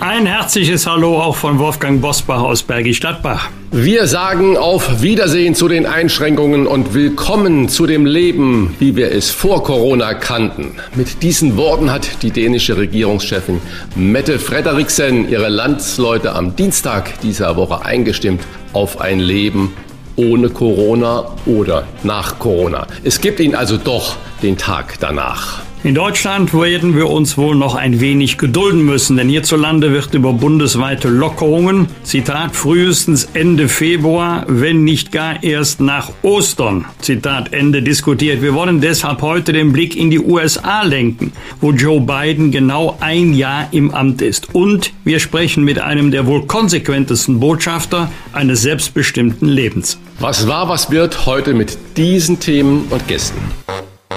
[0.00, 3.50] Ein herzliches Hallo auch von Wolfgang Bosbach aus Bergisch Gladbach.
[3.70, 9.28] Wir sagen auf Wiedersehen zu den Einschränkungen und willkommen zu dem Leben, wie wir es
[9.28, 10.76] vor Corona kannten.
[10.94, 13.60] Mit diesen Worten hat die dänische Regierungschefin
[13.94, 18.40] Mette Frederiksen ihre Landsleute am Dienstag dieser Woche eingestimmt
[18.72, 19.74] auf ein Leben
[20.16, 22.86] ohne Corona oder nach Corona.
[23.04, 25.60] Es gibt ihn also doch den Tag danach.
[25.82, 30.34] In Deutschland werden wir uns wohl noch ein wenig gedulden müssen, denn hierzulande wird über
[30.34, 38.42] bundesweite Lockerungen, Zitat, frühestens Ende Februar, wenn nicht gar erst nach Ostern, Zitat Ende, diskutiert.
[38.42, 41.32] Wir wollen deshalb heute den Blick in die USA lenken,
[41.62, 44.54] wo Joe Biden genau ein Jahr im Amt ist.
[44.54, 49.98] Und wir sprechen mit einem der wohl konsequentesten Botschafter eines selbstbestimmten Lebens.
[50.18, 53.40] Was war, was wird heute mit diesen Themen und Gästen?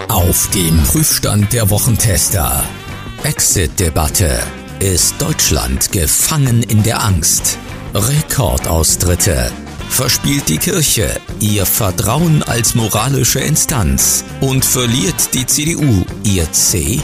[0.08, 2.64] Auf dem Prüfstand der Wochentester.
[3.24, 4.40] Exit-Debatte.
[4.80, 7.60] Ist Deutschland gefangen in der Angst?
[7.94, 9.52] Rekordaustritte.
[9.90, 17.00] Verspielt die Kirche ihr Vertrauen als moralische Instanz und verliert die CDU ihr C?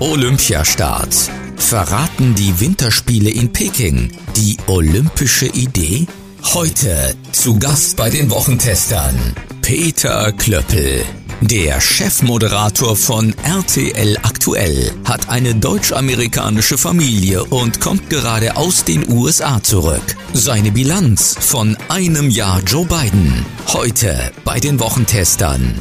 [0.00, 1.14] Olympiastart.
[1.56, 6.06] Verraten die Winterspiele in Peking die olympische Idee?
[6.54, 11.04] Heute zu Gast bei den Wochentestern Peter Klöppel.
[11.42, 19.60] Der Chefmoderator von RTL Aktuell hat eine deutsch-amerikanische Familie und kommt gerade aus den USA
[19.60, 20.04] zurück.
[20.34, 23.44] Seine Bilanz von einem Jahr Joe Biden.
[23.66, 25.74] Heute bei den Wochentestern.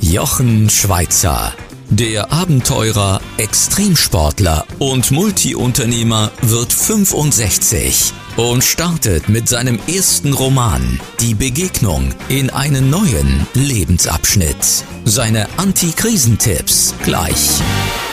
[0.00, 1.52] Jochen Schweizer.
[1.90, 12.12] Der Abenteurer, Extremsportler und Multiunternehmer wird 65 und startet mit seinem ersten Roman Die Begegnung
[12.28, 14.84] in einen neuen Lebensabschnitt.
[15.04, 17.60] Seine Anti-Krisentipps gleich.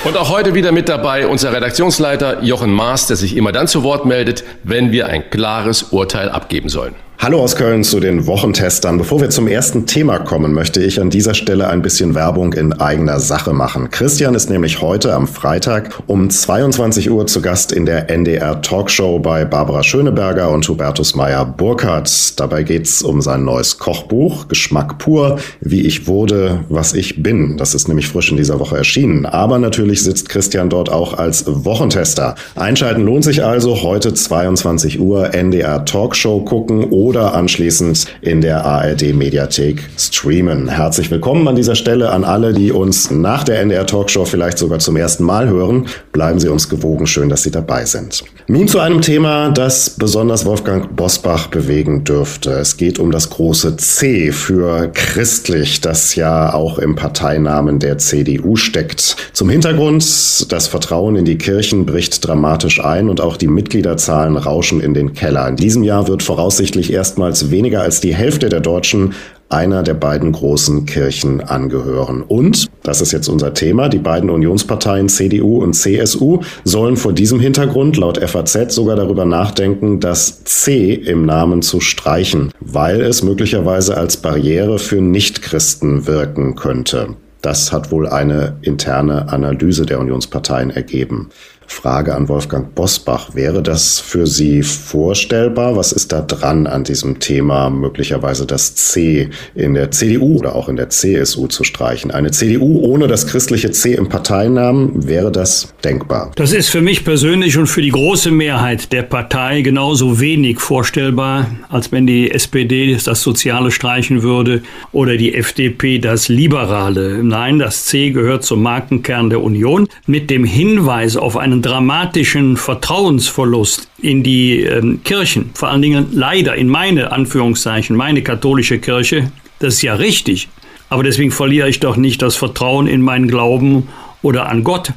[0.04, 3.82] Und auch heute wieder mit dabei unser Redaktionsleiter Jochen Maas, der sich immer dann zu
[3.82, 6.94] Wort meldet, wenn wir ein klares Urteil abgeben sollen.
[7.24, 8.98] Hallo aus Köln zu den Wochentestern.
[8.98, 12.74] Bevor wir zum ersten Thema kommen, möchte ich an dieser Stelle ein bisschen Werbung in
[12.74, 13.90] eigener Sache machen.
[13.90, 19.20] Christian ist nämlich heute am Freitag um 22 Uhr zu Gast in der NDR Talkshow
[19.20, 22.38] bei Barbara Schöneberger und Hubertus Meyer Burkhardt.
[22.38, 27.56] Dabei geht's um sein neues Kochbuch Geschmack pur, wie ich wurde, was ich bin.
[27.56, 29.26] Das ist nämlich frisch in dieser Woche erschienen.
[29.26, 32.36] Aber natürlich sitzt Christian dort auch als Wochentester.
[32.56, 38.66] Einschalten lohnt sich also heute 22 Uhr NDR Talkshow gucken oder oder anschließend in der
[38.66, 40.68] ARD Mediathek streamen.
[40.68, 44.80] Herzlich willkommen an dieser Stelle an alle, die uns nach der NDR Talkshow vielleicht sogar
[44.80, 45.86] zum ersten Mal hören.
[46.12, 47.06] Bleiben Sie uns gewogen.
[47.06, 48.24] Schön, dass Sie dabei sind.
[48.48, 52.52] Nun zu einem Thema, das besonders Wolfgang Bosbach bewegen dürfte.
[52.54, 58.56] Es geht um das große C für christlich, das ja auch im Parteinamen der CDU
[58.56, 59.18] steckt.
[59.34, 64.82] Zum Hintergrund, das Vertrauen in die Kirchen bricht dramatisch ein und auch die Mitgliederzahlen rauschen
[64.82, 65.48] in den Keller.
[65.48, 69.14] In diesem Jahr wird voraussichtlich erst erstmals weniger als die Hälfte der Deutschen
[69.50, 72.24] einer der beiden großen Kirchen angehören.
[72.26, 77.42] Und, das ist jetzt unser Thema, die beiden Unionsparteien CDU und CSU sollen vor diesem
[77.42, 83.98] Hintergrund laut FAZ sogar darüber nachdenken, das C im Namen zu streichen, weil es möglicherweise
[83.98, 87.18] als Barriere für Nichtchristen wirken könnte.
[87.44, 91.32] Das hat wohl eine interne Analyse der Unionsparteien ergeben.
[91.68, 93.36] Frage an Wolfgang Bosbach.
[93.36, 95.76] Wäre das für Sie vorstellbar?
[95.76, 100.70] Was ist da dran an diesem Thema, möglicherweise das C in der CDU oder auch
[100.70, 102.12] in der CSU zu streichen?
[102.12, 106.32] Eine CDU ohne das christliche C im Parteinamen, wäre das denkbar?
[106.36, 111.48] Das ist für mich persönlich und für die große Mehrheit der Partei genauso wenig vorstellbar,
[111.70, 117.24] als wenn die SPD das Soziale streichen würde oder die FDP das Liberale.
[117.24, 123.88] Nein, das C gehört zum Markenkern der Union mit dem Hinweis auf einen dramatischen Vertrauensverlust
[124.00, 129.76] in die ähm, Kirchen, vor allen Dingen leider in meine Anführungszeichen, meine katholische Kirche, das
[129.76, 130.50] ist ja richtig.
[130.90, 133.88] Aber deswegen verliere ich doch nicht das Vertrauen in meinen Glauben
[134.22, 134.92] oder an Gott.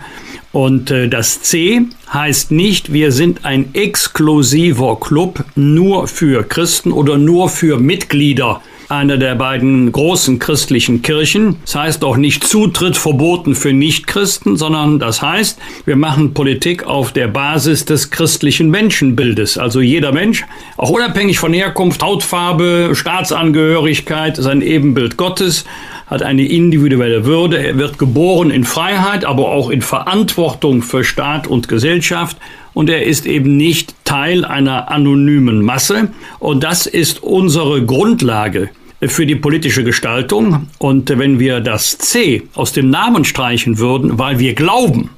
[0.52, 1.82] Und äh, das C
[2.12, 9.16] heißt nicht, wir sind ein exklusiver Club nur für Christen oder nur für Mitglieder einer
[9.16, 11.56] der beiden großen christlichen Kirchen.
[11.64, 17.12] Das heißt auch nicht Zutritt verboten für Nichtchristen, sondern das heißt, wir machen Politik auf
[17.12, 19.58] der Basis des christlichen Menschenbildes.
[19.58, 20.44] Also jeder Mensch,
[20.76, 25.64] auch unabhängig von Herkunft, Hautfarbe, Staatsangehörigkeit, sein Ebenbild Gottes,
[26.06, 27.58] hat eine individuelle Würde.
[27.58, 32.36] Er wird geboren in Freiheit, aber auch in Verantwortung für Staat und Gesellschaft.
[32.74, 36.08] Und er ist eben nicht Teil einer anonymen Masse.
[36.38, 38.70] Und das ist unsere Grundlage
[39.02, 40.68] für die politische Gestaltung.
[40.78, 45.10] Und wenn wir das C aus dem Namen streichen würden, weil wir glauben,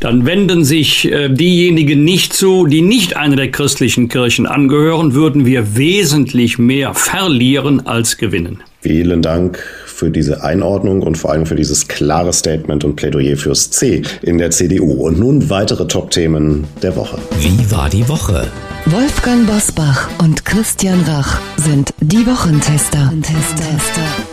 [0.00, 5.44] dann wenden sich äh, diejenigen nicht zu, die nicht einer der christlichen Kirchen angehören, würden
[5.44, 8.62] wir wesentlich mehr verlieren als gewinnen.
[8.80, 9.58] Vielen Dank
[9.98, 14.38] für diese Einordnung und vor allem für dieses klare Statement und Plädoyer fürs C in
[14.38, 14.92] der CDU.
[14.92, 17.18] Und nun weitere Top-Themen der Woche.
[17.40, 18.46] Wie war die Woche?
[18.86, 23.06] Wolfgang Bosbach und Christian Rach sind die Wochentester.
[23.06, 24.27] Wochentester.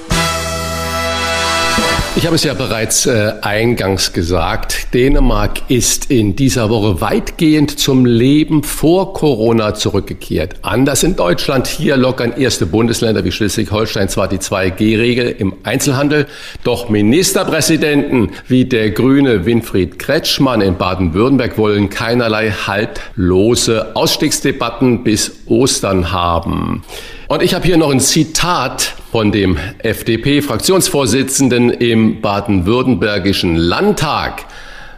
[2.18, 8.06] Ich habe es ja bereits äh, eingangs gesagt, Dänemark ist in dieser Woche weitgehend zum
[8.06, 10.56] Leben vor Corona zurückgekehrt.
[10.62, 16.28] Anders in Deutschland, hier lockern erste Bundesländer wie Schleswig-Holstein zwar die 2G-Regel im Einzelhandel,
[16.64, 26.14] doch Ministerpräsidenten wie der grüne Winfried Kretschmann in Baden-Württemberg wollen keinerlei haltlose Ausstiegsdebatten bis Ostern
[26.14, 26.82] haben.
[27.28, 34.46] Und ich habe hier noch ein Zitat von dem FDP-Fraktionsvorsitzenden im baden-württembergischen Landtag.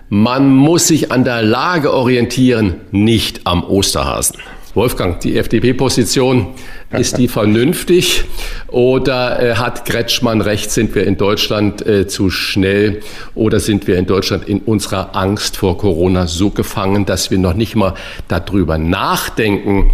[0.10, 4.40] Man muss sich an der Lage orientieren, nicht am Osterhasen.
[4.74, 6.48] Wolfgang, die FDP-Position,
[6.92, 8.26] ist die vernünftig
[8.68, 13.00] oder äh, hat Kretschmann recht, sind wir in Deutschland äh, zu schnell
[13.36, 17.54] oder sind wir in Deutschland in unserer Angst vor Corona so gefangen, dass wir noch
[17.54, 17.94] nicht mal
[18.28, 19.92] darüber nachdenken,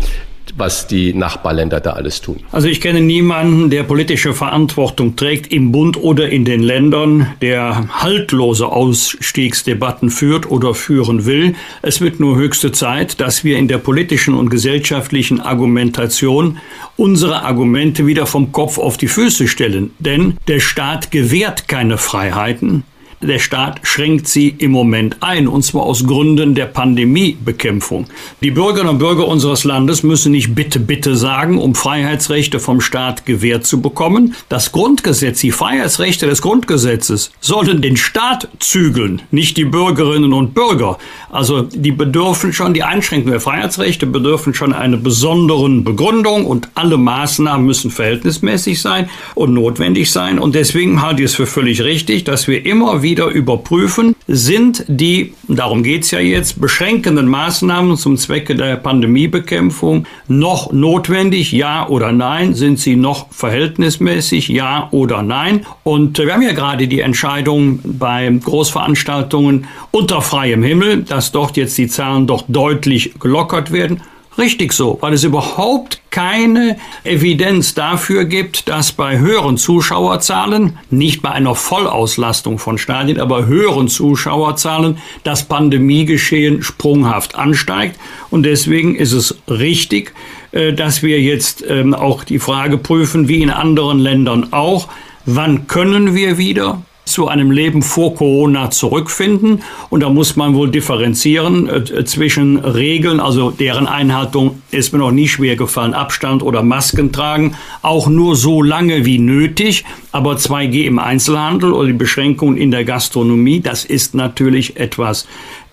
[0.55, 2.39] was die Nachbarländer da alles tun.
[2.51, 7.87] Also ich kenne niemanden, der politische Verantwortung trägt im Bund oder in den Ländern, der
[8.01, 11.55] haltlose Ausstiegsdebatten führt oder führen will.
[11.81, 16.57] Es wird nur höchste Zeit, dass wir in der politischen und gesellschaftlichen Argumentation
[16.97, 19.91] unsere Argumente wieder vom Kopf auf die Füße stellen.
[19.99, 22.83] Denn der Staat gewährt keine Freiheiten,
[23.27, 28.07] der Staat schränkt sie im Moment ein, und zwar aus Gründen der Pandemiebekämpfung.
[28.41, 33.25] Die Bürgerinnen und Bürger unseres Landes müssen nicht bitte, bitte sagen, um Freiheitsrechte vom Staat
[33.25, 34.35] gewährt zu bekommen.
[34.49, 40.97] Das Grundgesetz, die Freiheitsrechte des Grundgesetzes sollen den Staat zügeln, nicht die Bürgerinnen und Bürger.
[41.29, 46.97] Also die bedürfen schon, die Einschränkung der Freiheitsrechte bedürfen schon einer besonderen Begründung und alle
[46.97, 50.39] Maßnahmen müssen verhältnismäßig sein und notwendig sein.
[50.39, 54.85] Und deswegen halte ich es für völlig richtig, dass wir immer wieder wieder überprüfen, sind
[54.87, 61.87] die, darum geht es ja jetzt, beschränkenden Maßnahmen zum Zwecke der Pandemiebekämpfung noch notwendig, ja
[61.87, 62.55] oder nein?
[62.55, 65.63] Sind sie noch verhältnismäßig, ja oder nein?
[65.83, 71.77] Und wir haben ja gerade die Entscheidung bei Großveranstaltungen unter freiem Himmel, dass dort jetzt
[71.77, 74.01] die Zahlen doch deutlich gelockert werden.
[74.37, 81.29] Richtig so, weil es überhaupt keine Evidenz dafür gibt, dass bei höheren Zuschauerzahlen, nicht bei
[81.29, 87.99] einer Vollauslastung von Stadien, aber höheren Zuschauerzahlen, das Pandemiegeschehen sprunghaft ansteigt.
[88.31, 90.13] Und deswegen ist es richtig,
[90.51, 94.87] äh, dass wir jetzt ähm, auch die Frage prüfen, wie in anderen Ländern auch,
[95.25, 96.81] wann können wir wieder?
[97.05, 99.61] Zu einem Leben vor Corona zurückfinden.
[99.89, 105.11] Und da muss man wohl differenzieren äh, zwischen Regeln, also deren Einhaltung ist mir noch
[105.11, 109.83] nie schwer gefallen, Abstand oder Masken tragen, auch nur so lange wie nötig.
[110.11, 115.27] Aber 2G im Einzelhandel oder die Beschränkungen in der Gastronomie, das ist natürlich etwas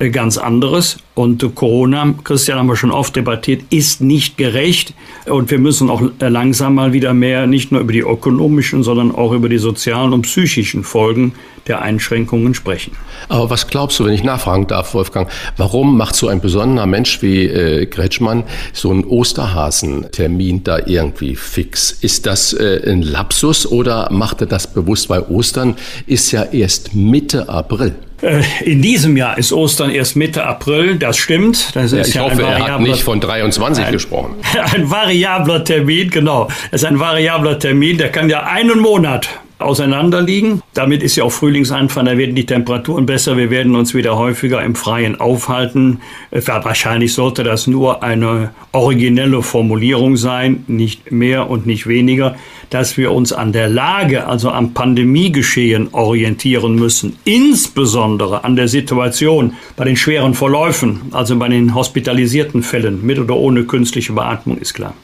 [0.09, 0.97] ganz anderes.
[1.15, 4.95] Und Corona, Christian haben wir schon oft debattiert, ist nicht gerecht.
[5.27, 9.15] Und wir müssen auch äh, langsam mal wieder mehr nicht nur über die ökonomischen, sondern
[9.15, 11.35] auch über die sozialen und psychischen Folgen
[11.67, 12.93] der Einschränkungen sprechen.
[13.29, 15.29] Aber was glaubst du, wenn ich nachfragen darf, Wolfgang,
[15.59, 21.93] warum macht so ein besonderer Mensch wie äh, Gretschmann so einen Osterhasentermin da irgendwie fix?
[21.93, 25.77] Ist das äh, ein Lapsus oder macht er das bewusst, weil Ostern
[26.07, 27.95] ist ja erst Mitte April?
[28.23, 31.75] Äh, in diesem Jahr ist Ostern erst Mitte April, das stimmt.
[31.75, 34.35] Das ja, ich ja hoffe, er hat nicht von 23 ein, gesprochen.
[34.75, 36.49] Ein variabler Termin, genau.
[36.71, 39.29] Es ist ein variabler Termin, der kann ja einen Monat
[39.61, 40.63] auseinanderliegen.
[40.75, 44.63] Damit ist ja auch Frühlingsanfang, da werden die Temperaturen besser, wir werden uns wieder häufiger
[44.63, 46.01] im Freien aufhalten.
[46.31, 52.37] Äh, wahrscheinlich sollte das nur eine originelle Formulierung sein, nicht mehr und nicht weniger,
[52.71, 59.55] dass wir uns an der Lage, also am Pandemiegeschehen orientieren müssen, insbesondere an der Situation
[59.77, 64.75] bei den schweren Verläufen, also bei den hospitalisierten Fällen mit oder ohne künstliche Beatmung, ist
[64.75, 64.95] klar.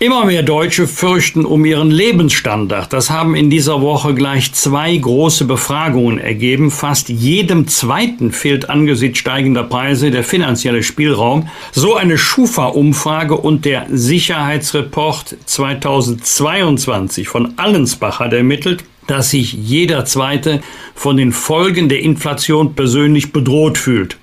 [0.00, 2.92] Immer mehr Deutsche fürchten um ihren Lebensstandard.
[2.92, 6.70] Das haben in dieser Woche gleich zwei große Befragungen ergeben.
[6.70, 11.48] Fast jedem Zweiten fehlt angesichts steigender Preise der finanzielle Spielraum.
[11.72, 20.60] So eine Schufa-Umfrage und der Sicherheitsreport 2022 von Allensbach hat ermittelt, dass sich jeder Zweite
[20.94, 24.16] von den Folgen der Inflation persönlich bedroht fühlt.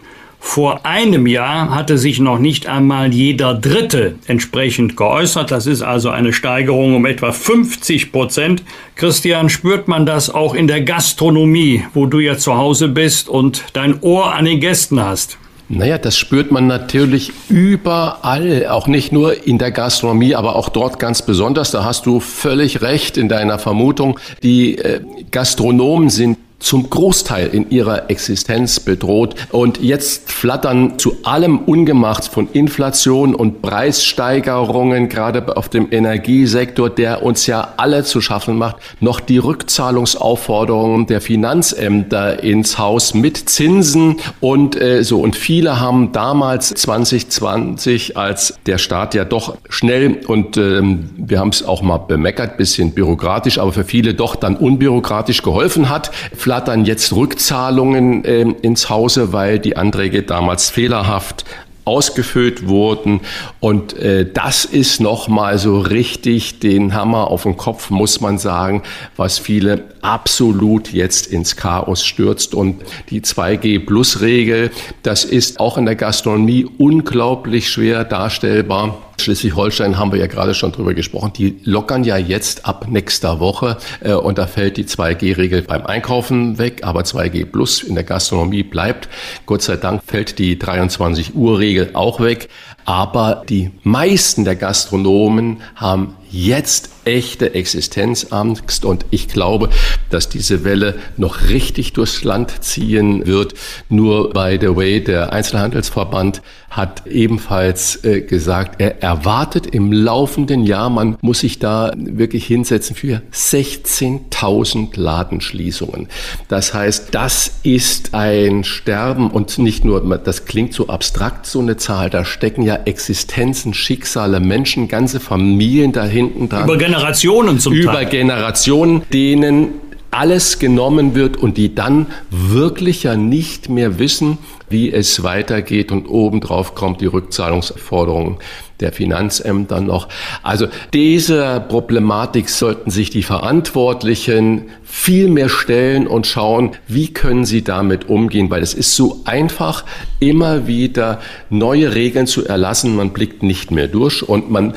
[0.47, 5.49] Vor einem Jahr hatte sich noch nicht einmal jeder Dritte entsprechend geäußert.
[5.49, 8.63] Das ist also eine Steigerung um etwa 50 Prozent.
[8.95, 13.65] Christian, spürt man das auch in der Gastronomie, wo du ja zu Hause bist und
[13.73, 15.39] dein Ohr an den Gästen hast?
[15.67, 20.99] Naja, das spürt man natürlich überall, auch nicht nur in der Gastronomie, aber auch dort
[20.99, 21.71] ganz besonders.
[21.71, 24.19] Da hast du völlig recht in deiner Vermutung.
[24.43, 29.35] Die äh, Gastronomen sind zum Großteil in ihrer Existenz bedroht.
[29.51, 37.21] Und jetzt flattern zu allem Ungemacht von Inflation und Preissteigerungen, gerade auf dem Energiesektor, der
[37.21, 44.17] uns ja alle zu schaffen macht, noch die Rückzahlungsaufforderungen der Finanzämter ins Haus mit Zinsen
[44.39, 45.19] und äh, so.
[45.19, 51.49] Und viele haben damals 2020, als der Staat ja doch schnell und ähm, wir haben
[51.49, 56.09] es auch mal bemeckert, bisschen bürokratisch, aber für viele doch dann unbürokratisch geholfen hat,
[56.55, 61.43] flattern jetzt Rückzahlungen äh, ins Hause, weil die Anträge damals fehlerhaft
[61.85, 63.21] ausgefüllt wurden.
[63.59, 68.83] Und äh, das ist nochmal so richtig den Hammer auf den Kopf, muss man sagen,
[69.15, 72.53] was viele absolut jetzt ins Chaos stürzt.
[72.53, 74.71] Und die 2G-Plus-Regel,
[75.03, 78.97] das ist auch in der Gastronomie unglaublich schwer darstellbar.
[79.17, 81.31] Schleswig-Holstein haben wir ja gerade schon drüber gesprochen.
[81.37, 86.57] Die lockern ja jetzt ab nächster Woche äh, und da fällt die 2G-Regel beim Einkaufen
[86.57, 89.07] weg, aber 2G Plus in der Gastronomie bleibt.
[89.45, 92.49] Gott sei Dank fällt die 23 Uhr-Regel auch weg.
[92.85, 99.69] Aber die meisten der Gastronomen haben jetzt echte Existenzangst und ich glaube,
[100.09, 103.53] dass diese Welle noch richtig durchs Land ziehen wird.
[103.89, 110.89] Nur by the way, der Einzelhandelsverband hat ebenfalls äh, gesagt, er erwartet im laufenden Jahr,
[110.89, 116.09] man muss sich da wirklich hinsetzen für 16.000 Ladenschließungen.
[116.49, 121.77] Das heißt, das ist ein Sterben und nicht nur, das klingt so abstrakt, so eine
[121.77, 125.93] Zahl, da stecken ja Existenzen, Schicksale, Menschen, ganze Familien
[126.25, 126.63] dahinten dran.
[126.65, 128.05] Über Generationen zum Über Teil.
[128.07, 129.69] Generationen, denen
[130.11, 134.37] alles genommen wird und die dann wirklich ja nicht mehr wissen,
[134.69, 138.39] wie es weitergeht und obendrauf kommt die Rückzahlungsforderung
[138.79, 140.07] der Finanzämter noch.
[140.41, 147.63] Also dieser Problematik sollten sich die Verantwortlichen viel mehr stellen und schauen, wie können sie
[147.63, 149.83] damit umgehen, weil es ist so einfach,
[150.19, 152.95] immer wieder neue Regeln zu erlassen.
[152.95, 154.73] Man blickt nicht mehr durch und man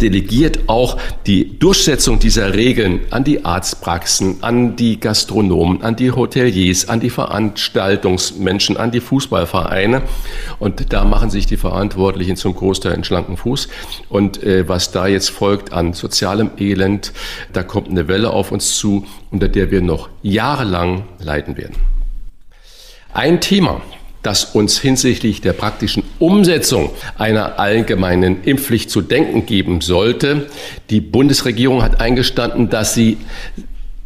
[0.00, 6.88] delegiert auch die Durchsetzung dieser Regeln an die Arztpraxen, an die Gastronomen, an die Hoteliers,
[6.88, 10.02] an die Veranstaltungsmenschen, an die Fußballvereine.
[10.58, 13.68] Und da machen sich die Verantwortlichen zum Großteil einen schlanken Fuß.
[14.08, 17.12] Und äh, was da jetzt folgt an sozialem Elend,
[17.52, 21.76] da kommt eine Welle auf uns zu, unter der wir noch jahrelang leiden werden.
[23.12, 23.80] Ein Thema,
[24.26, 30.50] das uns hinsichtlich der praktischen Umsetzung einer allgemeinen Impfpflicht zu denken geben sollte.
[30.90, 33.18] Die Bundesregierung hat eingestanden, dass sie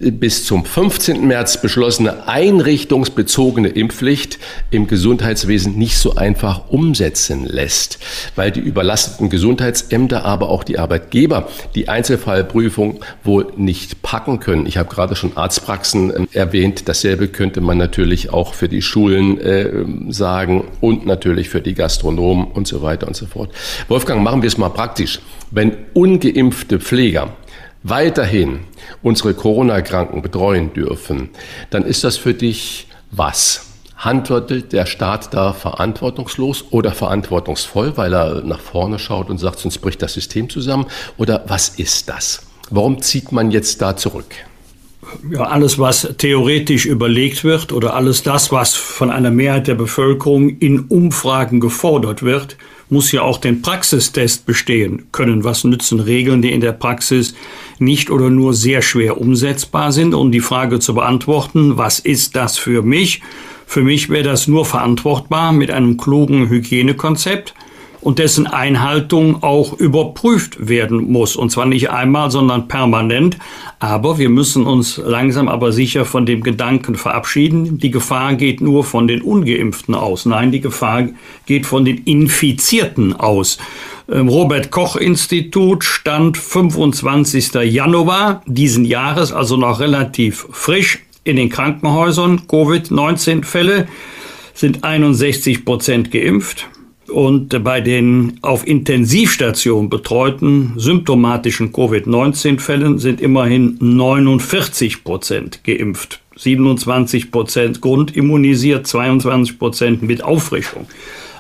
[0.01, 1.27] bis zum 15.
[1.27, 4.39] März beschlossene einrichtungsbezogene Impfpflicht
[4.71, 7.99] im Gesundheitswesen nicht so einfach umsetzen lässt,
[8.35, 14.65] weil die überlasteten Gesundheitsämter, aber auch die Arbeitgeber die Einzelfallprüfung wohl nicht packen können.
[14.65, 16.89] Ich habe gerade schon Arztpraxen äh, erwähnt.
[16.89, 19.71] Dasselbe könnte man natürlich auch für die Schulen äh,
[20.09, 23.51] sagen und natürlich für die Gastronomen und so weiter und so fort.
[23.89, 25.21] Wolfgang, machen wir es mal praktisch.
[25.51, 27.35] Wenn ungeimpfte Pfleger
[27.83, 28.61] weiterhin
[29.03, 31.31] unsere Corona-Kranken betreuen dürfen,
[31.71, 33.67] dann ist das für dich was?
[33.97, 39.79] Handelt der Staat da verantwortungslos oder verantwortungsvoll, weil er nach vorne schaut und sagt, sonst
[39.79, 40.87] bricht das System zusammen?
[41.19, 42.43] Oder was ist das?
[42.71, 44.35] Warum zieht man jetzt da zurück?
[45.31, 50.59] Ja, alles, was theoretisch überlegt wird oder alles das, was von einer Mehrheit der Bevölkerung
[50.59, 52.57] in Umfragen gefordert wird,
[52.91, 55.45] muss ja auch den Praxistest bestehen können.
[55.45, 57.35] Was nützen Regeln, die in der Praxis
[57.81, 60.15] nicht oder nur sehr schwer umsetzbar sind?
[60.15, 63.23] Um die Frage zu beantworten, was ist das für mich?
[63.67, 67.55] Für mich wäre das nur verantwortbar mit einem klugen Hygienekonzept
[68.01, 71.37] und dessen Einhaltung auch überprüft werden muss.
[71.37, 73.39] Und zwar nicht einmal, sondern permanent.
[73.79, 77.79] Aber wir müssen uns langsam aber sicher von dem Gedanken verabschieden.
[77.79, 80.27] Die Gefahr geht nur von den Ungeimpften aus.
[80.27, 81.09] Nein, die Gefahr
[81.47, 83.59] geht von den Infizierten aus.
[84.13, 87.55] Robert Koch Institut stand 25.
[87.55, 92.43] Januar diesen Jahres, also noch relativ frisch in den Krankenhäusern.
[92.49, 93.87] Covid-19 Fälle
[94.53, 96.67] sind 61 Prozent geimpft.
[97.09, 106.21] Und bei den auf Intensivstation betreuten symptomatischen Covid-19-Fällen sind immerhin 49 Prozent geimpft.
[106.37, 110.87] 27 Prozent grundimmunisiert, 22 Prozent mit Auffrischung.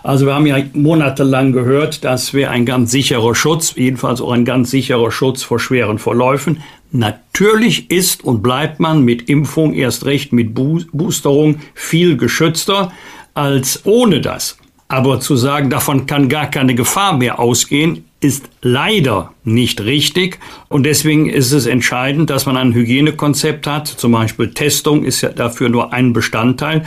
[0.02, 4.44] Also wir haben ja monatelang gehört, das wäre ein ganz sicherer Schutz, jedenfalls auch ein
[4.44, 6.62] ganz sicherer Schutz vor schweren Verläufen.
[6.90, 12.92] Natürlich ist und bleibt man mit Impfung, erst recht mit Boosterung, viel geschützter
[13.34, 14.58] als ohne das.
[14.88, 20.38] Aber zu sagen, davon kann gar keine Gefahr mehr ausgehen, ist leider nicht richtig.
[20.68, 23.88] Und deswegen ist es entscheidend, dass man ein Hygienekonzept hat.
[23.88, 26.86] Zum Beispiel Testung ist ja dafür nur ein Bestandteil,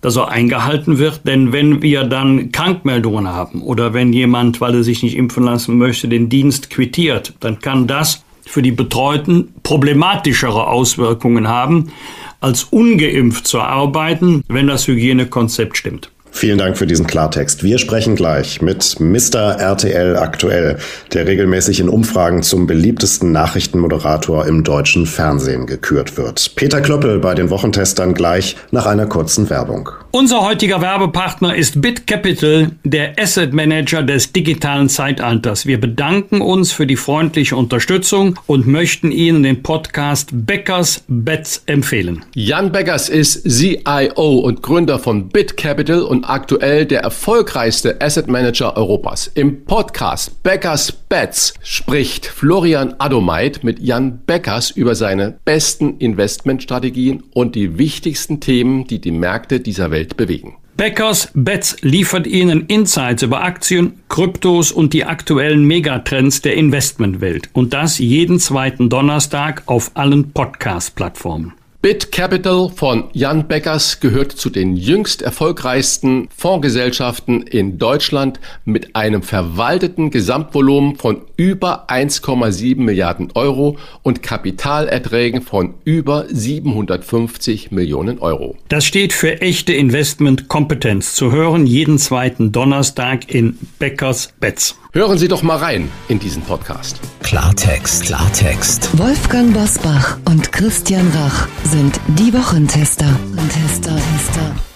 [0.00, 1.26] dass er eingehalten wird.
[1.26, 5.78] Denn wenn wir dann Krankmeldungen haben oder wenn jemand, weil er sich nicht impfen lassen
[5.78, 11.92] möchte, den Dienst quittiert, dann kann das für die Betreuten problematischere Auswirkungen haben,
[12.40, 16.10] als ungeimpft zu arbeiten, wenn das Hygienekonzept stimmt.
[16.30, 17.62] Vielen Dank für diesen Klartext.
[17.62, 19.56] Wir sprechen gleich mit Mr.
[19.58, 20.78] RTL aktuell,
[21.12, 26.54] der regelmäßig in Umfragen zum beliebtesten Nachrichtenmoderator im deutschen Fernsehen gekürt wird.
[26.56, 29.90] Peter Klöppel bei den Wochentestern gleich nach einer kurzen Werbung.
[30.10, 35.66] Unser heutiger Werbepartner ist BitCapital, der Asset Manager des digitalen Zeitalters.
[35.66, 42.24] Wir bedanken uns für die freundliche Unterstützung und möchten Ihnen den Podcast Beckers Bets empfehlen.
[42.34, 49.30] Jan Beckers ist CIO und Gründer von BitCapital und aktuell der erfolgreichste Asset Manager Europas.
[49.34, 57.54] Im Podcast Beckers Bets spricht Florian Adomeit mit Jan Beckers über seine besten Investmentstrategien und
[57.54, 60.56] die wichtigsten Themen, die die Märkte dieser Welt bewegen.
[60.78, 67.50] Beckers Bets liefert Ihnen Insights über Aktien, Kryptos und die aktuellen Megatrends der Investmentwelt.
[67.52, 71.54] Und das jeden zweiten Donnerstag auf allen Podcast-Plattformen.
[71.80, 79.22] Bit Capital von Jan Beckers gehört zu den jüngst erfolgreichsten Fondsgesellschaften in Deutschland mit einem
[79.22, 88.56] verwalteten Gesamtvolumen von über 1,7 Milliarden Euro und Kapitalerträgen von über 750 Millionen Euro.
[88.68, 91.14] Das steht für echte Investmentkompetenz.
[91.14, 94.76] Zu hören jeden zweiten Donnerstag in Beckers Bets.
[94.92, 97.00] Hören Sie doch mal rein in diesen Podcast.
[97.22, 98.98] Klartext, Klartext.
[98.98, 103.06] Wolfgang Bosbach und Christian Rach sind die Wochentester.
[103.48, 104.67] Tester, Tester.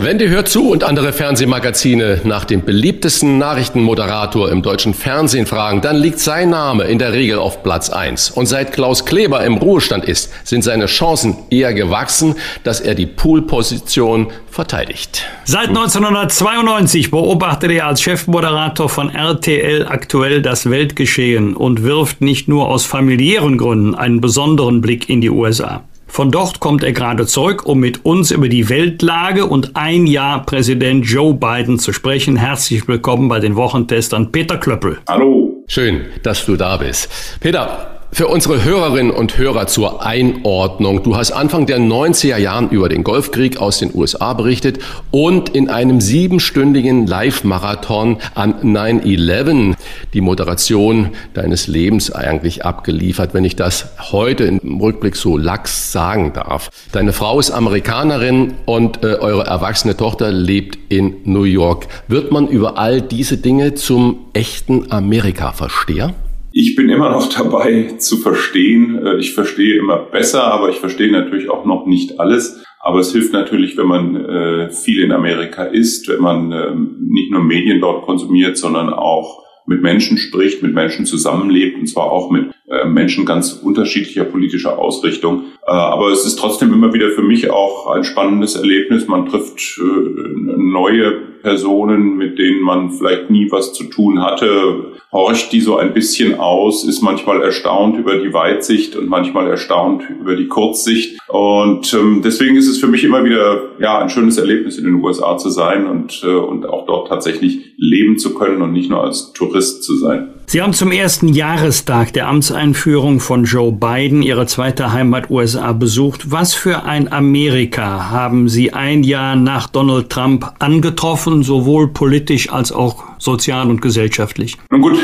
[0.00, 5.96] Wendy hört zu und andere Fernsehmagazine nach dem beliebtesten Nachrichtenmoderator im deutschen Fernsehen fragen, dann
[5.96, 8.30] liegt sein Name in der Regel auf Platz 1.
[8.30, 13.06] Und seit Klaus Kleber im Ruhestand ist, sind seine Chancen eher gewachsen, dass er die
[13.06, 15.24] Poolposition verteidigt.
[15.44, 22.68] Seit 1992 beobachtet er als Chefmoderator von RTL aktuell das Weltgeschehen und wirft nicht nur
[22.68, 25.84] aus familiären Gründen einen besonderen Blick in die USA.
[26.12, 30.44] Von dort kommt er gerade zurück, um mit uns über die Weltlage und ein Jahr
[30.44, 32.36] Präsident Joe Biden zu sprechen.
[32.36, 34.98] Herzlich willkommen bei den Wochentestern Peter Klöppel.
[35.08, 35.64] Hallo.
[35.68, 37.08] Schön, dass du da bist.
[37.40, 41.02] Peter, für unsere Hörerinnen und Hörer zur Einordnung.
[41.02, 45.70] Du hast Anfang der 90er Jahren über den Golfkrieg aus den USA berichtet und in
[45.70, 49.74] einem siebenstündigen Live-Marathon an 9-11
[50.12, 56.34] die Moderation deines Lebens eigentlich abgeliefert, wenn ich das heute im Rückblick so lax sagen
[56.34, 56.70] darf.
[56.92, 61.86] Deine Frau ist Amerikanerin und äh, eure erwachsene Tochter lebt in New York.
[62.08, 66.12] Wird man über all diese Dinge zum echten Amerika-Versteher?
[66.54, 69.04] Ich bin immer noch dabei zu verstehen.
[69.04, 72.62] Äh, ich verstehe immer besser, aber ich verstehe natürlich auch noch nicht alles.
[72.80, 77.30] Aber es hilft natürlich, wenn man äh, viel in Amerika ist, wenn man ähm, nicht
[77.30, 82.30] nur Medien dort konsumiert, sondern auch mit Menschen spricht, mit Menschen zusammenlebt und zwar auch
[82.30, 82.50] mit
[82.86, 85.44] Menschen ganz unterschiedlicher politischer Ausrichtung.
[85.62, 89.06] Aber es ist trotzdem immer wieder für mich auch ein spannendes Erlebnis.
[89.08, 95.60] Man trifft neue Personen, mit denen man vielleicht nie was zu tun hatte, horcht die
[95.60, 100.48] so ein bisschen aus, ist manchmal erstaunt über die Weitsicht und manchmal erstaunt über die
[100.48, 101.18] Kurzsicht.
[101.28, 104.94] Und ähm, deswegen ist es für mich immer wieder ja ein schönes Erlebnis in den
[105.02, 109.02] USA zu sein und, äh, und auch dort tatsächlich leben zu können und nicht nur
[109.02, 110.30] als Tourist zu sein.
[110.46, 116.30] Sie haben zum ersten Jahrestag der Amtseinführung von Joe Biden Ihre zweite Heimat USA besucht.
[116.30, 122.70] Was für ein Amerika haben Sie ein Jahr nach Donald Trump angetroffen, sowohl politisch als
[122.70, 124.58] auch sozial und gesellschaftlich?
[124.70, 124.98] Nun gut,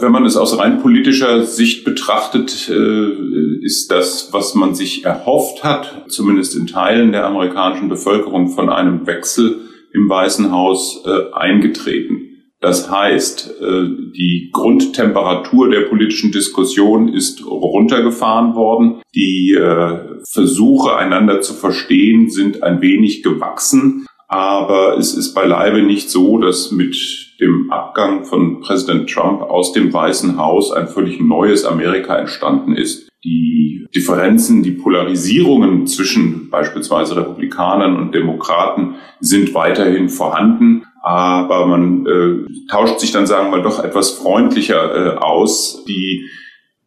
[0.00, 5.64] wenn man es aus rein politischer Sicht betrachtet, äh, ist das, was man sich erhofft
[5.64, 9.60] hat, zumindest in Teilen der amerikanischen Bevölkerung, von einem Wechsel
[9.92, 12.33] im Weißen Haus äh, eingetreten.
[12.64, 19.02] Das heißt, äh, die Grundtemperatur der politischen Diskussion ist runtergefahren worden.
[19.14, 24.06] Die äh, Versuche, einander zu verstehen, sind ein wenig gewachsen.
[24.28, 26.96] Aber es ist beileibe nicht so, dass mit
[27.38, 33.10] dem Abgang von Präsident Trump aus dem Weißen Haus ein völlig neues Amerika entstanden ist.
[33.24, 42.70] Die Differenzen, die Polarisierungen zwischen beispielsweise Republikanern und Demokraten sind weiterhin vorhanden, aber man äh,
[42.70, 45.84] tauscht sich dann, sagen wir mal, doch etwas freundlicher äh, aus.
[45.86, 46.30] Die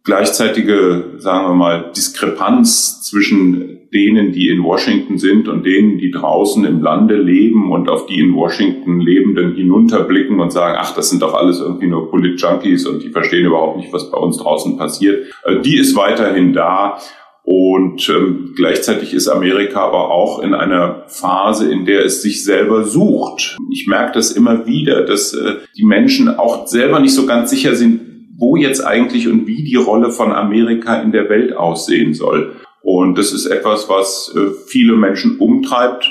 [0.03, 6.65] gleichzeitige, sagen wir mal, Diskrepanz zwischen denen, die in Washington sind und denen, die draußen
[6.65, 11.21] im Lande leben und auf die in Washington Lebenden hinunterblicken und sagen, ach, das sind
[11.21, 15.27] doch alles irgendwie nur Polit-Junkies und die verstehen überhaupt nicht, was bei uns draußen passiert.
[15.43, 16.97] Äh, die ist weiterhin da.
[17.49, 22.83] Und ähm, gleichzeitig ist Amerika aber auch in einer Phase, in der es sich selber
[22.83, 23.55] sucht.
[23.71, 27.73] Ich merke das immer wieder, dass äh, die Menschen auch selber nicht so ganz sicher
[27.73, 28.01] sind,
[28.37, 32.51] wo jetzt eigentlich und wie die Rolle von Amerika in der Welt aussehen soll.
[32.81, 36.05] Und das ist etwas, was äh, viele Menschen umtreibt.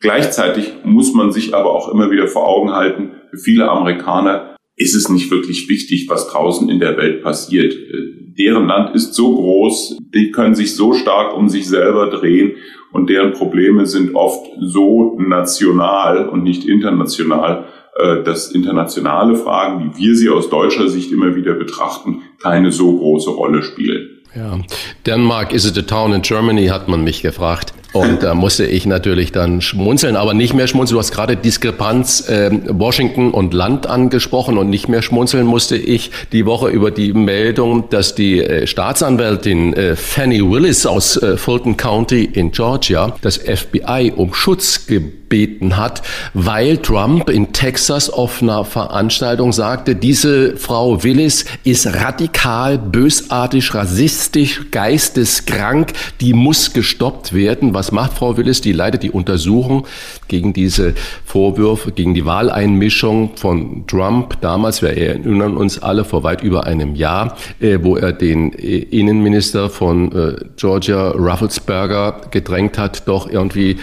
[0.00, 4.49] Gleichzeitig muss man sich aber auch immer wieder vor Augen halten, für viele Amerikaner
[4.80, 7.74] ist es nicht wirklich wichtig, was draußen in der Welt passiert.
[7.74, 12.52] Äh, deren Land ist so groß, die können sich so stark um sich selber drehen
[12.90, 17.66] und deren Probleme sind oft so national und nicht international,
[17.96, 22.96] äh, dass internationale Fragen, wie wir sie aus deutscher Sicht immer wieder betrachten, keine so
[22.96, 24.08] große Rolle spielen.
[24.34, 24.60] Ja,
[25.06, 27.74] Denmark, is it a town in Germany, hat man mich gefragt.
[27.92, 30.96] Und da musste ich natürlich dann schmunzeln, aber nicht mehr schmunzeln.
[30.96, 36.10] Du hast gerade Diskrepanz äh, Washington und Land angesprochen und nicht mehr schmunzeln musste ich
[36.32, 41.76] die Woche über die Meldung, dass die äh, Staatsanwältin äh, Fanny Willis aus äh, Fulton
[41.76, 46.02] County in Georgia das FBI um Schutz gebeten hat,
[46.34, 54.70] weil Trump in Texas auf einer Veranstaltung sagte, diese Frau Willis ist radikal, bösartig, rassistisch,
[54.70, 58.60] geisteskrank, die muss gestoppt werden was macht Frau Willis?
[58.60, 59.86] Die leitet die Untersuchung
[60.28, 60.92] gegen diese
[61.24, 64.38] Vorwürfe, gegen die Wahleinmischung von Trump.
[64.42, 68.80] Damals, wir erinnern uns alle, vor weit über einem Jahr, äh, wo er den äh,
[68.80, 73.78] Innenminister von äh, Georgia, Rufflesberger, gedrängt hat, doch irgendwie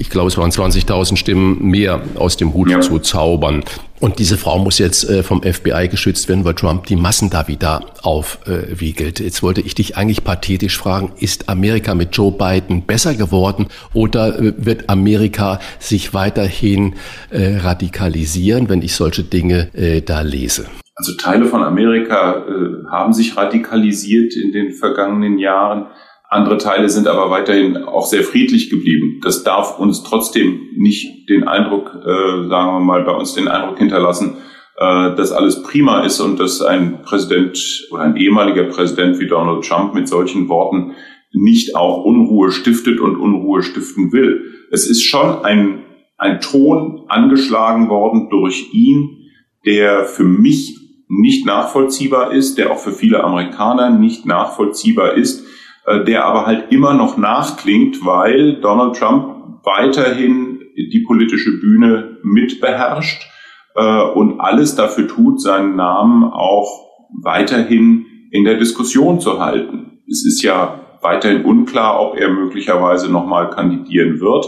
[0.00, 2.80] ich glaube, es waren 20.000 Stimmen mehr aus dem Hut ja.
[2.80, 3.62] zu zaubern.
[4.00, 7.48] Und diese Frau muss jetzt äh, vom FBI geschützt werden, weil Trump die Massen da
[7.48, 9.20] wieder aufwiegelt.
[9.20, 13.66] Äh, jetzt wollte ich dich eigentlich pathetisch fragen, ist Amerika mit Joe Biden besser geworden
[13.92, 16.94] oder äh, wird Amerika sich weiterhin
[17.30, 20.66] radikalisieren, wenn ich solche Dinge da lese?
[20.94, 22.44] Also Teile von Amerika
[22.90, 25.86] haben sich radikalisiert in den vergangenen Jahren.
[26.32, 29.18] Andere Teile sind aber weiterhin auch sehr friedlich geblieben.
[29.20, 33.78] Das darf uns trotzdem nicht den Eindruck, äh, sagen wir mal, bei uns den Eindruck
[33.78, 34.36] hinterlassen,
[34.76, 37.58] äh, dass alles prima ist und dass ein Präsident
[37.90, 40.92] oder ein ehemaliger Präsident wie Donald Trump mit solchen Worten
[41.32, 44.40] nicht auch Unruhe stiftet und Unruhe stiften will.
[44.70, 45.82] Es ist schon ein,
[46.16, 49.30] ein Ton angeschlagen worden durch ihn,
[49.66, 55.49] der für mich nicht nachvollziehbar ist, der auch für viele Amerikaner nicht nachvollziehbar ist
[55.86, 63.26] äh, der aber halt immer noch nachklingt, weil Donald Trump weiterhin die politische Bühne mitbeherrscht
[63.74, 66.86] äh, und alles dafür tut, seinen Namen auch
[67.22, 70.02] weiterhin in der Diskussion zu halten.
[70.08, 74.46] Es ist ja weiterhin unklar, ob er möglicherweise nochmal kandidieren wird.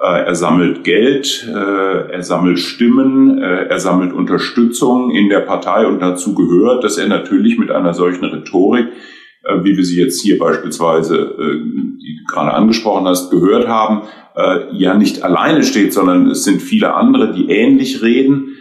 [0.00, 6.34] Äh, er sammelt Geld, er sammelt Stimmen, er sammelt Unterstützung in der Partei und dazu
[6.34, 9.21] gehört, dass er natürlich mit einer solchen Rhetorik äh,
[9.62, 11.58] wie wir sie jetzt hier beispielsweise, äh,
[12.00, 14.02] die du gerade angesprochen hast, gehört haben,
[14.36, 18.56] äh, ja nicht alleine steht, sondern es sind viele andere, die ähnlich reden.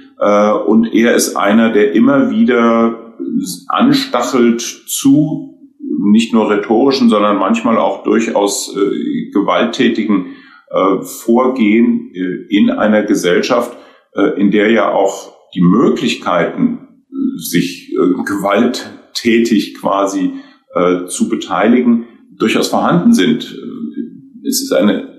[0.67, 3.15] Und er ist einer, der immer wieder
[3.69, 5.57] anstachelt zu
[6.11, 8.71] nicht nur rhetorischen, sondern manchmal auch durchaus
[9.33, 10.35] gewalttätigen
[11.01, 12.11] Vorgehen
[12.49, 13.75] in einer Gesellschaft,
[14.37, 17.03] in der ja auch die Möglichkeiten,
[17.35, 17.91] sich
[18.23, 20.33] gewalttätig quasi
[20.73, 22.05] äh, zu beteiligen,
[22.37, 23.55] durchaus vorhanden sind.
[24.43, 25.15] Es ist eine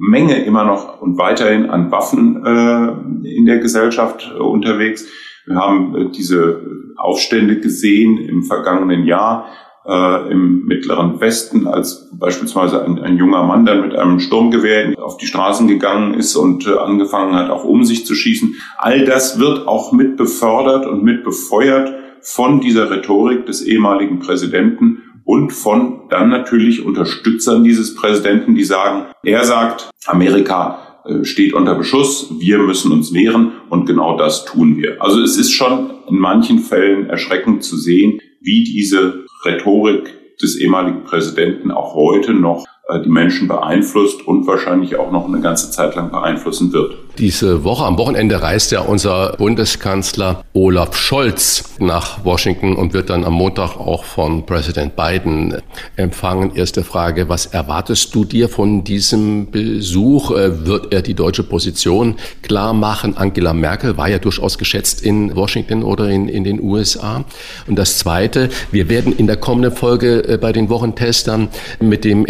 [0.00, 5.06] Menge immer noch und weiterhin an Waffen äh, in der Gesellschaft äh, unterwegs.
[5.46, 6.62] Wir haben äh, diese
[6.96, 9.46] Aufstände gesehen im vergangenen Jahr
[9.86, 15.18] äh, im Mittleren Westen, als beispielsweise ein, ein, junger Mann dann mit einem Sturmgewehr auf
[15.18, 18.54] die Straßen gegangen ist und angefangen hat, auch um sich zu schießen.
[18.78, 25.02] All das wird auch mit befördert und mit befeuert von dieser Rhetorik des ehemaligen Präsidenten
[25.24, 31.74] und von dann natürlich Unterstützern dieses Präsidenten, die sagen, er sagt, Amerika äh, steht unter
[31.74, 35.00] Beschuss, wir müssen uns wehren und genau das tun wir.
[35.02, 41.04] Also es ist schon in manchen Fällen erschreckend zu sehen, wie diese Rhetorik des ehemaligen
[41.04, 42.66] Präsidenten auch heute noch
[42.98, 46.96] die Menschen beeinflusst und wahrscheinlich auch noch eine ganze Zeit lang beeinflussen wird.
[47.18, 53.24] Diese Woche, am Wochenende reist ja unser Bundeskanzler Olaf Scholz nach Washington und wird dann
[53.24, 55.56] am Montag auch von Präsident Biden
[55.96, 56.52] empfangen.
[56.54, 60.30] Erste Frage, was erwartest du dir von diesem Besuch?
[60.30, 63.16] Äh, wird er die deutsche Position klar machen?
[63.16, 67.24] Angela Merkel war ja durchaus geschätzt in Washington oder in, in den USA.
[67.66, 71.48] Und das Zweite, wir werden in der kommenden Folge äh, bei den Wochentestern
[71.80, 72.24] mit dem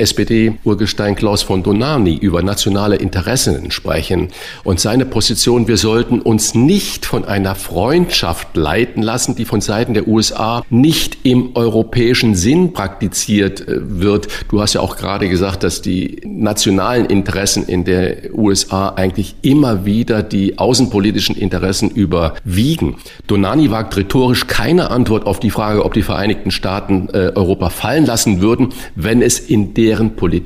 [0.50, 4.28] SPD-Urgestein Klaus von Donani über nationale Interessen sprechen.
[4.64, 9.94] Und seine Position, wir sollten uns nicht von einer Freundschaft leiten lassen, die von Seiten
[9.94, 14.28] der USA nicht im europäischen Sinn praktiziert äh, wird.
[14.48, 19.84] Du hast ja auch gerade gesagt, dass die nationalen Interessen in der USA eigentlich immer
[19.84, 22.96] wieder die außenpolitischen Interessen überwiegen.
[23.26, 28.06] Donani wagt rhetorisch keine Antwort auf die Frage, ob die Vereinigten Staaten äh, Europa fallen
[28.06, 30.39] lassen würden, wenn es in deren Politik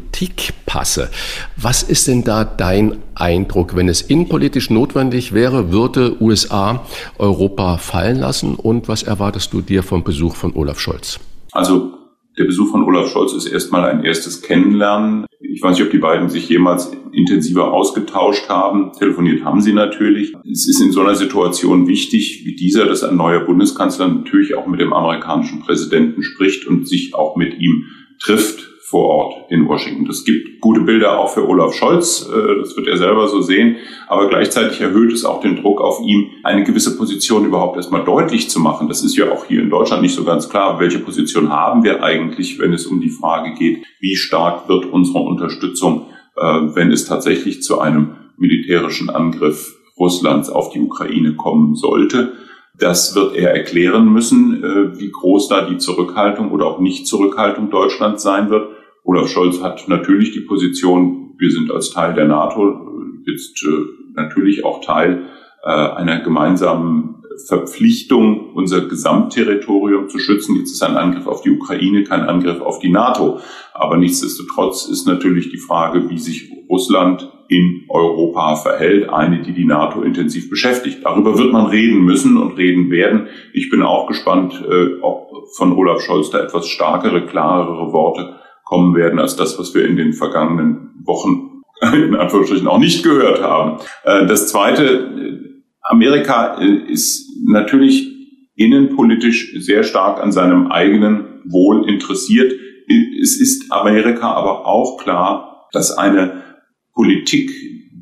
[0.67, 1.09] passe.
[1.57, 6.85] Was ist denn da dein Eindruck, wenn es innenpolitisch notwendig wäre, würde USA
[7.19, 8.57] Europa fallen lassen?
[8.57, 11.21] Und was erwartest du dir vom Besuch von Olaf Scholz?
[11.53, 11.95] Also
[12.37, 15.27] der Besuch von Olaf Scholz ist erstmal ein erstes Kennenlernen.
[15.39, 18.91] Ich weiß nicht, ob die beiden sich jemals intensiver ausgetauscht haben.
[18.99, 20.35] Telefoniert haben sie natürlich.
[20.51, 24.67] Es ist in so einer Situation wichtig wie dieser, dass ein neuer Bundeskanzler natürlich auch
[24.67, 27.85] mit dem amerikanischen Präsidenten spricht und sich auch mit ihm
[28.19, 30.05] trifft vor Ort in Washington.
[30.05, 33.77] Das gibt gute Bilder auch für Olaf Scholz, äh, das wird er selber so sehen,
[34.09, 38.51] aber gleichzeitig erhöht es auch den Druck auf ihm, eine gewisse Position überhaupt erstmal deutlich
[38.51, 38.89] zu machen.
[38.89, 42.03] Das ist ja auch hier in Deutschland nicht so ganz klar, welche Position haben wir
[42.03, 47.07] eigentlich, wenn es um die Frage geht, wie stark wird unsere Unterstützung, äh, wenn es
[47.07, 52.35] tatsächlich zu einem militärischen Angriff Russlands auf die Ukraine kommen sollte.
[52.79, 58.23] Das wird er erklären müssen, äh, wie groß da die Zurückhaltung oder auch Nicht-Zurückhaltung Deutschlands
[58.23, 58.74] sein wird.
[59.05, 62.81] Olaf Scholz hat natürlich die Position, wir sind als Teil der NATO
[63.27, 63.69] jetzt äh,
[64.15, 65.27] natürlich auch Teil
[65.63, 70.57] äh, einer gemeinsamen Verpflichtung, unser Gesamtterritorium zu schützen.
[70.57, 73.41] Jetzt ist ein Angriff auf die Ukraine kein Angriff auf die NATO.
[73.73, 79.67] Aber nichtsdestotrotz ist natürlich die Frage, wie sich Russland in Europa verhält, eine, die die
[79.67, 81.01] NATO intensiv beschäftigt.
[81.05, 83.27] Darüber wird man reden müssen und reden werden.
[83.53, 88.95] Ich bin auch gespannt, äh, ob von Olaf Scholz da etwas stärkere, klarere Worte kommen
[88.95, 93.81] werden als das, was wir in den vergangenen Wochen in Anführungsstrichen auch nicht gehört haben.
[94.05, 98.11] Äh, das Zweite, Amerika äh, ist natürlich
[98.57, 102.53] innenpolitisch sehr stark an seinem eigenen Wohl interessiert.
[103.21, 106.43] Es ist Amerika aber auch klar, dass eine
[106.95, 107.51] Politik,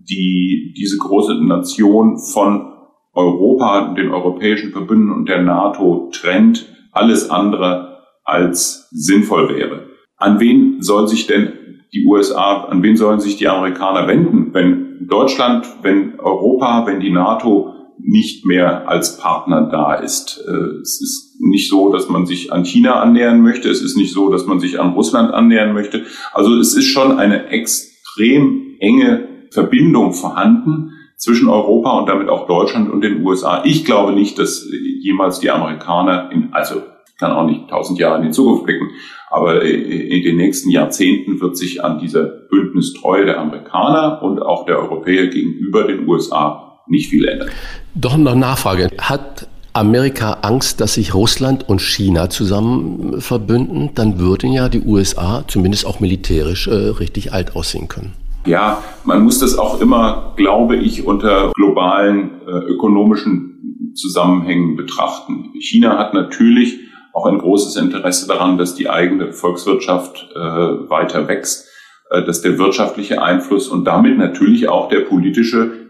[0.09, 2.73] die diese große Nation von
[3.15, 9.92] Europa, den europäischen Verbünden und der NATO trennt, alles andere als sinnvoll wäre.
[10.23, 11.53] An wen soll sich denn
[11.93, 17.11] die USA, an wen sollen sich die Amerikaner wenden, wenn Deutschland, wenn Europa, wenn die
[17.11, 20.45] NATO nicht mehr als Partner da ist.
[20.47, 23.69] Äh, es ist nicht so, dass man sich an China annähern möchte.
[23.69, 26.05] Es ist nicht so, dass man sich an Russland annähern möchte.
[26.33, 32.93] Also es ist schon eine extrem enge Verbindung vorhanden zwischen Europa und damit auch Deutschland
[32.93, 33.63] und den USA.
[33.65, 34.69] Ich glaube nicht, dass
[35.01, 36.83] jemals die Amerikaner in, also
[37.23, 38.91] kann auch nicht tausend Jahre in die Zukunft blicken,
[39.31, 44.81] aber in den nächsten Jahrzehnten wird sich an dieser Bündnistreue der Amerikaner und auch der
[44.81, 47.49] Europäer gegenüber den USA nicht viel ändern.
[47.95, 48.91] Doch noch Nachfrage.
[48.99, 53.91] Hat Amerika Angst, dass sich Russland und China zusammen verbünden?
[53.95, 58.15] Dann würden ja die USA zumindest auch militärisch äh, richtig alt aussehen können.
[58.47, 65.53] Ja, man muss das auch immer, glaube ich, unter globalen äh, ökonomischen Zusammenhängen betrachten.
[65.61, 66.81] China hat natürlich
[67.13, 71.69] auch ein großes Interesse daran, dass die eigene Volkswirtschaft äh, weiter wächst,
[72.11, 75.83] äh, dass der wirtschaftliche Einfluss und damit natürlich auch der politische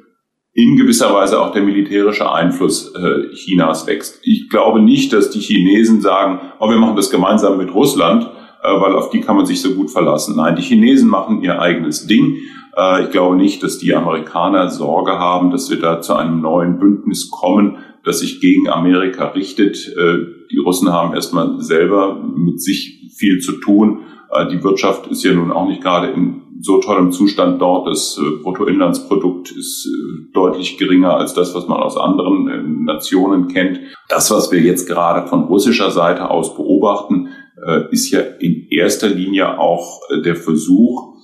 [0.54, 4.20] in gewisser Weise auch der militärische Einfluss äh, Chinas wächst.
[4.22, 8.24] Ich glaube nicht, dass die Chinesen sagen, oh, wir machen das gemeinsam mit Russland,
[8.62, 10.36] äh, weil auf die kann man sich so gut verlassen.
[10.36, 12.36] Nein, die Chinesen machen ihr eigenes Ding.
[12.76, 16.78] Äh, ich glaube nicht, dass die Amerikaner Sorge haben, dass wir da zu einem neuen
[16.78, 19.94] Bündnis kommen, das sich gegen Amerika richtet.
[20.52, 24.00] Die Russen haben erstmal selber mit sich viel zu tun.
[24.30, 27.88] Äh, die Wirtschaft ist ja nun auch nicht gerade in so tollem Zustand dort.
[27.88, 33.80] Das äh, Bruttoinlandsprodukt ist äh, deutlich geringer als das, was man aus anderen Nationen kennt.
[34.08, 37.28] Das, was wir jetzt gerade von russischer Seite aus beobachten,
[37.92, 41.14] ist ja in erster Linie auch der Versuch,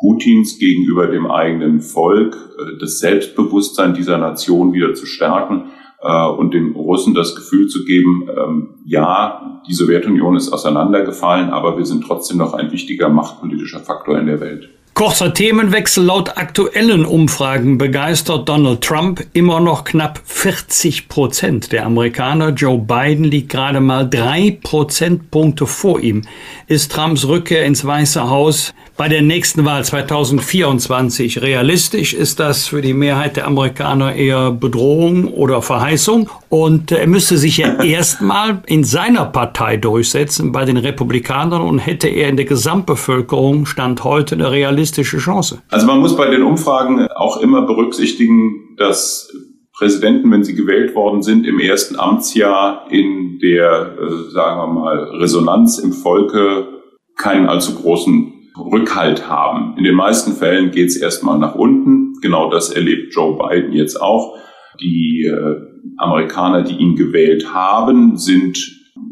[0.00, 2.34] Putins gegenüber dem eigenen Volk,
[2.80, 5.64] das Selbstbewusstsein dieser Nation wieder zu stärken
[6.02, 11.78] äh, und den Russen das Gefühl zu geben, ähm, ja, die Sowjetunion ist auseinandergefallen, aber
[11.78, 14.68] wir sind trotzdem noch ein wichtiger machtpolitischer Faktor in der Welt.
[14.94, 16.04] Kurzer Themenwechsel.
[16.04, 22.50] Laut aktuellen Umfragen begeistert Donald Trump immer noch knapp 40 Prozent der Amerikaner.
[22.50, 26.22] Joe Biden liegt gerade mal drei Prozentpunkte vor ihm.
[26.66, 32.14] Ist Trumps Rückkehr ins Weiße Haus bei der nächsten Wahl 2024 realistisch?
[32.14, 36.28] Ist das für die Mehrheit der Amerikaner eher Bedrohung oder Verheißung?
[36.48, 42.08] Und er müsste sich ja erstmal in seiner Partei durchsetzen bei den Republikanern und hätte
[42.08, 45.62] er in der Gesamtbevölkerung Stand heute eine realistische Chance.
[45.70, 49.30] Also man muss bei den Umfragen auch immer berücksichtigen, dass
[49.76, 54.98] Präsidenten, wenn sie gewählt worden sind, im ersten Amtsjahr in der, äh, sagen wir mal,
[55.18, 56.68] Resonanz im Volke
[57.16, 59.76] keinen allzu großen Rückhalt haben.
[59.76, 62.20] In den meisten Fällen geht es erstmal nach unten.
[62.20, 64.36] Genau das erlebt Joe Biden jetzt auch.
[64.80, 65.56] Die äh,
[65.96, 68.58] Amerikaner, die ihn gewählt haben, sind,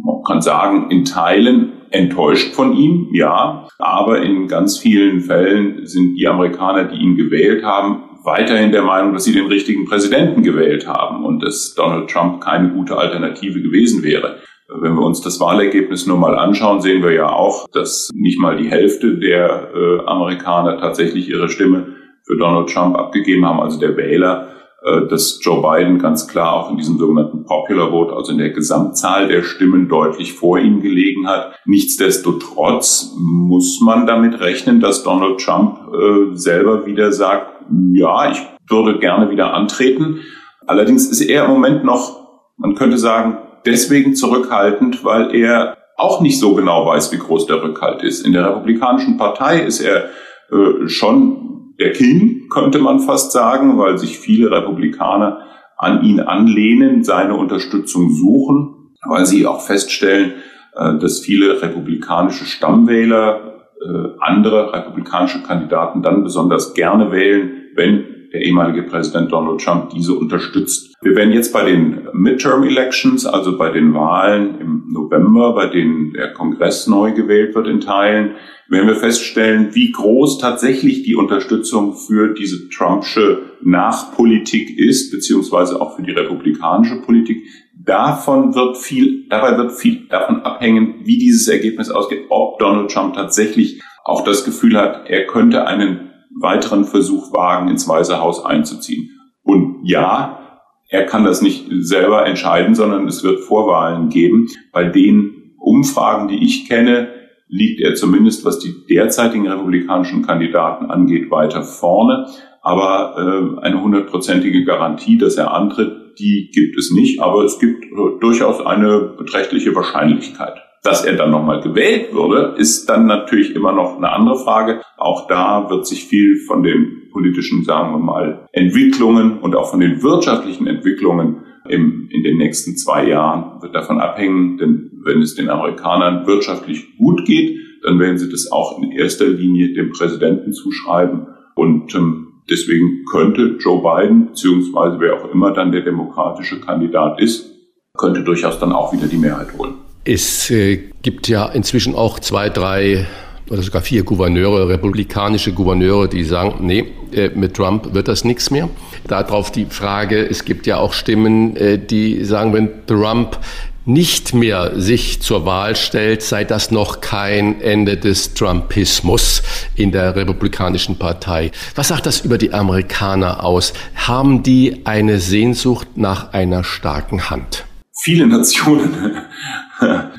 [0.05, 3.69] man kann sagen, in Teilen enttäuscht von ihm, ja.
[3.79, 9.13] Aber in ganz vielen Fällen sind die Amerikaner, die ihn gewählt haben, weiterhin der Meinung,
[9.13, 14.03] dass sie den richtigen Präsidenten gewählt haben und dass Donald Trump keine gute Alternative gewesen
[14.03, 14.41] wäre.
[14.79, 18.57] Wenn wir uns das Wahlergebnis nur mal anschauen, sehen wir ja auch, dass nicht mal
[18.57, 23.97] die Hälfte der äh, Amerikaner tatsächlich ihre Stimme für Donald Trump abgegeben haben, also der
[23.97, 24.49] Wähler,
[24.83, 28.51] äh, dass Joe Biden ganz klar auch in diesem sogenannten Popular Vote, also in der
[28.51, 31.53] Gesamtzahl der Stimmen deutlich vor ihm gelegen hat.
[31.67, 38.99] Nichtsdestotrotz muss man damit rechnen, dass Donald Trump äh, selber wieder sagt, ja, ich würde
[39.01, 40.21] gerne wieder antreten.
[40.67, 46.39] Allerdings ist er im Moment noch, man könnte sagen, deswegen zurückhaltend, weil er auch nicht
[46.39, 48.27] so genau weiß, wie groß der Rückhalt ist.
[48.27, 50.07] In der Republikanischen Partei ist er
[50.51, 55.47] äh, schon der King, könnte man fast sagen, weil sich viele Republikaner
[55.77, 60.35] an ihn anlehnen, seine Unterstützung suchen, weil sie auch feststellen,
[60.75, 63.51] äh, dass viele republikanische Stammwähler
[63.83, 70.15] äh, andere republikanische Kandidaten dann besonders gerne wählen, wenn der ehemalige Präsident Donald Trump diese
[70.15, 70.95] unterstützt.
[71.03, 76.13] Wir werden jetzt bei den Midterm Elections, also bei den Wahlen im November, bei denen
[76.13, 78.37] der Kongress neu gewählt wird in Teilen,
[78.69, 85.97] werden wir feststellen, wie groß tatsächlich die Unterstützung für diese Trumpsche Nachpolitik ist, beziehungsweise auch
[85.97, 87.45] für die republikanische Politik.
[87.75, 93.15] Davon wird viel, dabei wird viel davon abhängen, wie dieses Ergebnis ausgeht, ob Donald Trump
[93.15, 96.10] tatsächlich auch das Gefühl hat, er könnte einen
[96.41, 99.11] weiteren Versuch wagen, ins Weiße Haus einzuziehen.
[99.43, 100.41] Und ja,
[100.89, 104.49] er kann das nicht selber entscheiden, sondern es wird Vorwahlen geben.
[104.73, 107.09] Bei den Umfragen, die ich kenne,
[107.49, 112.27] liegt er zumindest, was die derzeitigen republikanischen Kandidaten angeht, weiter vorne.
[112.63, 117.21] Aber äh, eine hundertprozentige Garantie, dass er antritt, die gibt es nicht.
[117.21, 120.61] Aber es gibt äh, durchaus eine beträchtliche Wahrscheinlichkeit.
[120.83, 124.81] Dass er dann nochmal gewählt würde, ist dann natürlich immer noch eine andere Frage.
[124.97, 129.81] Auch da wird sich viel von den politischen, sagen wir mal, Entwicklungen und auch von
[129.81, 134.57] den wirtschaftlichen Entwicklungen im, in den nächsten zwei Jahren wird davon abhängen.
[134.57, 139.27] Denn wenn es den Amerikanern wirtschaftlich gut geht, dann werden sie das auch in erster
[139.27, 141.27] Linie dem Präsidenten zuschreiben.
[141.55, 147.51] Und ähm, deswegen könnte Joe Biden, beziehungsweise wer auch immer dann der demokratische Kandidat ist,
[147.99, 149.75] könnte durchaus dann auch wieder die Mehrheit holen.
[150.05, 153.07] Es äh, gibt ja inzwischen auch zwei, drei
[153.51, 158.51] oder sogar vier Gouverneure, republikanische Gouverneure, die sagen, nee, äh, mit Trump wird das nichts
[158.51, 158.69] mehr.
[159.07, 163.39] Darauf die Frage, es gibt ja auch Stimmen, äh, die sagen, wenn Trump
[163.85, 169.43] nicht mehr sich zur Wahl stellt, sei das noch kein Ende des Trumpismus
[169.75, 171.51] in der Republikanischen Partei.
[171.75, 173.73] Was sagt das über die Amerikaner aus?
[173.95, 177.65] Haben die eine Sehnsucht nach einer starken Hand?
[178.03, 178.95] Viele Nationen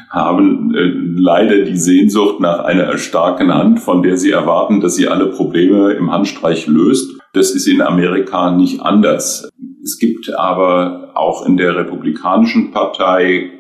[0.10, 5.07] haben äh, leider die Sehnsucht nach einer starken Hand, von der sie erwarten, dass sie
[5.07, 7.19] alle Probleme im Handstreich löst.
[7.34, 9.49] Das ist in Amerika nicht anders.
[9.84, 13.51] Es gibt aber auch in der Republikanischen Partei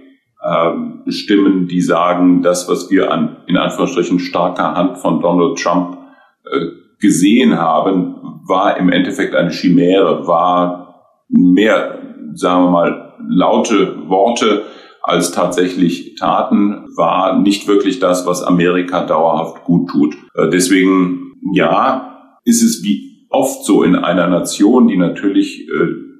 [0.41, 5.97] äh, Stimmen, die sagen, das, was wir an in Anführungsstrichen starker Hand von Donald Trump
[6.45, 6.65] äh,
[6.99, 8.15] gesehen haben,
[8.47, 11.99] war im Endeffekt eine Chimäre, war mehr,
[12.33, 14.63] sagen wir mal, laute Worte,
[15.03, 20.15] als tatsächlich Taten, war nicht wirklich das, was Amerika dauerhaft gut tut.
[20.35, 26.11] Äh, deswegen, ja, ist es wie oft so in einer Nation, die natürlich äh,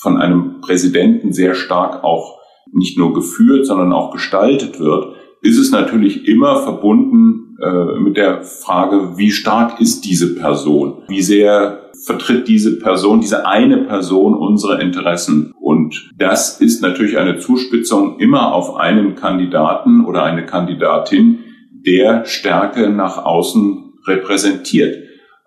[0.00, 2.38] von einem Präsidenten sehr stark auch
[2.72, 8.42] nicht nur geführt, sondern auch gestaltet wird, ist es natürlich immer verbunden äh, mit der
[8.42, 11.02] Frage, wie stark ist diese Person?
[11.08, 15.52] Wie sehr vertritt diese Person, diese eine Person unsere Interessen?
[15.60, 21.40] Und das ist natürlich eine Zuspitzung immer auf einen Kandidaten oder eine Kandidatin,
[21.86, 24.96] der Stärke nach außen repräsentiert.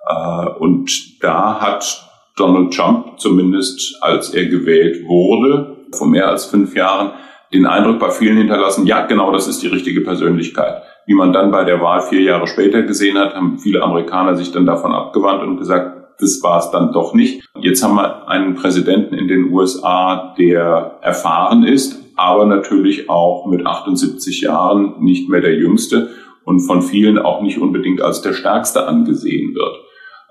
[0.07, 6.75] Äh, und da hat Donald Trump zumindest, als er gewählt wurde, vor mehr als fünf
[6.75, 7.11] Jahren,
[7.53, 10.81] den Eindruck bei vielen hinterlassen, ja, genau, das ist die richtige Persönlichkeit.
[11.05, 14.51] Wie man dann bei der Wahl vier Jahre später gesehen hat, haben viele Amerikaner sich
[14.51, 17.47] dann davon abgewandt und gesagt, das war es dann doch nicht.
[17.59, 23.65] Jetzt haben wir einen Präsidenten in den USA, der erfahren ist, aber natürlich auch mit
[23.65, 26.09] 78 Jahren nicht mehr der Jüngste
[26.45, 29.77] und von vielen auch nicht unbedingt als der Stärkste angesehen wird.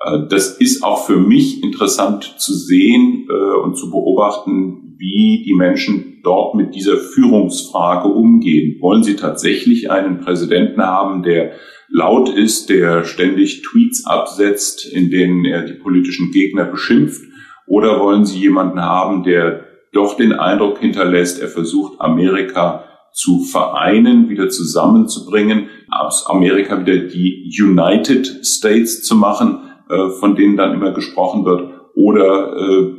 [0.05, 5.55] Äh, das ist auch für mich interessant zu sehen äh, und zu beobachten, wie die
[5.55, 8.81] Menschen dort mit dieser Führungsfrage umgehen.
[8.81, 11.53] Wollen sie tatsächlich einen Präsidenten haben, der
[11.93, 17.23] laut ist, der ständig Tweets absetzt, in denen er die politischen Gegner beschimpft?
[17.67, 24.31] Oder wollen sie jemanden haben, der doch den Eindruck hinterlässt, er versucht Amerika zu vereinen,
[24.31, 29.59] wieder zusammenzubringen, aus Amerika wieder die United States zu machen,
[29.91, 31.71] äh, von denen dann immer gesprochen wird?
[31.95, 32.93] Oder äh,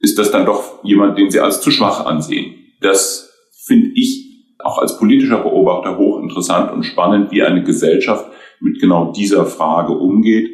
[0.00, 2.56] ist das dann doch jemand, den Sie als zu schwach ansehen?
[2.80, 3.30] Das
[3.64, 8.31] finde ich auch als politischer Beobachter hochinteressant und spannend, wie eine Gesellschaft
[8.62, 10.50] mit genau dieser Frage umgeht.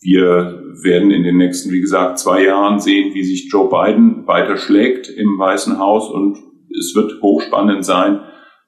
[0.00, 4.56] Wir werden in den nächsten, wie gesagt, zwei Jahren sehen, wie sich Joe Biden weiter
[4.56, 6.38] schlägt im Weißen Haus und
[6.78, 8.20] es wird hochspannend sein,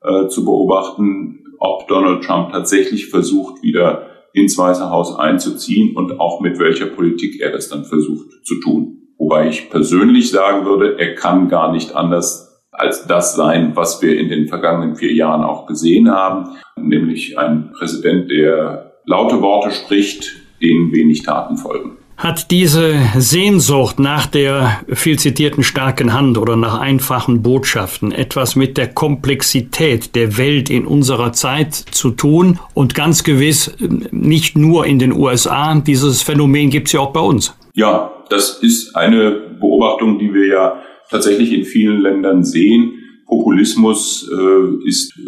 [0.03, 6.41] äh, zu beobachten, ob Donald Trump tatsächlich versucht, wieder ins Weiße Haus einzuziehen und auch
[6.41, 8.99] mit welcher Politik er das dann versucht zu tun.
[9.17, 14.19] Wobei ich persönlich sagen würde, er kann gar nicht anders als das sein, was wir
[14.19, 20.33] in den vergangenen vier Jahren auch gesehen haben, nämlich ein Präsident, der laute Worte spricht,
[20.61, 21.99] denen wenig Taten folgen.
[22.17, 28.79] Hat diese Sehnsucht nach der viel zitierten starken Hand oder nach einfachen Botschaften etwas mit
[28.79, 32.61] der Komplexität der Welt in unserer Zeit zu tun?
[32.73, 33.77] Und ganz gewiss
[34.13, 37.57] nicht nur in den USA, dieses Phänomen gibt es ja auch bei uns.
[37.75, 42.93] Ja, das ist eine Beobachtung, die wir ja tatsächlich in vielen Ländern sehen.
[43.27, 45.23] Populismus äh, ist äh,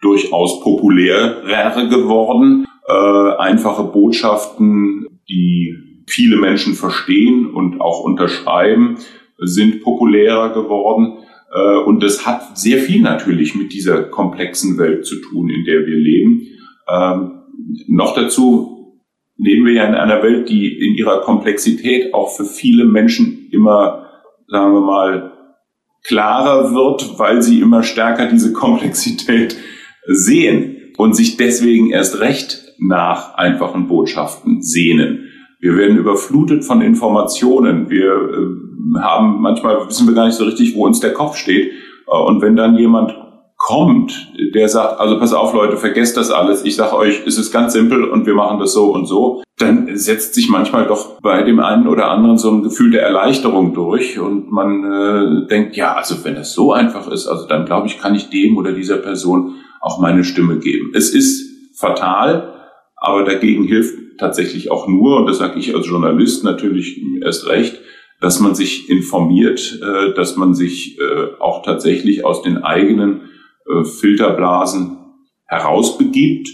[0.00, 2.66] durchaus populärer geworden.
[2.86, 8.98] Äh, einfache Botschaften, die viele Menschen verstehen und auch unterschreiben,
[9.38, 11.18] sind populärer geworden.
[11.54, 15.86] Äh, und das hat sehr viel natürlich mit dieser komplexen Welt zu tun, in der
[15.86, 16.46] wir leben.
[16.88, 17.42] Ähm,
[17.88, 19.00] noch dazu
[19.36, 24.06] leben wir ja in einer Welt, die in ihrer Komplexität auch für viele Menschen immer,
[24.46, 25.32] sagen wir mal,
[26.02, 29.56] klarer wird, weil sie immer stärker diese Komplexität
[30.06, 35.30] sehen und sich deswegen erst recht nach einfachen Botschaften sehnen.
[35.60, 37.88] Wir werden überflutet von Informationen.
[37.88, 41.72] Wir äh, haben manchmal wissen wir gar nicht so richtig, wo uns der Kopf steht.
[42.06, 43.14] Äh, und wenn dann jemand
[43.56, 46.64] kommt, der sagt, also pass auf Leute, vergesst das alles.
[46.64, 49.42] Ich sage euch, es ist ganz simpel und wir machen das so und so.
[49.56, 53.72] Dann setzt sich manchmal doch bei dem einen oder anderen so ein Gefühl der Erleichterung
[53.72, 57.86] durch und man äh, denkt, ja, also wenn das so einfach ist, also dann glaube
[57.86, 60.92] ich, kann ich dem oder dieser Person auch meine Stimme geben.
[60.94, 62.53] Es ist fatal,
[63.04, 67.78] aber dagegen hilft tatsächlich auch nur, und das sage ich als Journalist natürlich erst recht,
[68.20, 73.28] dass man sich informiert, äh, dass man sich äh, auch tatsächlich aus den eigenen
[73.68, 74.96] äh, Filterblasen
[75.46, 76.48] herausbegibt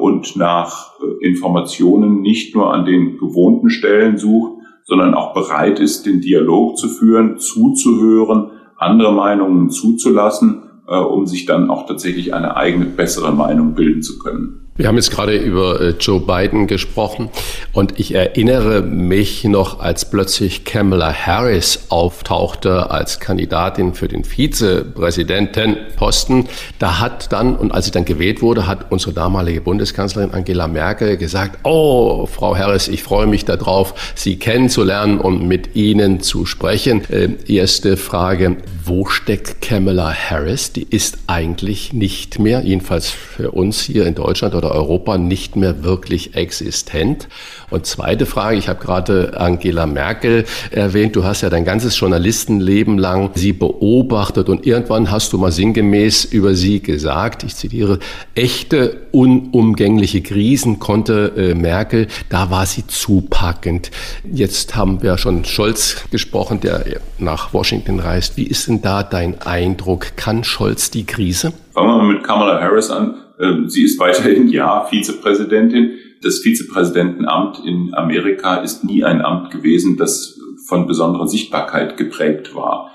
[0.00, 6.20] und nach Informationen nicht nur an den gewohnten Stellen sucht, sondern auch bereit ist, den
[6.20, 13.30] Dialog zu führen, zuzuhören, andere Meinungen zuzulassen, um sich dann auch tatsächlich eine eigene bessere
[13.32, 14.71] Meinung bilden zu können.
[14.74, 17.28] Wir haben jetzt gerade über äh, Joe Biden gesprochen
[17.74, 26.48] und ich erinnere mich noch, als plötzlich Kamala Harris auftauchte als Kandidatin für den Vizepräsidentenposten.
[26.78, 31.18] Da hat dann, und als sie dann gewählt wurde, hat unsere damalige Bundeskanzlerin Angela Merkel
[31.18, 37.02] gesagt, oh, Frau Harris, ich freue mich darauf, Sie kennenzulernen und mit Ihnen zu sprechen.
[37.10, 38.56] Äh, erste Frage,
[38.86, 40.72] wo steckt Kamala Harris?
[40.72, 45.82] Die ist eigentlich nicht mehr, jedenfalls für uns hier in Deutschland oder Europa, nicht mehr
[45.82, 47.28] wirklich existent.
[47.70, 52.98] Und zweite Frage, ich habe gerade Angela Merkel erwähnt, du hast ja dein ganzes Journalistenleben
[52.98, 57.98] lang sie beobachtet und irgendwann hast du mal sinngemäß über sie gesagt, ich zitiere,
[58.34, 63.90] echte unumgängliche Krisen konnte äh, Merkel, da war sie zupackend.
[64.30, 66.84] Jetzt haben wir schon Scholz gesprochen, der
[67.18, 68.36] nach Washington reist.
[68.36, 70.16] Wie ist denn da dein Eindruck?
[70.16, 71.52] Kann Scholz die Krise?
[71.72, 73.21] Fangen wir mal mit Kamala Harris an.
[73.40, 75.92] Ähm, sie ist weiterhin ja Vizepräsidentin.
[76.22, 82.90] Das Vizepräsidentenamt in Amerika ist nie ein Amt gewesen, das von besonderer Sichtbarkeit geprägt war.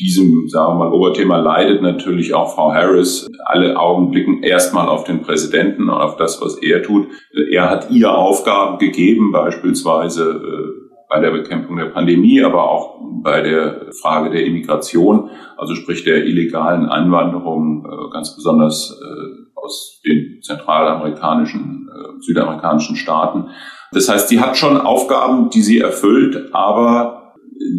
[0.00, 3.28] Diesem, sagen wir mal, Oberthema leidet natürlich auch Frau Harris.
[3.44, 7.08] Alle Augen blicken erstmal auf den Präsidenten und auf das, was er tut.
[7.50, 13.42] Er hat ihr Aufgaben gegeben, beispielsweise äh, bei der Bekämpfung der Pandemie, aber auch bei
[13.42, 20.42] der Frage der Immigration, also sprich der illegalen Einwanderung, äh, ganz besonders äh, aus den
[20.42, 23.50] zentralamerikanischen, äh, südamerikanischen Staaten.
[23.92, 27.34] Das heißt, sie hat schon Aufgaben, die sie erfüllt, aber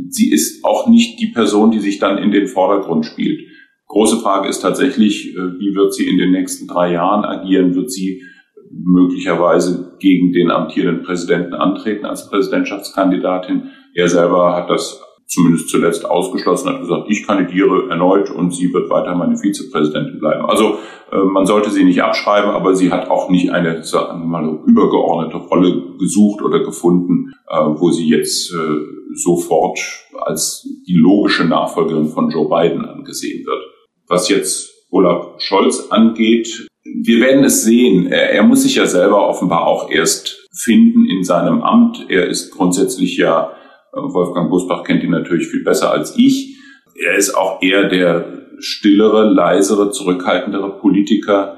[0.10, 3.42] sie ist auch nicht die Person, die sich dann in den Vordergrund spielt.
[3.88, 7.76] Große Frage ist tatsächlich, äh, wie wird sie in den nächsten drei Jahren agieren?
[7.76, 8.24] Wird sie
[8.72, 13.70] möglicherweise gegen den amtierenden Präsidenten antreten als Präsidentschaftskandidatin?
[13.94, 15.00] Er selber hat das
[15.34, 20.46] zumindest zuletzt ausgeschlossen, hat gesagt, ich kandidiere erneut und sie wird weiter meine Vizepräsidentin bleiben.
[20.46, 20.78] Also
[21.12, 24.60] äh, man sollte sie nicht abschreiben, aber sie hat auch nicht eine sagen wir mal,
[24.66, 29.80] übergeordnete Rolle gesucht oder gefunden, äh, wo sie jetzt äh, sofort
[30.22, 33.64] als die logische Nachfolgerin von Joe Biden angesehen wird.
[34.08, 38.08] Was jetzt Olaf Scholz angeht, wir werden es sehen.
[38.08, 42.06] Er, er muss sich ja selber offenbar auch erst finden in seinem Amt.
[42.10, 43.54] Er ist grundsätzlich ja
[43.94, 46.58] Wolfgang Busbach kennt ihn natürlich viel besser als ich.
[46.96, 48.26] Er ist auch eher der
[48.60, 51.58] stillere, leisere, zurückhaltendere Politiker,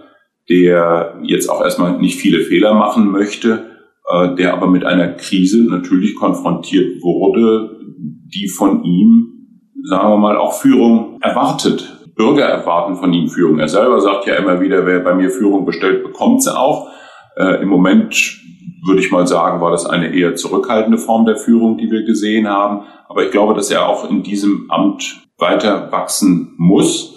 [0.50, 3.66] der jetzt auch erstmal nicht viele Fehler machen möchte,
[4.10, 10.38] äh, der aber mit einer Krise natürlich konfrontiert wurde, die von ihm, sagen wir mal,
[10.38, 11.92] auch Führung erwartet.
[12.16, 13.60] Bürger erwarten von ihm Führung.
[13.60, 16.90] Er selber sagt ja immer wieder, wer bei mir Führung bestellt, bekommt sie auch.
[17.36, 18.40] Äh, Im Moment
[18.86, 22.48] würde ich mal sagen, war das eine eher zurückhaltende Form der Führung, die wir gesehen
[22.48, 22.86] haben.
[23.08, 27.16] Aber ich glaube, dass er auch in diesem Amt weiter wachsen muss.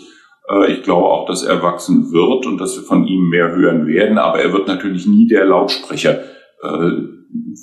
[0.49, 3.87] Äh, ich glaube auch, dass er wachsen wird und dass wir von ihm mehr hören
[3.87, 4.19] werden.
[4.19, 6.21] Aber er wird natürlich nie der Lautsprecher,
[6.63, 6.91] äh,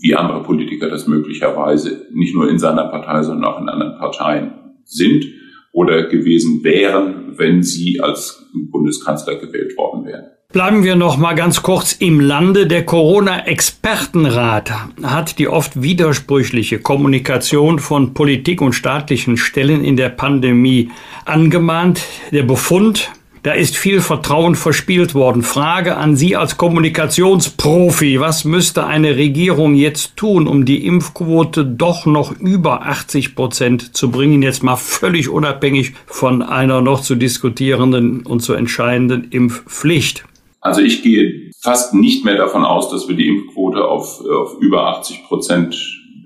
[0.02, 4.54] wie andere Politiker das möglicherweise nicht nur in seiner Partei, sondern auch in anderen Parteien
[4.84, 5.26] sind
[5.72, 10.35] oder gewesen wären, wenn sie als Bundeskanzler gewählt worden wären.
[10.56, 12.66] Bleiben wir noch mal ganz kurz im Lande.
[12.66, 14.72] Der Corona-Expertenrat
[15.04, 20.92] hat die oft widersprüchliche Kommunikation von Politik und staatlichen Stellen in der Pandemie
[21.26, 22.06] angemahnt.
[22.32, 23.12] Der Befund,
[23.44, 25.44] da ist viel Vertrauen verspielt worden.
[25.44, 28.22] Frage an Sie als Kommunikationsprofi.
[28.22, 34.10] Was müsste eine Regierung jetzt tun, um die Impfquote doch noch über 80 Prozent zu
[34.10, 34.42] bringen?
[34.42, 40.24] Jetzt mal völlig unabhängig von einer noch zu diskutierenden und zu entscheidenden Impfpflicht.
[40.66, 44.88] Also ich gehe fast nicht mehr davon aus, dass wir die Impfquote auf, auf über
[44.98, 45.78] 80 Prozent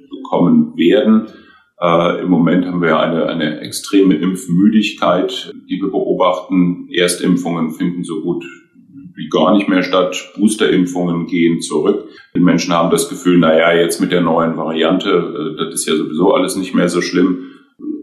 [0.09, 1.27] bekommen werden.
[1.81, 6.87] Äh, Im Moment haben wir eine, eine extreme Impfmüdigkeit, die wir beobachten.
[6.89, 8.45] Erstimpfungen finden so gut
[9.13, 10.31] wie gar nicht mehr statt.
[10.37, 12.07] Boosterimpfungen gehen zurück.
[12.33, 15.85] Die Menschen haben das Gefühl, na ja, jetzt mit der neuen Variante, äh, das ist
[15.85, 17.48] ja sowieso alles nicht mehr so schlimm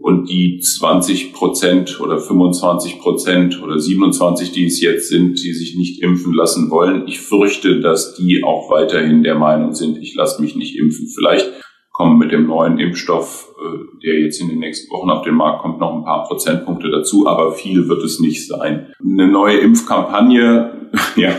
[0.07, 5.75] und die 20 Prozent oder 25 Prozent oder 27, die es jetzt sind, die sich
[5.75, 10.41] nicht impfen lassen wollen, ich fürchte, dass die auch weiterhin der Meinung sind, ich lasse
[10.41, 11.09] mich nicht impfen.
[11.13, 11.51] Vielleicht
[11.91, 15.61] kommen mit dem neuen Impfstoff, äh, der jetzt in den nächsten Wochen auf den Markt
[15.61, 18.93] kommt, noch ein paar Prozentpunkte dazu, aber viel wird es nicht sein.
[19.03, 21.35] Eine neue Impfkampagne, ja,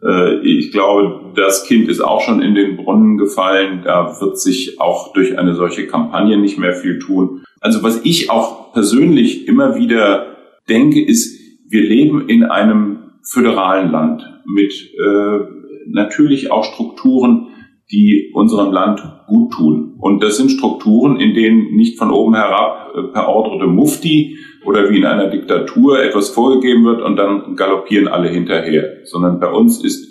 [0.00, 3.82] äh, ich glaube, das Kind ist auch schon in den Brunnen gefallen.
[3.84, 7.42] Da wird sich auch durch eine solche Kampagne nicht mehr viel tun.
[7.62, 10.36] Also was ich auch persönlich immer wieder
[10.68, 15.38] denke, ist, wir leben in einem föderalen Land mit äh,
[15.86, 17.48] natürlich auch Strukturen,
[17.90, 19.94] die unserem Land gut tun.
[20.00, 24.36] Und das sind Strukturen, in denen nicht von oben herab äh, per Ordre de Mufti
[24.66, 29.50] oder wie in einer Diktatur etwas vorgegeben wird und dann galoppieren alle hinterher, sondern bei
[29.50, 30.08] uns ist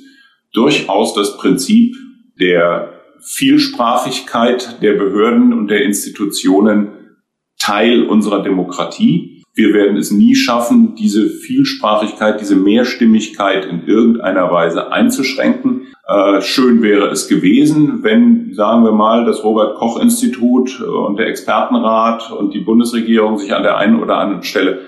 [0.53, 1.95] durchaus das Prinzip
[2.39, 2.93] der
[3.23, 7.00] Vielsprachigkeit der Behörden und der Institutionen
[7.61, 9.43] Teil unserer Demokratie.
[9.53, 15.87] Wir werden es nie schaffen, diese Vielsprachigkeit, diese Mehrstimmigkeit in irgendeiner Weise einzuschränken.
[16.07, 21.27] Äh, schön wäre es gewesen, wenn, sagen wir mal, das Robert Koch Institut und der
[21.27, 24.79] Expertenrat und die Bundesregierung sich an der einen oder anderen Stelle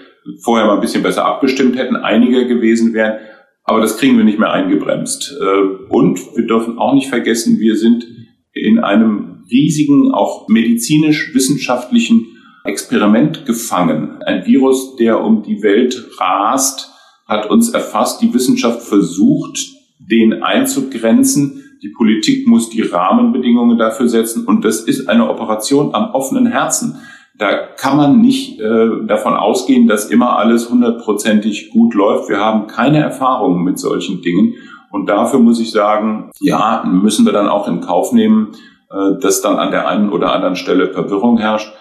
[0.42, 3.20] vorher mal ein bisschen besser abgestimmt hätten, einiger gewesen wären.
[3.66, 5.38] Aber das kriegen wir nicht mehr eingebremst.
[5.40, 8.08] Äh, und wir dürfen auch nicht vergessen, wir sind
[8.54, 12.33] in einem riesigen, auch medizinisch-wissenschaftlichen
[12.64, 14.22] Experiment gefangen.
[14.26, 16.92] Ein Virus, der um die Welt rast,
[17.28, 18.22] hat uns erfasst.
[18.22, 19.60] Die Wissenschaft versucht,
[20.00, 21.64] den einzugrenzen.
[21.82, 24.46] Die Politik muss die Rahmenbedingungen dafür setzen.
[24.46, 26.98] Und das ist eine Operation am offenen Herzen.
[27.38, 32.30] Da kann man nicht äh, davon ausgehen, dass immer alles hundertprozentig gut läuft.
[32.30, 34.54] Wir haben keine Erfahrungen mit solchen Dingen.
[34.92, 38.52] Und dafür muss ich sagen, ja, müssen wir dann auch in Kauf nehmen,
[38.92, 41.74] äh, dass dann an der einen oder anderen Stelle Verwirrung herrscht.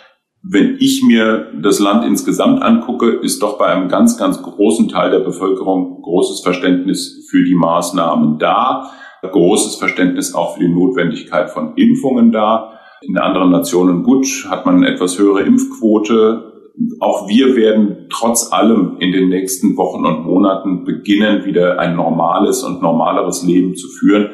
[0.45, 5.13] Wenn ich mir das Land insgesamt angucke, ist doch bei einem ganz, ganz großen Teil
[5.13, 8.91] der Bevölkerung großes Verständnis für die Maßnahmen da,
[9.23, 12.81] großes Verständnis auch für die Notwendigkeit von Impfungen da.
[13.03, 16.53] In anderen Nationen gut, hat man eine etwas höhere Impfquote,
[17.01, 22.65] auch wir werden trotz allem in den nächsten Wochen und Monaten beginnen, wieder ein normales
[22.65, 24.31] und normaleres Leben zu führen.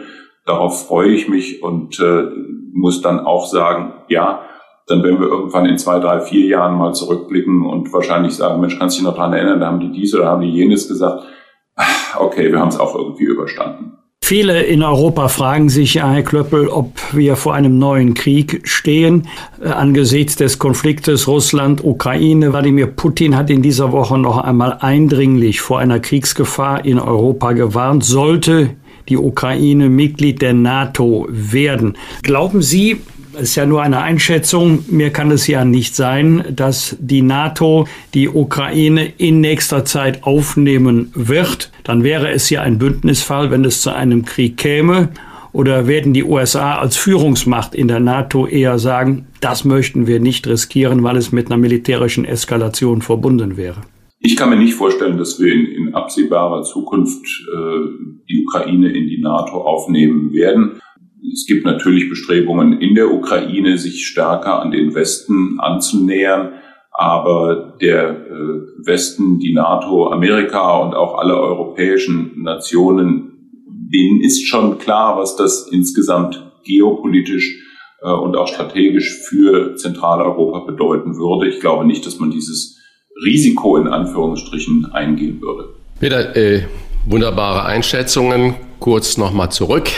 [0.46, 2.24] Darauf freue ich mich und äh,
[2.72, 4.42] muss dann auch sagen, ja,
[4.89, 8.78] dann werden wir irgendwann in zwei, drei, vier Jahren mal zurückblicken und wahrscheinlich sagen, Mensch,
[8.78, 11.22] kannst du dich noch dran erinnern, da haben die dies oder haben die jenes gesagt.
[12.18, 13.99] Okay, wir haben es auch irgendwie überstanden.
[14.28, 19.26] Viele in Europa fragen sich, Herr Klöppel, ob wir vor einem neuen Krieg stehen.
[19.62, 25.78] Äh, angesichts des Konfliktes Russland-Ukraine, Wladimir Putin hat in dieser Woche noch einmal eindringlich vor
[25.78, 28.05] einer Kriegsgefahr in Europa gewarnt.
[28.05, 28.76] Sollte
[29.09, 31.97] die Ukraine Mitglied der NATO werden.
[32.22, 33.01] Glauben Sie,
[33.39, 34.84] ist ja nur eine Einschätzung.
[34.91, 41.11] Mir kann es ja nicht sein, dass die NATO die Ukraine in nächster Zeit aufnehmen
[41.14, 41.70] wird.
[41.84, 45.11] Dann wäre es ja ein Bündnisfall, wenn es zu einem Krieg käme.
[45.53, 50.47] Oder werden die USA als Führungsmacht in der NATO eher sagen, das möchten wir nicht
[50.47, 53.80] riskieren, weil es mit einer militärischen Eskalation verbunden wäre?
[54.20, 59.09] Ich kann mir nicht vorstellen, dass wir in, in absehbarer Zukunft äh, die Ukraine in
[59.09, 60.80] die NATO aufnehmen werden.
[61.33, 66.53] Es gibt natürlich Bestrebungen in der Ukraine, sich stärker an den Westen anzunähern.
[66.93, 74.79] Aber der äh, Westen, die NATO, Amerika und auch alle europäischen Nationen, denen ist schon
[74.79, 77.62] klar, was das insgesamt geopolitisch
[78.03, 81.49] äh, und auch strategisch für Zentraleuropa bedeuten würde.
[81.49, 82.79] Ich glaube nicht, dass man dieses
[83.25, 85.69] Risiko in Anführungsstrichen eingehen würde.
[86.01, 86.64] Peter, äh,
[87.07, 88.55] wunderbare Einschätzungen.
[88.81, 89.91] Kurz nochmal zurück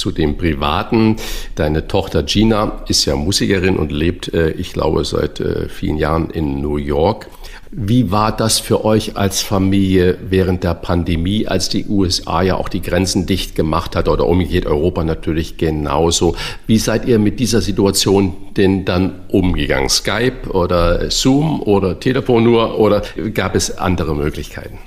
[0.00, 1.16] zu dem Privaten.
[1.54, 6.30] Deine Tochter Gina ist ja Musikerin und lebt, äh, ich glaube, seit äh, vielen Jahren
[6.30, 7.28] in New York.
[7.72, 12.68] Wie war das für euch als Familie während der Pandemie, als die USA ja auch
[12.68, 16.34] die Grenzen dicht gemacht hat oder umgekehrt Europa natürlich genauso?
[16.66, 19.88] Wie seid ihr mit dieser Situation denn dann umgegangen?
[19.88, 23.02] Skype oder Zoom oder Telefon nur oder
[23.34, 24.78] gab es andere Möglichkeiten?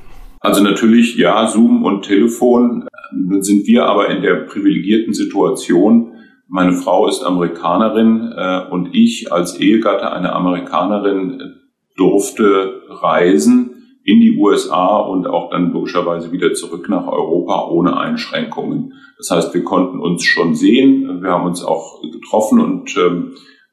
[0.44, 2.86] Also natürlich ja, Zoom und Telefon.
[3.14, 6.12] Nun sind wir aber in der privilegierten Situation.
[6.50, 11.62] Meine Frau ist Amerikanerin äh, und ich als Ehegatte eine Amerikanerin
[11.96, 18.92] durfte reisen in die USA und auch dann logischerweise wieder zurück nach Europa ohne Einschränkungen.
[19.18, 23.32] Das heißt, wir konnten uns schon sehen, wir haben uns auch getroffen und ähm,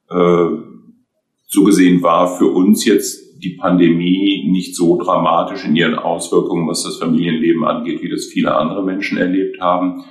[0.09, 0.57] äh,
[1.49, 6.85] so gesehen war für uns jetzt die Pandemie nicht so dramatisch in ihren Auswirkungen, was
[6.85, 10.05] das Familienleben angeht, wie das viele andere Menschen erlebt haben.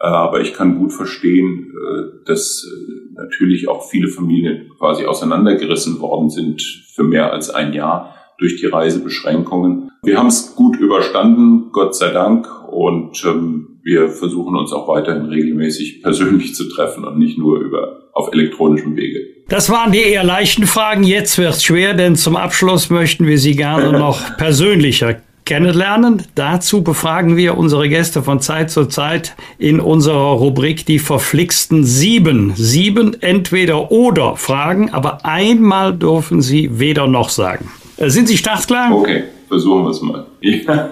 [0.00, 6.00] Äh, aber ich kann gut verstehen, äh, dass äh, natürlich auch viele Familien quasi auseinandergerissen
[6.00, 6.62] worden sind
[6.94, 9.90] für mehr als ein Jahr durch die Reisebeschränkungen.
[10.02, 15.26] Wir haben es gut überstanden, Gott sei Dank, und ähm, wir versuchen uns auch weiterhin
[15.26, 19.33] regelmäßig persönlich zu treffen und nicht nur über auf elektronischem Wege.
[19.48, 21.04] Das waren die eher leichten Fragen.
[21.04, 26.22] Jetzt wird es schwer, denn zum Abschluss möchten wir Sie gerne noch persönlicher kennenlernen.
[26.34, 32.54] Dazu befragen wir unsere Gäste von Zeit zu Zeit in unserer Rubrik die verflixten sieben.
[32.56, 37.70] Sieben entweder oder Fragen, aber einmal dürfen Sie weder noch sagen.
[37.98, 38.92] Äh, sind Sie startklar?
[38.94, 40.26] Okay, versuchen wir es mal.
[40.40, 40.90] Ja,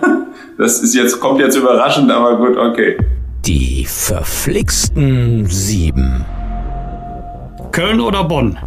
[0.58, 2.96] das ist jetzt, kommt jetzt überraschend, aber gut, okay.
[3.44, 6.24] Die verflixten sieben.
[7.72, 8.58] Köln oder Bonn?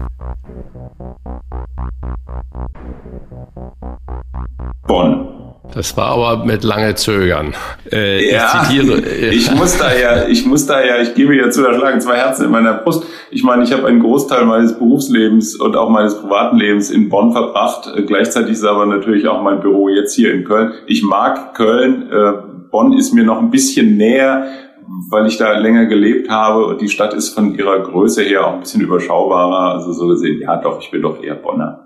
[4.87, 5.27] Bonn.
[5.73, 7.53] Das war aber mit lange Zögern.
[7.91, 8.99] Äh, ja, ich zitiere.
[9.29, 12.17] ich muss da ja, ich muss da ja, ich gebe ja zu, da schlagen zwei
[12.17, 13.03] Herzen in meiner Brust.
[13.29, 17.31] Ich meine, ich habe einen Großteil meines Berufslebens und auch meines privaten Lebens in Bonn
[17.31, 17.91] verbracht.
[17.95, 20.73] Äh, gleichzeitig ist aber natürlich auch mein Büro jetzt hier in Köln.
[20.87, 22.09] Ich mag Köln.
[22.11, 22.33] Äh,
[22.71, 24.47] Bonn ist mir noch ein bisschen näher
[25.09, 28.53] weil ich da länger gelebt habe und die Stadt ist von ihrer Größe her auch
[28.53, 29.73] ein bisschen überschaubarer.
[29.75, 31.85] Also so gesehen, ja doch, ich bin doch eher Bonner.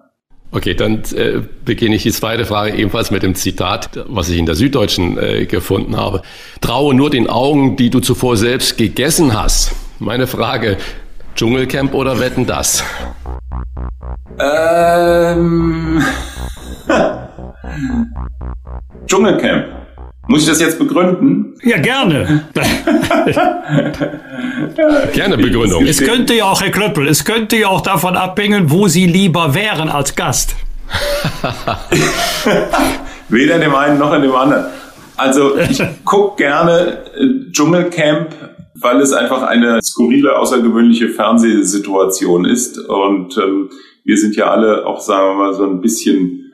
[0.52, 4.48] Okay, dann äh, beginne ich die zweite Frage ebenfalls mit dem Zitat, was ich in
[4.48, 6.24] der Süddeutschen äh, gefunden habe.
[6.60, 9.76] Traue nur den Augen, die du zuvor selbst gegessen hast.
[10.00, 10.78] Meine Frage,
[11.36, 12.84] Dschungelcamp oder Wetten das?
[14.40, 16.02] Ähm.
[19.08, 19.66] Dschungelcamp.
[20.28, 21.56] Muss ich das jetzt begründen?
[21.64, 22.44] Ja, gerne.
[25.14, 25.88] gerne Begründung.
[25.88, 29.56] Es könnte ja auch, Herr Klöppel, es könnte ja auch davon abhängen, wo Sie lieber
[29.56, 30.56] wären als Gast.
[33.30, 34.66] Weder dem einen noch in dem anderen.
[35.18, 38.30] Also ich gucke gerne äh, Dschungelcamp,
[38.76, 42.78] weil es einfach eine skurrile, außergewöhnliche Fernsehsituation ist.
[42.78, 43.70] Und ähm,
[44.04, 46.50] wir sind ja alle auch, sagen wir mal, so ein bisschen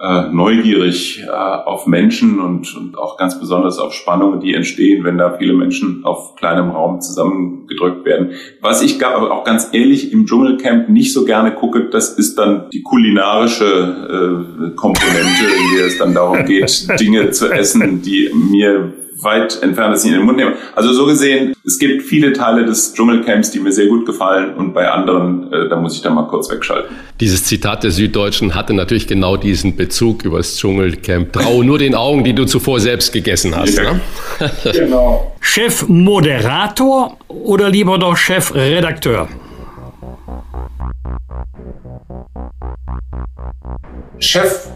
[0.00, 5.18] äh, neugierig äh, auf Menschen und, und auch ganz besonders auf Spannungen, die entstehen, wenn
[5.18, 8.30] da viele Menschen auf kleinem Raum zusammengedrückt werden.
[8.62, 12.70] Was ich aber auch ganz ehrlich im Dschungelcamp nicht so gerne gucke, das ist dann
[12.72, 18.94] die kulinarische äh, Komponente, in der es dann darum geht, Dinge zu essen, die mir
[19.22, 20.54] weit entfernt ist, nicht in den Mund nehmen.
[20.74, 24.72] Also so gesehen, es gibt viele Teile des Dschungelcamps, die mir sehr gut gefallen und
[24.72, 26.96] bei anderen, äh, da muss ich dann mal kurz wegschalten.
[27.20, 31.32] Dieses Zitat der Süddeutschen hatte natürlich genau diesen Bezug über das Dschungelcamp.
[31.32, 33.76] Trau nur den Augen, die du zuvor selbst gegessen hast.
[33.76, 33.92] Ja.
[33.92, 34.00] Ne?
[34.72, 35.36] genau.
[35.40, 38.54] Chef Moderator oder lieber doch Chef
[40.90, 42.50] Redakteur?
[44.18, 44.70] Chef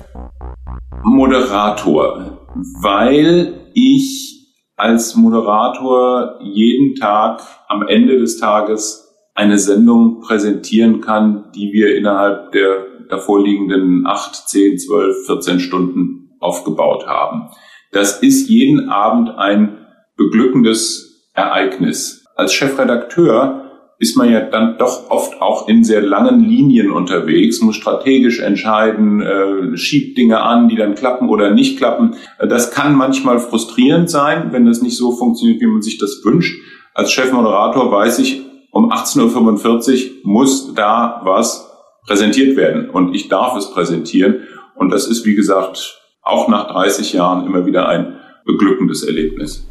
[1.03, 2.39] Moderator,
[2.83, 4.35] weil ich
[4.77, 9.05] als Moderator jeden Tag am Ende des Tages
[9.35, 17.07] eine Sendung präsentieren kann, die wir innerhalb der davorliegenden acht, zehn, zwölf, 14 Stunden aufgebaut
[17.07, 17.51] haben.
[17.93, 19.87] Das ist jeden Abend ein
[20.17, 22.25] beglückendes Ereignis.
[22.37, 23.64] Als Chefredakteur
[23.99, 29.22] ist man ja dann doch oft auch in sehr langen Linien unterwegs, muss strategisch entscheiden,
[29.22, 32.16] äh, schiebt Dinge an, die dann klappen oder nicht klappen.
[32.38, 36.22] Äh, das kann manchmal frustrierend sein, wenn das nicht so funktioniert, wie man sich das
[36.24, 36.61] wünscht.
[36.92, 41.70] Als Chefmoderator weiß ich, um 18.45 Uhr muss da was
[42.07, 44.42] präsentiert werden und ich darf es präsentieren.
[44.74, 49.66] Und das ist, wie gesagt, auch nach 30 Jahren immer wieder ein beglückendes Erlebnis.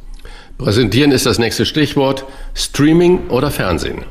[0.58, 2.26] Präsentieren ist das nächste Stichwort.
[2.54, 4.04] Streaming oder Fernsehen?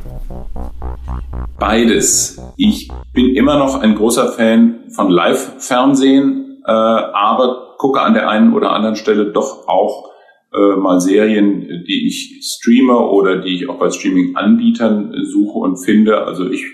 [1.59, 2.41] Beides.
[2.57, 8.53] Ich bin immer noch ein großer Fan von Live-Fernsehen, äh, aber gucke an der einen
[8.53, 10.11] oder anderen Stelle doch auch
[10.53, 16.25] äh, mal Serien, die ich streame oder die ich auch bei Streaming-Anbietern suche und finde.
[16.25, 16.65] Also ich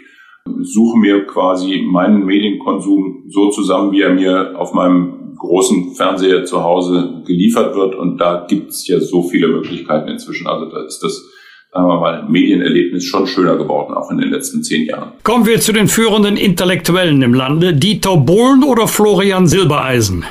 [0.63, 6.63] suche mir quasi meinen Medienkonsum so zusammen, wie er mir auf meinem großen Fernseher zu
[6.63, 7.95] Hause geliefert wird.
[7.95, 10.47] Und da gibt es ja so viele Möglichkeiten inzwischen.
[10.47, 11.25] Also da ist das
[11.73, 15.13] sagen wir mal, Medienerlebnis schon schöner geworden, auch in den letzten zehn Jahren.
[15.23, 17.75] Kommen wir zu den führenden Intellektuellen im Lande.
[17.75, 20.25] Dieter Bohlen oder Florian Silbereisen?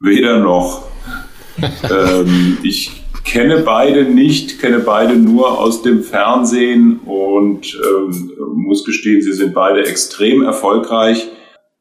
[0.00, 0.84] Weder noch.
[1.90, 9.22] ähm, ich kenne beide nicht, kenne beide nur aus dem Fernsehen und ähm, muss gestehen,
[9.22, 11.28] sie sind beide extrem erfolgreich.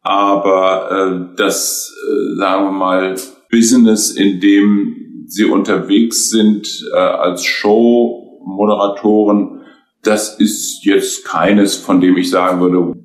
[0.02, 3.16] Aber äh, das, äh, sagen wir mal,
[3.52, 9.62] Business, in dem sie unterwegs sind äh, als Show-Moderatoren,
[10.04, 12.96] das ist jetzt keines, von dem ich sagen würde, oh,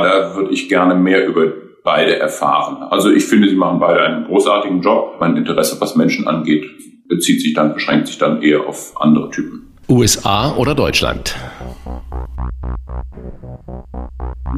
[0.00, 1.50] da würde ich gerne mehr über
[1.82, 2.82] beide erfahren.
[2.90, 5.16] Also ich finde, sie machen beide einen großartigen Job.
[5.20, 6.66] Mein Interesse, was Menschen angeht,
[7.08, 9.72] bezieht sich dann, beschränkt sich dann eher auf andere Typen.
[9.88, 11.36] USA oder Deutschland?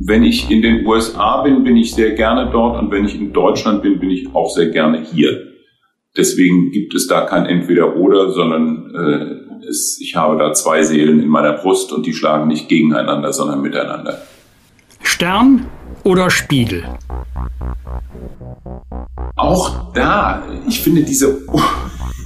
[0.06, 3.32] Wenn ich in den USA bin, bin ich sehr gerne dort und wenn ich in
[3.32, 5.48] Deutschland bin, bin ich auch sehr gerne hier.
[6.16, 11.28] Deswegen gibt es da kein Entweder-Oder, sondern äh, es, ich habe da zwei Seelen in
[11.28, 14.22] meiner Brust und die schlagen nicht gegeneinander, sondern miteinander.
[15.02, 15.66] Stern
[16.04, 16.84] oder Spiegel?
[19.36, 21.42] Auch da, ich finde diese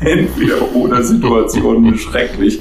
[0.04, 2.60] Entweder-Oder-Situationen schrecklich.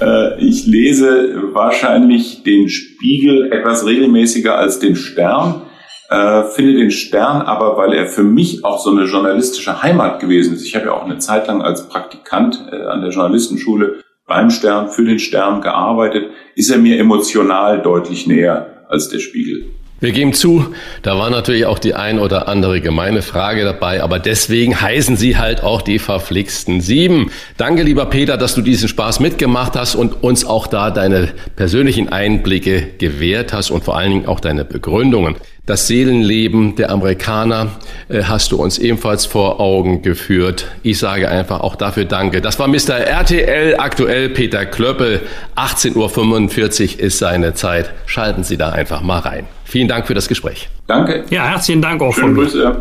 [0.00, 5.62] Äh, ich lese wahrscheinlich den Spiegel etwas regelmäßiger als den Stern.
[6.10, 10.54] Äh, finde den Stern aber, weil er für mich auch so eine journalistische Heimat gewesen
[10.54, 10.66] ist.
[10.66, 14.88] Ich habe ja auch eine Zeit lang als Praktikant äh, an der Journalistenschule beim Stern,
[14.88, 19.66] für den Stern gearbeitet, ist er mir emotional deutlich näher als der Spiegel.
[20.02, 24.18] Wir geben zu, da war natürlich auch die ein oder andere gemeine Frage dabei, aber
[24.18, 27.30] deswegen heißen sie halt auch die verflixten sieben.
[27.56, 32.08] Danke, lieber Peter, dass du diesen Spaß mitgemacht hast und uns auch da deine persönlichen
[32.08, 35.36] Einblicke gewährt hast und vor allen Dingen auch deine Begründungen.
[35.64, 37.68] Das Seelenleben der Amerikaner
[38.08, 40.66] äh, hast du uns ebenfalls vor Augen geführt.
[40.82, 42.40] Ich sage einfach auch dafür Danke.
[42.40, 42.98] Das war Mr.
[42.98, 45.20] RTL aktuell Peter Klöppel.
[45.54, 47.92] 18.45 Uhr ist seine Zeit.
[48.06, 49.46] Schalten Sie da einfach mal rein.
[49.64, 50.68] Vielen Dank für das Gespräch.
[50.88, 51.26] Danke.
[51.30, 52.42] Ja, herzlichen Dank auch Schöne von mir.
[52.42, 52.76] Grüße.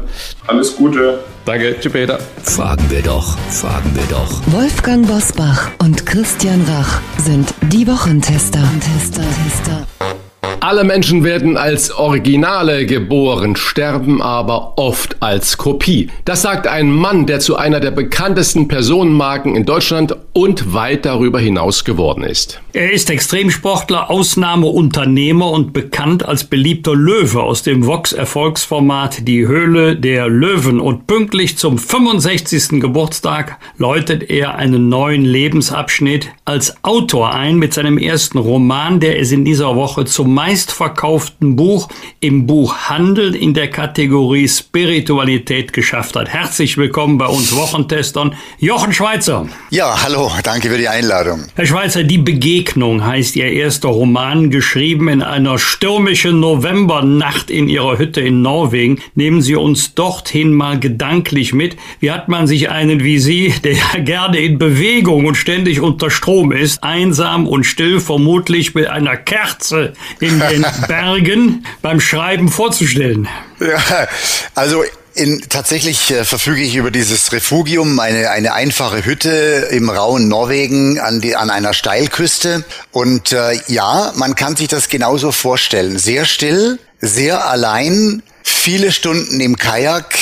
[0.48, 1.20] Alles Gute.
[1.46, 1.76] Danke.
[1.80, 2.18] Tschüss, Peter.
[2.42, 4.42] Fragen wir doch, fragen wir doch.
[4.48, 8.64] Wolfgang Bosbach und Christian Rach sind die Wochentester.
[8.80, 10.18] Tester, Tester.
[10.64, 16.10] Alle Menschen werden als Originale geboren, sterben aber oft als Kopie.
[16.24, 21.40] Das sagt ein Mann, der zu einer der bekanntesten Personenmarken in Deutschland und weit darüber
[21.40, 22.62] hinaus geworden ist.
[22.74, 30.30] Er ist Extremsportler, Ausnahmeunternehmer und bekannt als beliebter Löwe aus dem Vox-Erfolgsformat Die Höhle der
[30.30, 30.80] Löwen.
[30.80, 32.80] Und pünktlich zum 65.
[32.80, 39.32] Geburtstag läutet er einen neuen Lebensabschnitt als Autor ein mit seinem ersten Roman, der es
[39.32, 41.88] in dieser Woche zum meistverkauften Buch
[42.20, 46.28] im Buchhandel in der Kategorie Spiritualität geschafft hat.
[46.28, 49.48] Herzlich willkommen bei uns Wochentestern, Jochen Schweizer.
[49.70, 51.46] Ja, hallo, danke für die Einladung.
[51.56, 57.98] Herr Schweizer, Die Begegnung heißt Ihr erster Roman, geschrieben in einer stürmischen Novembernacht in Ihrer
[57.98, 59.00] Hütte in Norwegen.
[59.16, 61.78] Nehmen Sie uns dorthin mal gedanklich mit.
[62.02, 66.52] Wie hat man sich einen wie Sie, der gerne in Bewegung und ständig unter Strom
[66.52, 73.28] ist, einsam und still, vermutlich mit einer Kerze in den Bergen beim Schreiben vorzustellen?
[73.60, 74.08] Ja,
[74.56, 74.84] also
[75.14, 81.00] in, tatsächlich äh, verfüge ich über dieses Refugium, eine, eine einfache Hütte im rauen Norwegen
[81.00, 82.64] an, die, an einer Steilküste.
[82.92, 85.98] Und äh, ja, man kann sich das genauso vorstellen.
[85.98, 90.14] Sehr still, sehr allein, viele Stunden im Kajak.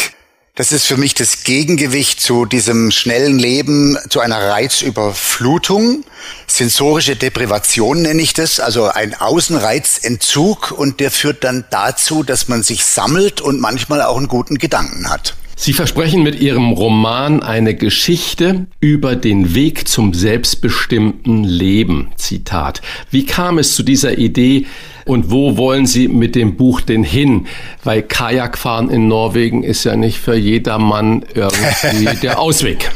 [0.59, 6.03] Das ist für mich das Gegengewicht zu diesem schnellen Leben, zu einer Reizüberflutung.
[6.47, 12.61] Sensorische Deprivation nenne ich das, also ein Außenreizentzug und der führt dann dazu, dass man
[12.61, 15.37] sich sammelt und manchmal auch einen guten Gedanken hat.
[15.61, 22.11] Sie versprechen mit Ihrem Roman eine Geschichte über den Weg zum selbstbestimmten Leben.
[22.15, 22.81] Zitat.
[23.11, 24.67] Wie kam es zu dieser Idee
[25.03, 27.47] und wo wollen Sie mit dem Buch denn hin?
[27.83, 32.89] Weil Kajakfahren in Norwegen ist ja nicht für jedermann irgendwie der Ausweg.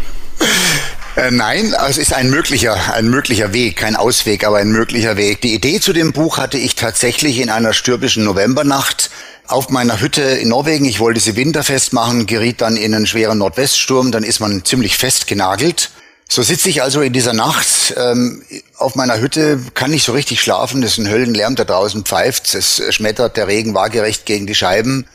[1.18, 5.42] Äh, nein, es ist ein möglicher, ein möglicher Weg, kein Ausweg, aber ein möglicher Weg.
[5.42, 9.12] Die Idee zu dem Buch hatte ich tatsächlich in einer stürmischen Novembernacht
[9.48, 10.86] auf meiner Hütte in Norwegen.
[10.86, 14.98] Ich wollte sie winterfest machen, geriet dann in einen schweren Nordweststurm, dann ist man ziemlich
[14.98, 15.92] fest genagelt.
[16.30, 18.42] So sitze ich also in dieser Nacht ähm,
[18.78, 22.56] auf meiner Hütte, kann nicht so richtig schlafen, es ist ein Höllenlärm, da draußen pfeift,
[22.56, 25.06] es schmettert der Regen waagerecht gegen die Scheiben.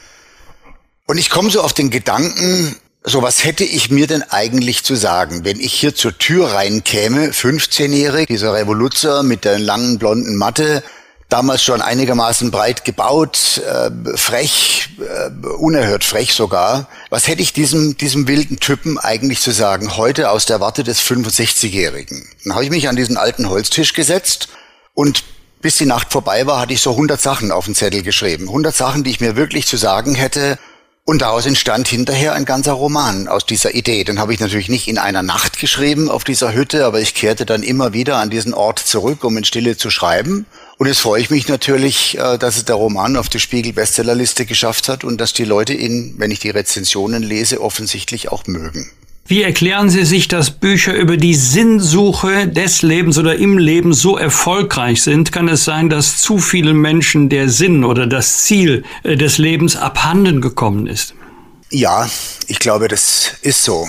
[1.06, 4.94] Und ich komme so auf den Gedanken, so was hätte ich mir denn eigentlich zu
[4.94, 10.82] sagen, wenn ich hier zur Tür reinkäme, 15-jährig, dieser Revoluzer mit der langen blonden Matte,
[11.28, 16.88] damals schon einigermaßen breit gebaut, äh, frech, äh, unerhört frech sogar.
[17.10, 21.00] Was hätte ich diesem, diesem wilden Typen eigentlich zu sagen, heute aus der Warte des
[21.02, 22.26] 65-Jährigen?
[22.44, 24.48] Dann habe ich mich an diesen alten Holztisch gesetzt
[24.94, 25.24] und
[25.60, 28.44] bis die Nacht vorbei war, hatte ich so 100 Sachen auf den Zettel geschrieben.
[28.44, 30.58] 100 Sachen, die ich mir wirklich zu sagen hätte,
[31.08, 34.04] und daraus entstand hinterher ein ganzer Roman aus dieser Idee.
[34.04, 37.46] Den habe ich natürlich nicht in einer Nacht geschrieben auf dieser Hütte, aber ich kehrte
[37.46, 40.44] dann immer wieder an diesen Ort zurück, um in Stille zu schreiben.
[40.76, 44.90] Und jetzt freue ich mich natürlich, äh, dass es der Roman auf die Spiegel-Bestsellerliste geschafft
[44.90, 48.90] hat und dass die Leute ihn, wenn ich die Rezensionen lese, offensichtlich auch mögen.
[49.30, 54.16] Wie erklären Sie sich, dass Bücher über die Sinnsuche des Lebens oder im Leben so
[54.16, 55.32] erfolgreich sind?
[55.32, 59.76] Kann es sein, dass zu vielen Menschen der Sinn oder das Ziel äh, des Lebens
[59.76, 61.14] abhanden gekommen ist?
[61.68, 62.08] Ja,
[62.46, 63.86] ich glaube, das ist so.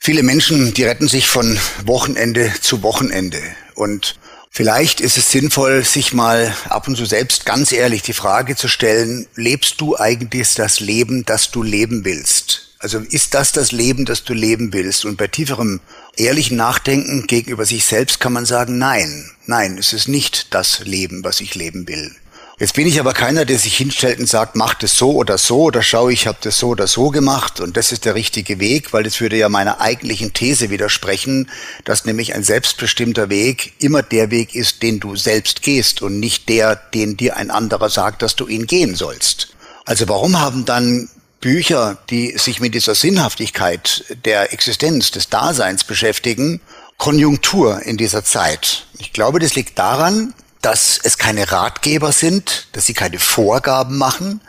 [0.00, 1.56] Viele Menschen, die retten sich von
[1.86, 3.38] Wochenende zu Wochenende.
[3.76, 4.16] Und
[4.50, 8.66] vielleicht ist es sinnvoll, sich mal ab und zu selbst ganz ehrlich die Frage zu
[8.66, 12.71] stellen, lebst du eigentlich das Leben, das du leben willst?
[12.82, 15.04] Also ist das das Leben, das du leben willst?
[15.04, 15.78] Und bei tieferem
[16.16, 21.22] ehrlichen Nachdenken gegenüber sich selbst kann man sagen, nein, nein, es ist nicht das Leben,
[21.22, 22.10] was ich leben will.
[22.58, 25.62] Jetzt bin ich aber keiner, der sich hinstellt und sagt, mach das so oder so
[25.62, 28.92] oder schau, ich habe das so oder so gemacht und das ist der richtige Weg,
[28.92, 31.50] weil das würde ja meiner eigentlichen These widersprechen,
[31.84, 36.48] dass nämlich ein selbstbestimmter Weg immer der Weg ist, den du selbst gehst und nicht
[36.48, 39.54] der, den dir ein anderer sagt, dass du ihn gehen sollst.
[39.84, 41.08] Also warum haben dann
[41.42, 46.62] Bücher, die sich mit dieser Sinnhaftigkeit der Existenz, des Daseins beschäftigen,
[46.96, 48.86] Konjunktur in dieser Zeit.
[48.98, 54.40] Ich glaube, das liegt daran, dass es keine Ratgeber sind, dass sie keine Vorgaben machen,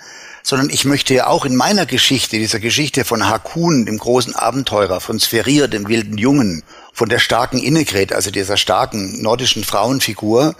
[0.43, 5.01] sondern ich möchte ja auch in meiner Geschichte, dieser Geschichte von Hakun, dem großen Abenteurer,
[5.01, 6.63] von Spherier, dem wilden Jungen,
[6.93, 10.55] von der starken Innegret, also dieser starken nordischen Frauenfigur,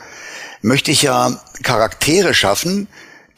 [0.64, 2.88] möchte ich ja Charaktere schaffen,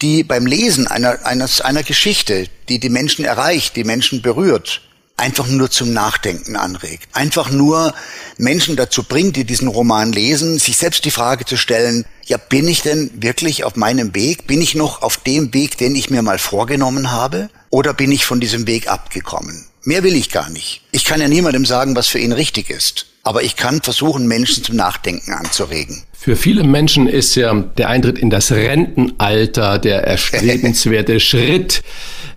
[0.01, 4.81] die beim Lesen einer, einer, einer Geschichte, die die Menschen erreicht, die Menschen berührt,
[5.17, 7.07] einfach nur zum Nachdenken anregt.
[7.13, 7.93] Einfach nur
[8.37, 12.67] Menschen dazu bringt, die diesen Roman lesen, sich selbst die Frage zu stellen, ja, bin
[12.67, 14.47] ich denn wirklich auf meinem Weg?
[14.47, 17.49] Bin ich noch auf dem Weg, den ich mir mal vorgenommen habe?
[17.69, 19.65] Oder bin ich von diesem Weg abgekommen?
[19.83, 20.81] Mehr will ich gar nicht.
[20.91, 23.05] Ich kann ja niemandem sagen, was für ihn richtig ist.
[23.25, 26.03] Aber ich kann versuchen, Menschen zum Nachdenken anzuregen.
[26.13, 31.83] Für viele Menschen ist ja der Eintritt in das Rentenalter der erstrebenswerte Schritt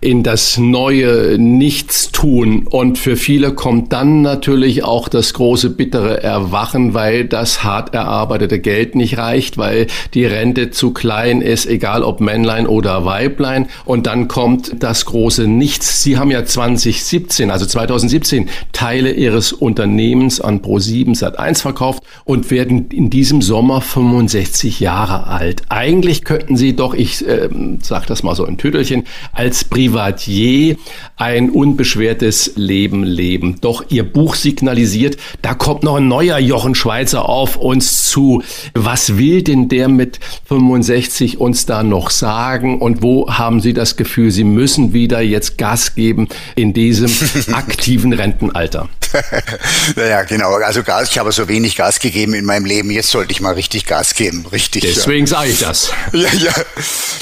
[0.01, 2.67] in das neue Nichtstun.
[2.67, 8.59] Und für viele kommt dann natürlich auch das große bittere Erwachen, weil das hart erarbeitete
[8.59, 13.67] Geld nicht reicht, weil die Rente zu klein ist, egal ob Männlein oder Weiblein.
[13.85, 16.03] Und dann kommt das große Nichts.
[16.03, 22.89] Sie haben ja 2017, also 2017, Teile Ihres Unternehmens an Pro7 Sat1 verkauft und werden
[22.91, 25.63] in diesem Sommer 65 Jahre alt.
[25.69, 27.49] Eigentlich könnten Sie doch, ich äh,
[27.81, 29.03] sage das mal so ein Tüdelchen,
[29.33, 30.77] als Privatier
[31.17, 33.57] ein unbeschwertes Leben leben.
[33.61, 38.41] Doch Ihr Buch signalisiert, da kommt noch ein neuer Jochen Schweizer auf uns zu.
[38.73, 42.79] Was will denn der mit 65 uns da noch sagen?
[42.79, 47.11] Und wo haben Sie das Gefühl, Sie müssen wieder jetzt Gas geben in diesem
[47.53, 48.87] aktiven Rentenalter?
[49.95, 50.57] naja, genau.
[50.69, 52.91] Also Gas, ich habe so wenig Gas gegeben in meinem Leben.
[52.91, 54.45] Jetzt sollte ich mal richtig Gas geben.
[54.51, 54.83] Richtig.
[54.83, 55.31] Deswegen ja.
[55.31, 55.89] sage ich das.
[56.13, 56.53] Ja, ja.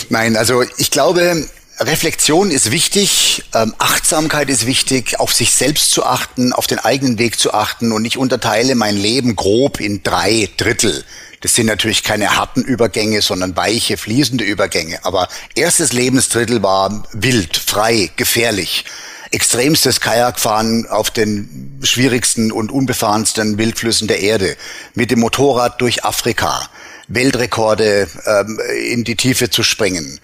[0.09, 1.47] Nein, also ich glaube,
[1.79, 7.19] Reflexion ist wichtig, ähm, Achtsamkeit ist wichtig, auf sich selbst zu achten, auf den eigenen
[7.19, 11.05] Weg zu achten und ich unterteile mein Leben grob in drei Drittel.
[11.39, 15.05] Das sind natürlich keine harten Übergänge, sondern weiche, fließende Übergänge.
[15.05, 18.83] Aber erstes Lebensdrittel war wild, frei, gefährlich.
[19.31, 24.55] Extremstes Kajakfahren auf den schwierigsten und unbefahrensten Wildflüssen der Erde.
[24.95, 26.69] Mit dem Motorrad durch Afrika
[27.07, 28.59] Weltrekorde ähm,
[28.89, 30.19] in die Tiefe zu springen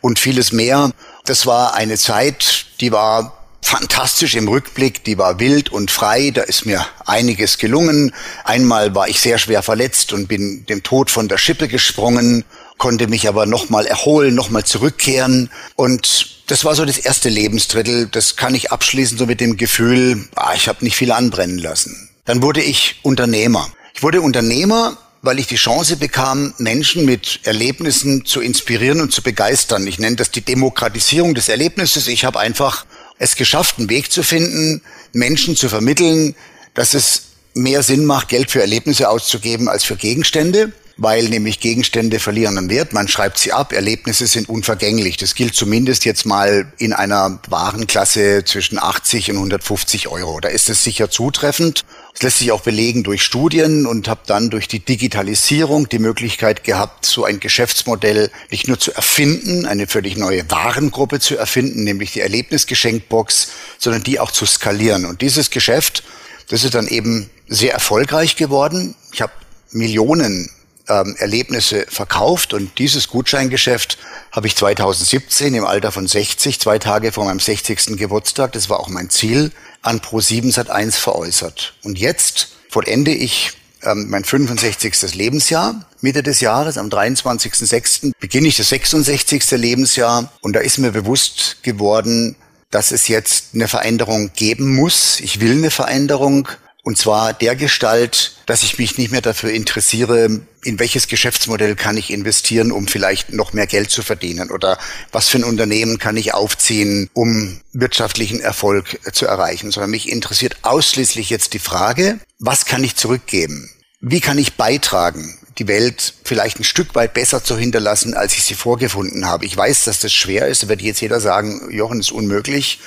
[0.00, 0.92] und vieles mehr.
[1.24, 6.42] Das war eine Zeit, die war fantastisch im Rückblick, die war wild und frei, da
[6.42, 8.14] ist mir einiges gelungen.
[8.44, 12.44] Einmal war ich sehr schwer verletzt und bin dem Tod von der Schippe gesprungen,
[12.78, 18.36] konnte mich aber nochmal erholen, nochmal zurückkehren und das war so das erste Lebensdrittel, das
[18.36, 22.08] kann ich abschließen so mit dem Gefühl, ah, ich habe nicht viel anbrennen lassen.
[22.24, 23.68] Dann wurde ich Unternehmer.
[23.94, 29.22] Ich wurde Unternehmer weil ich die Chance bekam, Menschen mit Erlebnissen zu inspirieren und zu
[29.22, 29.86] begeistern.
[29.86, 32.06] Ich nenne das die Demokratisierung des Erlebnisses.
[32.06, 32.86] Ich habe einfach
[33.18, 34.80] es geschafft, einen Weg zu finden,
[35.12, 36.36] Menschen zu vermitteln,
[36.74, 37.22] dass es
[37.54, 42.68] mehr Sinn macht, Geld für Erlebnisse auszugeben als für Gegenstände weil nämlich Gegenstände verlieren an
[42.68, 42.92] Wert.
[42.92, 45.16] Man schreibt sie ab, Erlebnisse sind unvergänglich.
[45.16, 50.40] Das gilt zumindest jetzt mal in einer Warenklasse zwischen 80 und 150 Euro.
[50.40, 51.84] Da ist es sicher zutreffend.
[52.14, 56.64] Das lässt sich auch belegen durch Studien und habe dann durch die Digitalisierung die Möglichkeit
[56.64, 62.12] gehabt, so ein Geschäftsmodell nicht nur zu erfinden, eine völlig neue Warengruppe zu erfinden, nämlich
[62.12, 65.04] die Erlebnisgeschenkbox, sondern die auch zu skalieren.
[65.04, 66.02] Und dieses Geschäft,
[66.48, 68.96] das ist dann eben sehr erfolgreich geworden.
[69.12, 69.32] Ich habe
[69.70, 70.50] Millionen
[70.88, 73.98] ähm, Erlebnisse verkauft und dieses Gutscheingeschäft
[74.32, 77.96] habe ich 2017 im Alter von 60, zwei Tage vor meinem 60.
[77.96, 81.74] Geburtstag, das war auch mein Ziel, an Pro7 Sat1 veräußert.
[81.82, 85.14] Und jetzt vollende ich ähm, mein 65.
[85.14, 85.86] Lebensjahr.
[86.00, 88.12] Mitte des Jahres, am 23.06.
[88.20, 89.50] beginne ich das 66.
[89.52, 92.36] Lebensjahr und da ist mir bewusst geworden,
[92.70, 95.20] dass es jetzt eine Veränderung geben muss.
[95.20, 96.48] Ich will eine Veränderung
[96.88, 101.98] und zwar der Gestalt, dass ich mich nicht mehr dafür interessiere, in welches Geschäftsmodell kann
[101.98, 104.78] ich investieren, um vielleicht noch mehr Geld zu verdienen oder
[105.12, 110.56] was für ein Unternehmen kann ich aufziehen, um wirtschaftlichen Erfolg zu erreichen, sondern mich interessiert
[110.62, 113.68] ausschließlich jetzt die Frage, was kann ich zurückgeben?
[114.00, 118.44] Wie kann ich beitragen, die Welt vielleicht ein Stück weit besser zu hinterlassen, als ich
[118.44, 119.44] sie vorgefunden habe?
[119.44, 120.68] Ich weiß, dass das schwer ist.
[120.68, 122.80] Wird jetzt jeder sagen, Jochen, ist unmöglich.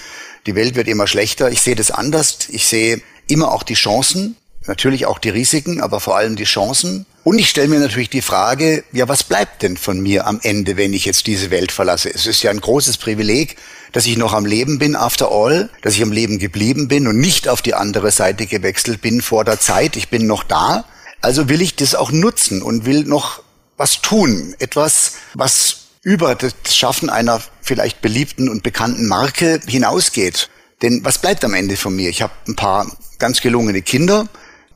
[0.47, 1.51] Die Welt wird immer schlechter.
[1.51, 2.47] Ich sehe das anders.
[2.49, 2.99] Ich sehe
[3.31, 4.35] immer auch die Chancen,
[4.67, 7.05] natürlich auch die Risiken, aber vor allem die Chancen.
[7.23, 10.77] Und ich stelle mir natürlich die Frage, ja, was bleibt denn von mir am Ende,
[10.77, 12.09] wenn ich jetzt diese Welt verlasse?
[12.13, 13.57] Es ist ja ein großes Privileg,
[13.91, 17.17] dass ich noch am Leben bin, after all, dass ich am Leben geblieben bin und
[17.17, 19.95] nicht auf die andere Seite gewechselt bin vor der Zeit.
[19.95, 20.85] Ich bin noch da.
[21.21, 23.43] Also will ich das auch nutzen und will noch
[23.77, 24.55] was tun.
[24.59, 30.49] Etwas, was über das Schaffen einer vielleicht beliebten und bekannten Marke hinausgeht.
[30.81, 32.09] Denn was bleibt am Ende von mir?
[32.09, 32.87] Ich habe ein paar
[33.19, 34.27] ganz gelungene Kinder.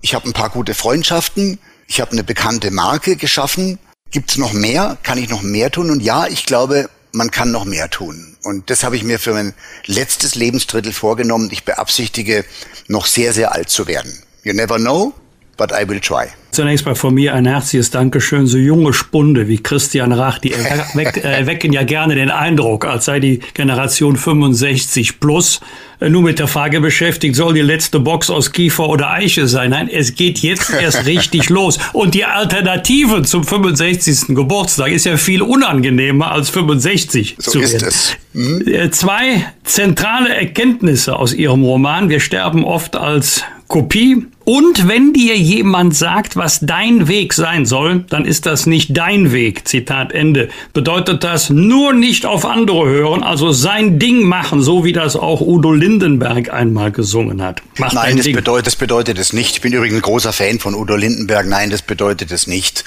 [0.01, 1.60] Ich habe ein paar gute Freundschaften.
[1.88, 3.80] Ich habe eine bekannte Marke geschaffen.
[4.12, 4.97] Gibt es noch mehr?
[5.03, 5.89] Kann ich noch mehr tun?
[5.89, 8.38] Und ja, ich glaube, man kann noch mehr tun.
[8.43, 9.53] Und das habe ich mir für mein
[9.86, 11.49] letztes Lebensdrittel vorgenommen.
[11.51, 12.45] Ich beabsichtige,
[12.88, 14.22] noch sehr, sehr alt zu werden.
[14.43, 15.14] You never know,
[15.58, 16.28] but I will try.
[16.51, 18.47] Zunächst mal von mir ein herzliches Dankeschön.
[18.47, 20.53] So junge Spunde wie Christian Rach, die
[21.22, 25.60] erwecken ja gerne den Eindruck, als sei die Generation 65 plus
[25.99, 29.72] äh, nur mit der Frage beschäftigt, soll die letzte Box aus Kiefer oder Eiche sein?
[29.72, 31.78] Nein, es geht jetzt erst richtig los.
[31.93, 34.36] Und die Alternative zum 65.
[34.36, 37.88] Geburtstag ist ja viel unangenehmer als 65 so zu ist werden.
[37.88, 38.16] Es.
[38.34, 38.91] Hm?
[38.91, 42.10] Zwei zentrale Erkenntnisse aus Ihrem Roman.
[42.10, 44.28] Wir sterben oft als Kopie.
[44.45, 49.31] Und wenn dir jemand sagt, was dein Weg sein soll, dann ist das nicht dein
[49.31, 49.67] Weg.
[49.67, 50.49] Zitat Ende.
[50.71, 55.41] Bedeutet das nur nicht auf andere hören, also sein Ding machen, so wie das auch
[55.41, 57.63] Udo Lindenberg einmal gesungen hat.
[57.79, 59.55] Mach Nein, das bedeutet, das bedeutet es nicht.
[59.55, 61.47] Ich bin übrigens ein großer Fan von Udo Lindenberg.
[61.47, 62.83] Nein, das bedeutet es nicht.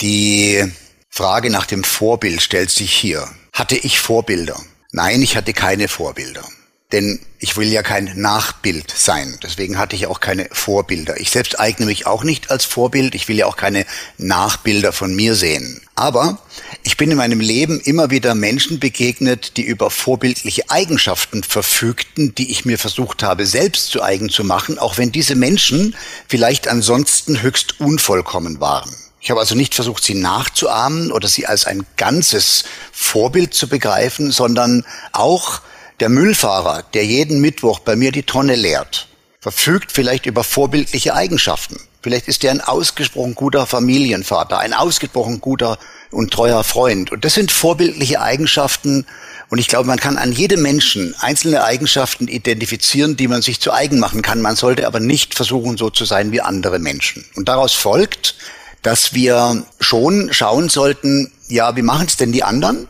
[0.00, 0.64] Die
[1.08, 3.26] Frage nach dem Vorbild stellt sich hier.
[3.52, 4.60] Hatte ich Vorbilder?
[4.92, 6.44] Nein, ich hatte keine Vorbilder.
[6.92, 9.38] Denn ich will ja kein Nachbild sein.
[9.42, 11.20] Deswegen hatte ich auch keine Vorbilder.
[11.20, 13.14] Ich selbst eigne mich auch nicht als Vorbild.
[13.14, 13.86] Ich will ja auch keine
[14.18, 15.80] Nachbilder von mir sehen.
[15.94, 16.38] Aber
[16.82, 22.50] ich bin in meinem Leben immer wieder Menschen begegnet, die über vorbildliche Eigenschaften verfügten, die
[22.50, 25.94] ich mir versucht habe selbst zu eigen zu machen, auch wenn diese Menschen
[26.26, 28.90] vielleicht ansonsten höchst unvollkommen waren.
[29.20, 34.32] Ich habe also nicht versucht, sie nachzuahmen oder sie als ein ganzes Vorbild zu begreifen,
[34.32, 35.60] sondern auch
[36.00, 39.08] der Müllfahrer, der jeden Mittwoch bei mir die Tonne leert,
[39.40, 41.78] verfügt vielleicht über vorbildliche Eigenschaften.
[42.02, 45.78] Vielleicht ist er ein ausgesprochen guter Familienvater, ein ausgesprochen guter
[46.10, 47.12] und treuer Freund.
[47.12, 49.06] Und das sind vorbildliche Eigenschaften.
[49.50, 53.72] Und ich glaube, man kann an jedem Menschen einzelne Eigenschaften identifizieren, die man sich zu
[53.72, 54.40] eigen machen kann.
[54.40, 57.26] Man sollte aber nicht versuchen, so zu sein wie andere Menschen.
[57.36, 58.36] Und daraus folgt,
[58.82, 62.88] dass wir schon schauen sollten, ja, wie machen es denn die anderen?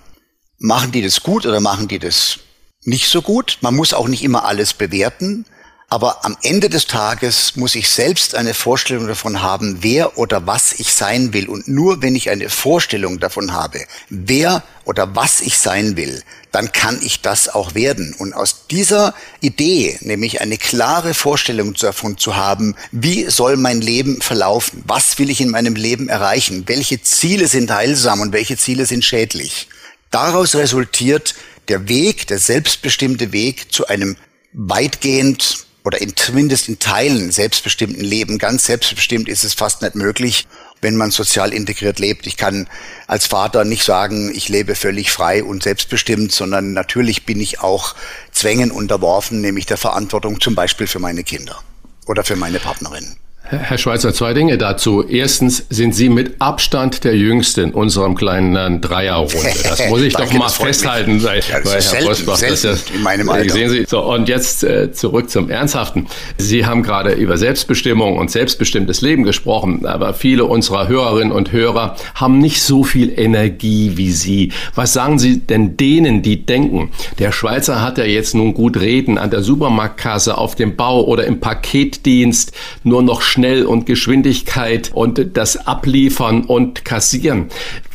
[0.58, 2.38] Machen die das gut oder machen die das
[2.84, 3.58] nicht so gut.
[3.60, 5.44] Man muss auch nicht immer alles bewerten.
[5.92, 10.74] Aber am Ende des Tages muss ich selbst eine Vorstellung davon haben, wer oder was
[10.78, 11.48] ich sein will.
[11.48, 16.22] Und nur wenn ich eine Vorstellung davon habe, wer oder was ich sein will,
[16.52, 18.14] dann kann ich das auch werden.
[18.16, 24.20] Und aus dieser Idee, nämlich eine klare Vorstellung davon zu haben, wie soll mein Leben
[24.20, 28.86] verlaufen, was will ich in meinem Leben erreichen, welche Ziele sind heilsam und welche Ziele
[28.86, 29.66] sind schädlich,
[30.12, 31.34] daraus resultiert
[31.70, 34.16] der Weg, der selbstbestimmte Weg zu einem
[34.52, 38.38] weitgehend oder in, zumindest in Teilen selbstbestimmten Leben.
[38.38, 40.46] Ganz selbstbestimmt ist es fast nicht möglich,
[40.82, 42.26] wenn man sozial integriert lebt.
[42.26, 42.68] Ich kann
[43.06, 47.94] als Vater nicht sagen, ich lebe völlig frei und selbstbestimmt, sondern natürlich bin ich auch
[48.32, 51.62] Zwängen unterworfen, nämlich der Verantwortung zum Beispiel für meine Kinder
[52.06, 53.16] oder für meine Partnerin.
[53.50, 55.02] Herr Schweizer, zwei Dinge dazu.
[55.02, 59.30] Erstens sind Sie mit Abstand der Jüngste in unserem kleinen Dreierrunde.
[59.70, 63.02] Das muss ich doch mal festhalten, weil, ja, weil Herr selten, Bosbach das ja in
[63.02, 63.52] meinem Alter.
[63.52, 63.84] Sehen Sie.
[63.86, 66.06] So, und jetzt äh, zurück zum Ernsthaften.
[66.38, 71.96] Sie haben gerade über Selbstbestimmung und selbstbestimmtes Leben gesprochen, aber viele unserer Hörerinnen und Hörer
[72.14, 74.52] haben nicht so viel Energie wie Sie.
[74.74, 79.18] Was sagen Sie denn denen, die denken, der Schweizer hat ja jetzt nun gut reden
[79.18, 84.90] an der Supermarktkasse, auf dem Bau oder im Paketdienst, nur noch schnell Schnell und Geschwindigkeit
[84.92, 87.46] und das Abliefern und Kassieren.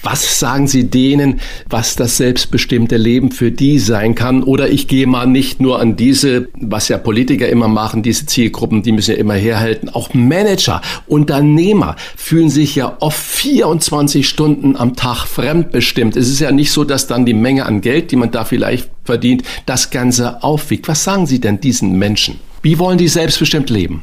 [0.02, 1.40] Was sagen Sie denen,
[1.70, 4.42] was das selbstbestimmte Leben für die sein kann?
[4.42, 8.82] Oder ich gehe mal nicht nur an diese, was ja Politiker immer machen, diese Zielgruppen,
[8.82, 9.90] die müssen ja immer herhalten.
[9.90, 16.18] Auch Manager, Unternehmer fühlen sich ja oft 24 Stunden am Tag fremdbestimmt.
[16.18, 18.90] Es ist ja nicht so, dass dann die Menge an Geld, die man da vielleicht
[19.04, 20.88] verdient, das Ganze aufwiegt.
[20.88, 22.40] Was sagen Sie denn diesen Menschen?
[22.64, 24.02] Wie wollen die selbstbestimmt leben?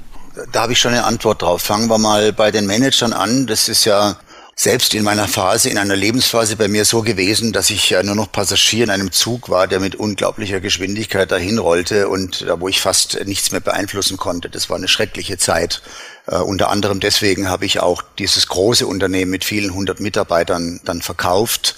[0.52, 1.62] Da habe ich schon eine Antwort drauf.
[1.62, 3.46] Fangen wir mal bei den Managern an.
[3.46, 4.16] Das ist ja
[4.54, 8.14] selbst in meiner Phase, in einer Lebensphase bei mir so gewesen, dass ich ja nur
[8.14, 12.68] noch Passagier in einem Zug war, der mit unglaublicher Geschwindigkeit dahin rollte und da, wo
[12.68, 14.50] ich fast nichts mehr beeinflussen konnte.
[14.50, 15.82] Das war eine schreckliche Zeit.
[16.30, 21.02] Uh, unter anderem deswegen habe ich auch dieses große Unternehmen mit vielen hundert Mitarbeitern dann
[21.02, 21.74] verkauft.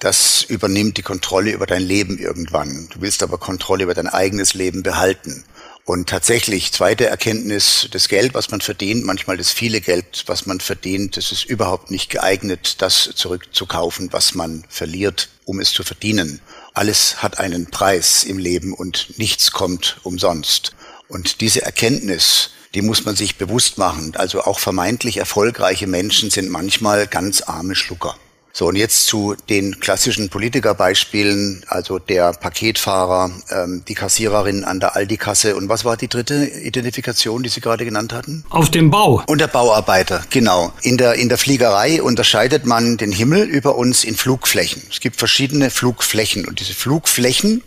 [0.00, 2.88] Das übernimmt die Kontrolle über dein Leben irgendwann.
[2.92, 5.44] Du willst aber Kontrolle über dein eigenes Leben behalten.
[5.86, 10.58] Und tatsächlich, zweite Erkenntnis, das Geld, was man verdient, manchmal das viele Geld, was man
[10.58, 16.40] verdient, das ist überhaupt nicht geeignet, das zurückzukaufen, was man verliert, um es zu verdienen.
[16.74, 20.74] Alles hat einen Preis im Leben und nichts kommt umsonst.
[21.06, 24.16] Und diese Erkenntnis, die muss man sich bewusst machen.
[24.16, 28.18] Also auch vermeintlich erfolgreiche Menschen sind manchmal ganz arme Schlucker.
[28.58, 34.96] So, und jetzt zu den klassischen Politikerbeispielen, also der Paketfahrer, ähm, die Kassiererin an der
[34.96, 38.44] Aldi-Kasse und was war die dritte Identifikation, die Sie gerade genannt hatten?
[38.48, 39.22] Auf dem Bau.
[39.26, 40.72] Und der Bauarbeiter, genau.
[40.80, 44.80] In der, in der Fliegerei unterscheidet man den Himmel über uns in Flugflächen.
[44.90, 47.62] Es gibt verschiedene Flugflächen und diese Flugflächen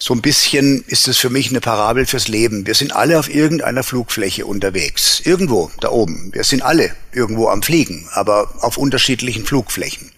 [0.00, 2.66] So ein bisschen ist es für mich eine Parabel fürs Leben.
[2.66, 5.22] Wir sind alle auf irgendeiner Flugfläche unterwegs.
[5.24, 6.30] Irgendwo, da oben.
[6.34, 10.10] Wir sind alle irgendwo am Fliegen, aber auf unterschiedlichen Flugflächen.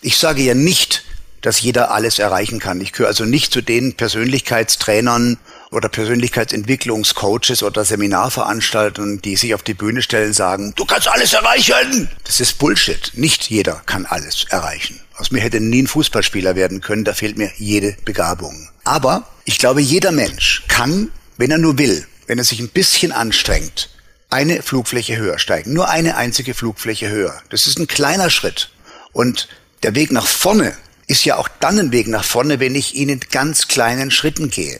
[0.00, 1.04] Ich sage ja nicht,
[1.44, 2.80] dass jeder alles erreichen kann.
[2.80, 5.36] Ich gehöre also nicht zu den Persönlichkeitstrainern
[5.70, 11.34] oder Persönlichkeitsentwicklungscoaches oder Seminarveranstaltern, die sich auf die Bühne stellen und sagen, du kannst alles
[11.34, 12.08] erreichen.
[12.24, 13.12] Das ist Bullshit.
[13.14, 15.00] Nicht jeder kann alles erreichen.
[15.16, 18.70] Aus mir hätte nie ein Fußballspieler werden können, da fehlt mir jede Begabung.
[18.84, 23.12] Aber ich glaube, jeder Mensch kann, wenn er nur will, wenn er sich ein bisschen
[23.12, 23.90] anstrengt,
[24.30, 25.74] eine Flugfläche höher steigen.
[25.74, 27.40] Nur eine einzige Flugfläche höher.
[27.50, 28.70] Das ist ein kleiner Schritt.
[29.12, 29.48] Und
[29.84, 30.72] der Weg nach vorne
[31.06, 34.48] ist ja auch dann ein Weg nach vorne, wenn ich ihn in ganz kleinen Schritten
[34.48, 34.78] gehe.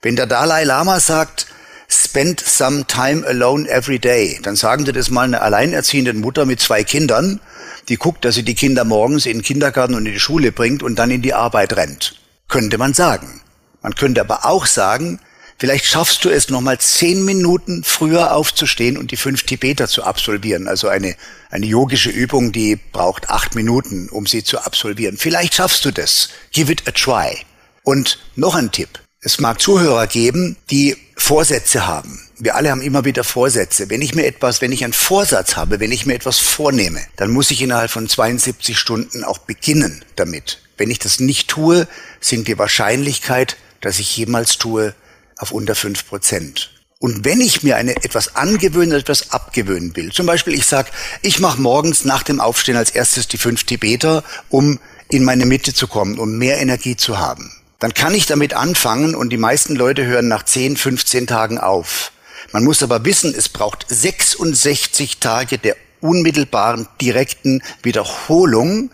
[0.00, 1.46] Wenn der Dalai Lama sagt,
[1.88, 6.60] spend some time alone every day, dann sagen Sie das mal einer alleinerziehende Mutter mit
[6.60, 7.38] zwei Kindern,
[7.90, 10.82] die guckt, dass sie die Kinder morgens in den Kindergarten und in die Schule bringt
[10.82, 12.18] und dann in die Arbeit rennt.
[12.48, 13.42] Könnte man sagen.
[13.82, 15.20] Man könnte aber auch sagen,
[15.58, 20.68] vielleicht schaffst du es nochmal zehn Minuten früher aufzustehen und die fünf Tibeter zu absolvieren.
[20.68, 21.16] Also eine,
[21.50, 25.16] eine yogische Übung, die braucht acht Minuten, um sie zu absolvieren.
[25.16, 26.30] Vielleicht schaffst du das.
[26.52, 27.38] Give it a try.
[27.82, 29.00] Und noch ein Tipp.
[29.20, 32.20] Es mag Zuhörer geben, die Vorsätze haben.
[32.38, 33.88] Wir alle haben immer wieder Vorsätze.
[33.88, 37.30] Wenn ich mir etwas, wenn ich einen Vorsatz habe, wenn ich mir etwas vornehme, dann
[37.30, 40.60] muss ich innerhalb von 72 Stunden auch beginnen damit.
[40.76, 41.88] Wenn ich das nicht tue,
[42.20, 44.94] sinkt die Wahrscheinlichkeit, dass ich jemals tue,
[45.36, 46.70] auf unter fünf Prozent.
[46.98, 50.90] Und wenn ich mir eine, etwas angewöhnen oder etwas abgewöhnen will, zum Beispiel ich sage,
[51.22, 55.74] ich mache morgens nach dem Aufstehen als erstes die fünf Tibeter, um in meine Mitte
[55.74, 59.76] zu kommen, um mehr Energie zu haben, dann kann ich damit anfangen und die meisten
[59.76, 62.12] Leute hören nach 10, 15 Tagen auf.
[62.52, 68.90] Man muss aber wissen, es braucht 66 Tage der unmittelbaren, direkten Wiederholung,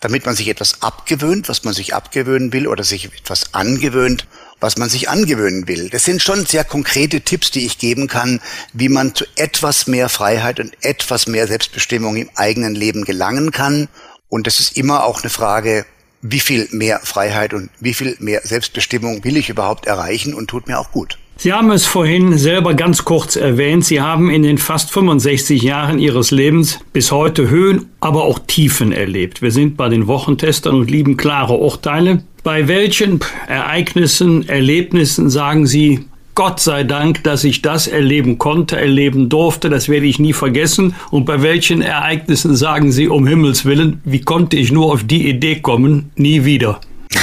[0.00, 4.26] damit man sich etwas abgewöhnt, was man sich abgewöhnen will, oder sich etwas angewöhnt,
[4.60, 5.88] was man sich angewöhnen will.
[5.90, 8.40] Das sind schon sehr konkrete Tipps, die ich geben kann,
[8.72, 13.88] wie man zu etwas mehr Freiheit und etwas mehr Selbstbestimmung im eigenen Leben gelangen kann.
[14.28, 15.86] Und das ist immer auch eine Frage,
[16.22, 20.66] wie viel mehr Freiheit und wie viel mehr Selbstbestimmung will ich überhaupt erreichen und tut
[20.66, 21.18] mir auch gut.
[21.38, 23.84] Sie haben es vorhin selber ganz kurz erwähnt.
[23.84, 28.90] Sie haben in den fast 65 Jahren Ihres Lebens bis heute Höhen, aber auch Tiefen
[28.90, 29.42] erlebt.
[29.42, 32.22] Wir sind bei den Wochentestern und lieben klare Urteile.
[32.46, 33.18] Bei welchen
[33.48, 36.04] Ereignissen, Erlebnissen sagen Sie,
[36.36, 40.94] Gott sei Dank, dass ich das erleben konnte, erleben durfte, das werde ich nie vergessen.
[41.10, 45.28] Und bei welchen Ereignissen sagen Sie, um Himmels Willen, wie konnte ich nur auf die
[45.28, 46.80] Idee kommen, nie wieder?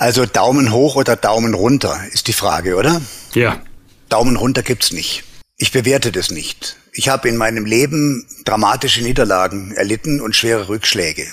[0.00, 3.02] Also Daumen hoch oder Daumen runter ist die Frage, oder?
[3.34, 3.60] Ja.
[4.08, 5.24] Daumen runter gibt's nicht.
[5.56, 6.76] Ich bewerte das nicht.
[6.92, 11.26] Ich habe in meinem Leben dramatische Niederlagen erlitten und schwere Rückschläge.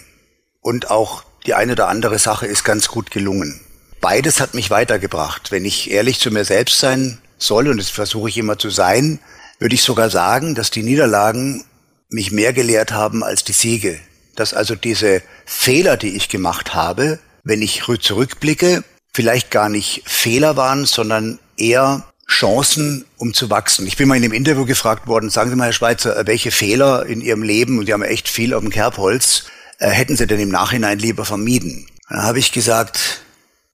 [0.61, 3.60] Und auch die eine oder andere Sache ist ganz gut gelungen.
[4.02, 5.52] Beides hat mich weitergebracht.
[5.52, 9.20] Wenn ich ehrlich zu mir selbst sein soll, und das versuche ich immer zu sein,
[9.60, 11.64] würde ich sogar sagen, dass die Niederlagen
[12.10, 14.00] mich mehr gelehrt haben als die Siege.
[14.36, 20.58] Dass also diese Fehler, die ich gemacht habe, wenn ich zurückblicke, vielleicht gar nicht Fehler
[20.58, 23.86] waren, sondern eher Chancen, um zu wachsen.
[23.86, 27.06] Ich bin mal in einem Interview gefragt worden, sagen Sie mal, Herr Schweizer, welche Fehler
[27.06, 29.46] in Ihrem Leben, und Sie haben echt viel auf dem Kerbholz,
[29.80, 31.88] äh, hätten Sie denn im Nachhinein lieber vermieden?
[32.10, 33.22] Dann habe ich gesagt,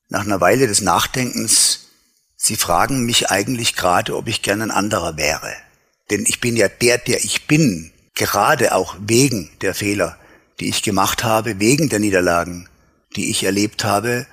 [0.09, 1.87] nach einer Weile des Nachdenkens,
[2.35, 5.53] Sie fragen mich eigentlich gerade, ob ich gern ein anderer wäre.
[6.09, 10.17] Denn ich bin ja der, der ich bin, gerade auch wegen der Fehler,
[10.59, 12.67] die ich gemacht habe, wegen der Niederlagen,
[13.15, 14.25] die ich erlebt habe,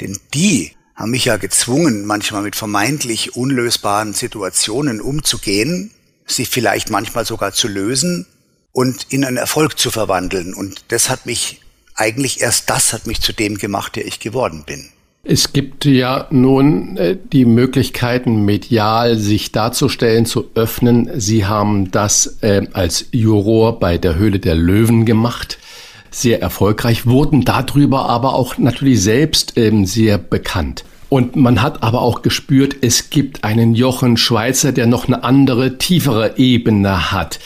[0.00, 5.90] denn die haben mich ja gezwungen, manchmal mit vermeintlich unlösbaren Situationen umzugehen,
[6.24, 8.26] sie vielleicht manchmal sogar zu lösen
[8.76, 10.52] und in einen Erfolg zu verwandeln.
[10.52, 11.62] Und das hat mich,
[11.94, 14.90] eigentlich erst das hat mich zu dem gemacht, der ich geworden bin.
[15.24, 21.08] Es gibt ja nun äh, die Möglichkeiten, medial sich darzustellen, zu öffnen.
[21.18, 25.56] Sie haben das äh, als Juror bei der Höhle der Löwen gemacht
[26.10, 30.84] sehr erfolgreich, wurden darüber aber auch natürlich selbst ähm, sehr bekannt.
[31.08, 35.78] Und man hat aber auch gespürt, es gibt einen Jochen Schweizer, der noch eine andere,
[35.78, 37.38] tiefere Ebene hat.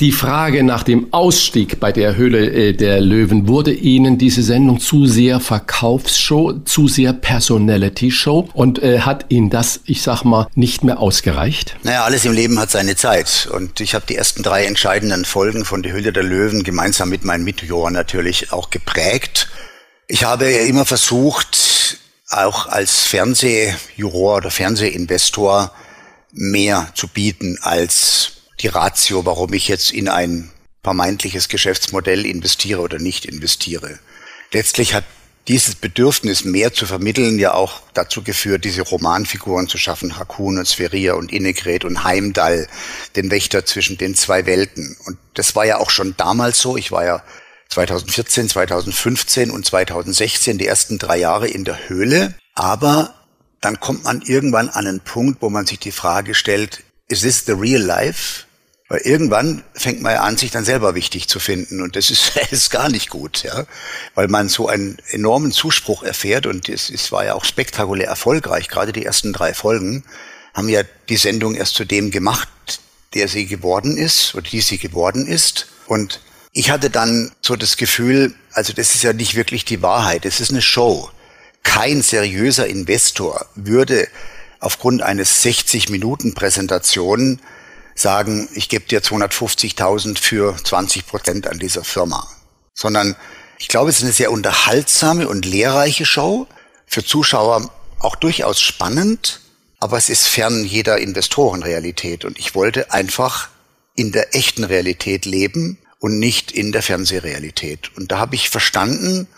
[0.00, 4.78] Die Frage nach dem Ausstieg bei der Höhle äh, der Löwen wurde Ihnen diese Sendung
[4.78, 10.46] zu sehr Verkaufsshow, zu sehr Personality Show und äh, hat Ihnen das, ich sag mal,
[10.54, 11.74] nicht mehr ausgereicht?
[11.82, 15.64] Naja, alles im Leben hat seine Zeit und ich habe die ersten drei entscheidenden Folgen
[15.64, 19.48] von der Höhle der Löwen gemeinsam mit meinen Mitjurern natürlich auch geprägt.
[20.06, 21.98] Ich habe immer versucht,
[22.30, 25.72] auch als Fernsehjuror oder Fernsehinvestor
[26.30, 30.50] mehr zu bieten als die Ratio, warum ich jetzt in ein
[30.82, 33.98] vermeintliches Geschäftsmodell investiere oder nicht investiere.
[34.52, 35.04] Letztlich hat
[35.48, 40.68] dieses Bedürfnis, mehr zu vermitteln, ja auch dazu geführt, diese Romanfiguren zu schaffen, Hakun und
[40.68, 42.68] Sveria und Innegret und Heimdall,
[43.16, 44.96] den Wächter zwischen den zwei Welten.
[45.06, 46.76] Und das war ja auch schon damals so.
[46.76, 47.22] Ich war ja
[47.70, 52.34] 2014, 2015 und 2016 die ersten drei Jahre in der Höhle.
[52.54, 53.14] Aber
[53.62, 57.44] dann kommt man irgendwann an einen Punkt, wo man sich die Frage stellt, is this
[57.46, 58.44] the real life?
[58.88, 61.82] Weil irgendwann fängt man ja an, sich dann selber wichtig zu finden.
[61.82, 63.66] Und das ist, ist gar nicht gut, ja.
[64.14, 68.68] Weil man so einen enormen Zuspruch erfährt und es, es war ja auch spektakulär erfolgreich.
[68.68, 70.04] Gerade die ersten drei Folgen
[70.54, 72.48] haben ja die Sendung erst zu dem gemacht,
[73.14, 75.68] der sie geworden ist oder die sie geworden ist.
[75.86, 76.20] Und
[76.52, 80.40] ich hatte dann so das Gefühl, also das ist ja nicht wirklich die Wahrheit, es
[80.40, 81.10] ist eine Show.
[81.62, 84.08] Kein seriöser Investor würde
[84.58, 87.40] aufgrund eines 60 Minuten Präsentationen
[87.98, 92.26] sagen, ich gebe dir 250.000 für 20 Prozent an dieser Firma,
[92.74, 93.16] sondern
[93.58, 96.46] ich glaube, es ist eine sehr unterhaltsame und lehrreiche Show,
[96.86, 99.40] für Zuschauer auch durchaus spannend,
[99.80, 102.24] aber es ist fern jeder Investorenrealität.
[102.24, 103.48] Und ich wollte einfach
[103.94, 107.96] in der echten Realität leben und nicht in der Fernsehrealität.
[107.96, 109.28] Und da habe ich verstanden,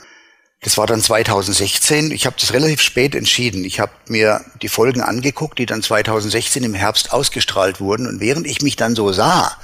[0.63, 2.11] das war dann 2016.
[2.11, 3.65] Ich habe das relativ spät entschieden.
[3.65, 8.07] Ich habe mir die Folgen angeguckt, die dann 2016 im Herbst ausgestrahlt wurden.
[8.07, 9.57] Und während ich mich dann so sah,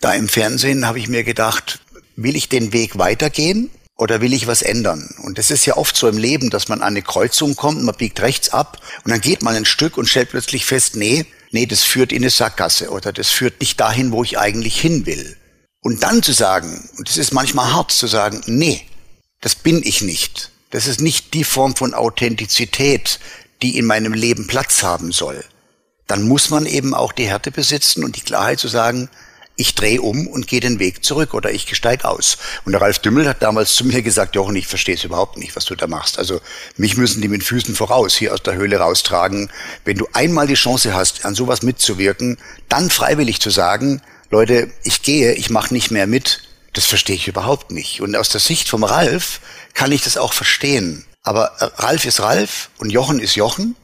[0.00, 1.80] da im Fernsehen, habe ich mir gedacht,
[2.16, 5.14] will ich den Weg weitergehen oder will ich was ändern?
[5.22, 7.94] Und das ist ja oft so im Leben, dass man an eine Kreuzung kommt, man
[7.94, 11.66] biegt rechts ab und dann geht man ein Stück und stellt plötzlich fest, nee, nee,
[11.66, 15.36] das führt in eine Sackgasse oder das führt nicht dahin, wo ich eigentlich hin will.
[15.82, 18.86] Und dann zu sagen, und es ist manchmal hart zu sagen, nee,
[19.40, 20.50] das bin ich nicht.
[20.70, 23.18] Das ist nicht die Form von Authentizität,
[23.62, 25.44] die in meinem Leben Platz haben soll.
[26.06, 29.08] Dann muss man eben auch die Härte besitzen und die Klarheit zu sagen,
[29.56, 32.38] ich drehe um und gehe den Weg zurück oder ich steige aus.
[32.64, 35.54] Und der Ralf Dümmel hat damals zu mir gesagt, Jochen, ich verstehe es überhaupt nicht,
[35.54, 36.18] was du da machst.
[36.18, 36.40] Also
[36.78, 39.50] mich müssen die mit Füßen voraus hier aus der Höhle raustragen.
[39.84, 42.38] Wenn du einmal die Chance hast, an sowas mitzuwirken,
[42.70, 44.00] dann freiwillig zu sagen,
[44.30, 46.40] Leute, ich gehe, ich mache nicht mehr mit,
[46.72, 48.00] das verstehe ich überhaupt nicht.
[48.00, 49.40] Und aus der Sicht vom Ralf
[49.74, 51.04] kann ich das auch verstehen.
[51.22, 53.76] Aber äh, Ralf ist Ralf und Jochen ist Jochen.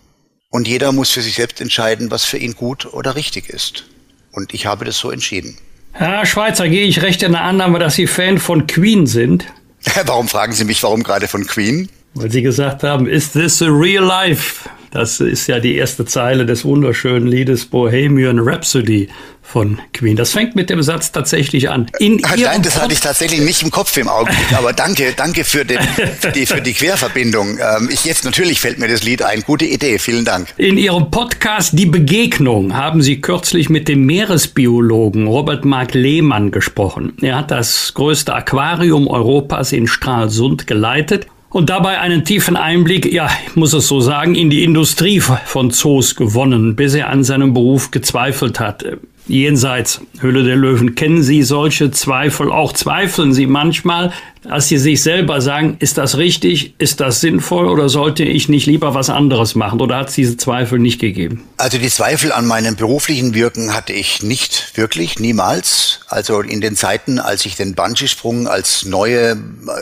[0.50, 3.84] Und jeder muss für sich selbst entscheiden, was für ihn gut oder richtig ist.
[4.32, 5.58] Und ich habe das so entschieden.
[5.92, 9.46] Herr Schweizer, gehe ich recht in der Annahme, dass Sie Fan von Queen sind?
[10.04, 11.88] warum fragen Sie mich, warum gerade von Queen?
[12.14, 14.68] Weil Sie gesagt haben, is this a real life?
[14.96, 19.08] Das ist ja die erste Zeile des wunderschönen Liedes Bohemian Rhapsody
[19.42, 20.16] von Queen.
[20.16, 21.90] Das fängt mit dem Satz tatsächlich an.
[21.98, 25.44] In Ach, nein, das hatte ich tatsächlich nicht im Kopf im Augenblick, aber danke, danke
[25.44, 27.58] für, den, für, die, für die Querverbindung.
[27.58, 29.42] Ähm, ich jetzt natürlich fällt mir das Lied ein.
[29.42, 30.48] Gute Idee, vielen Dank.
[30.56, 37.12] In Ihrem Podcast Die Begegnung haben Sie kürzlich mit dem Meeresbiologen Robert Mark Lehmann gesprochen.
[37.20, 41.26] Er hat das größte Aquarium Europas in Stralsund geleitet
[41.56, 45.70] und dabei einen tiefen Einblick, ja, ich muss es so sagen, in die Industrie von
[45.70, 48.84] Zoos gewonnen, bis er an seinem Beruf gezweifelt hat
[49.28, 50.94] jenseits Höhle der Löwen.
[50.94, 52.50] Kennen Sie solche Zweifel?
[52.50, 54.12] Auch zweifeln Sie manchmal,
[54.42, 56.74] dass Sie sich selber sagen, ist das richtig?
[56.78, 57.68] Ist das sinnvoll?
[57.68, 59.80] Oder sollte ich nicht lieber was anderes machen?
[59.80, 61.42] Oder hat es diese Zweifel nicht gegeben?
[61.56, 66.00] Also die Zweifel an meinem beruflichen Wirken hatte ich nicht wirklich, niemals.
[66.08, 69.36] Also in den Zeiten, als ich den Bungee-Sprung als neue,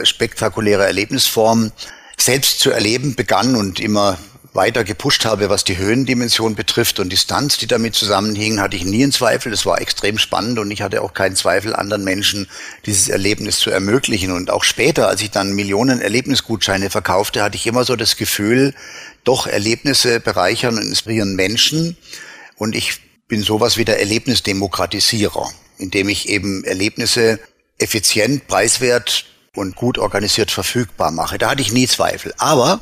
[0.04, 1.72] spektakuläre Erlebnisform
[2.16, 4.18] selbst zu erleben begann und immer
[4.54, 9.02] weiter gepusht habe, was die Höhendimension betrifft und Distanz, die damit zusammenhing, hatte ich nie
[9.02, 9.50] einen Zweifel.
[9.50, 12.48] Das war extrem spannend und ich hatte auch keinen Zweifel, anderen Menschen
[12.86, 14.30] dieses Erlebnis zu ermöglichen.
[14.30, 18.74] Und auch später, als ich dann Millionen Erlebnisgutscheine verkaufte, hatte ich immer so das Gefühl,
[19.24, 21.96] doch Erlebnisse bereichern und inspirieren Menschen.
[22.56, 27.40] Und ich bin sowas wie der Erlebnisdemokratisierer, indem ich eben Erlebnisse
[27.78, 29.24] effizient, preiswert
[29.56, 31.38] und gut organisiert verfügbar mache.
[31.38, 32.32] Da hatte ich nie Zweifel.
[32.38, 32.80] Aber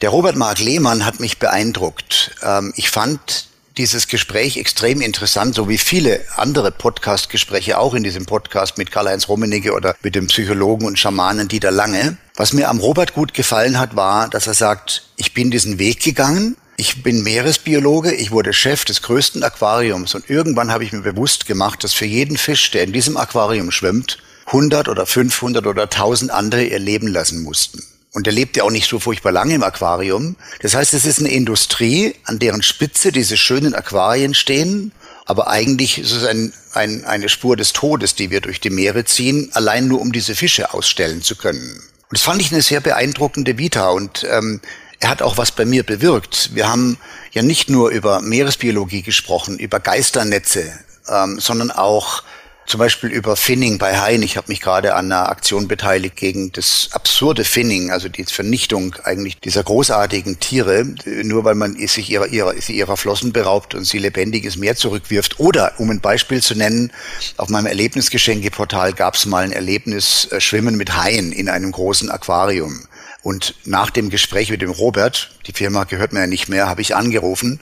[0.00, 2.34] der Robert Mark Lehmann hat mich beeindruckt.
[2.42, 8.26] Ähm, ich fand dieses Gespräch extrem interessant, so wie viele andere Podcast-Gespräche auch in diesem
[8.26, 12.16] Podcast mit Karl-Heinz Rummenigge oder mit dem Psychologen und Schamanen Dieter Lange.
[12.34, 16.02] Was mir am Robert gut gefallen hat, war, dass er sagt, ich bin diesen Weg
[16.02, 21.02] gegangen, ich bin Meeresbiologe, ich wurde Chef des größten Aquariums und irgendwann habe ich mir
[21.02, 25.82] bewusst gemacht, dass für jeden Fisch, der in diesem Aquarium schwimmt, 100 oder 500 oder
[25.84, 27.82] 1000 andere ihr Leben lassen mussten.
[28.12, 30.36] Und er lebt ja auch nicht so furchtbar lange im Aquarium.
[30.62, 34.92] Das heißt, es ist eine Industrie, an deren Spitze diese schönen Aquarien stehen.
[35.26, 39.04] Aber eigentlich ist es ein, ein, eine Spur des Todes, die wir durch die Meere
[39.04, 41.82] ziehen, allein nur um diese Fische ausstellen zu können.
[42.10, 43.90] Und das fand ich eine sehr beeindruckende Vita.
[43.90, 44.60] Und ähm,
[44.98, 46.50] er hat auch was bei mir bewirkt.
[46.54, 46.98] Wir haben
[47.30, 50.72] ja nicht nur über Meeresbiologie gesprochen, über Geisternetze,
[51.08, 52.24] ähm, sondern auch
[52.70, 54.22] zum Beispiel über Finning bei Haien.
[54.22, 58.94] Ich habe mich gerade an einer Aktion beteiligt gegen das absurde Finning, also die Vernichtung
[59.02, 60.86] eigentlich dieser großartigen Tiere,
[61.24, 65.40] nur weil man sich ihrer, ihrer, ihrer Flossen beraubt und sie lebendig ins Meer zurückwirft.
[65.40, 66.92] Oder, um ein Beispiel zu nennen,
[67.36, 72.08] auf meinem Erlebnisgeschenkeportal gab es mal ein Erlebnis äh, Schwimmen mit Haien in einem großen
[72.08, 72.86] Aquarium.
[73.22, 76.80] Und nach dem Gespräch mit dem Robert, die Firma gehört mir ja nicht mehr, habe
[76.80, 77.60] ich angerufen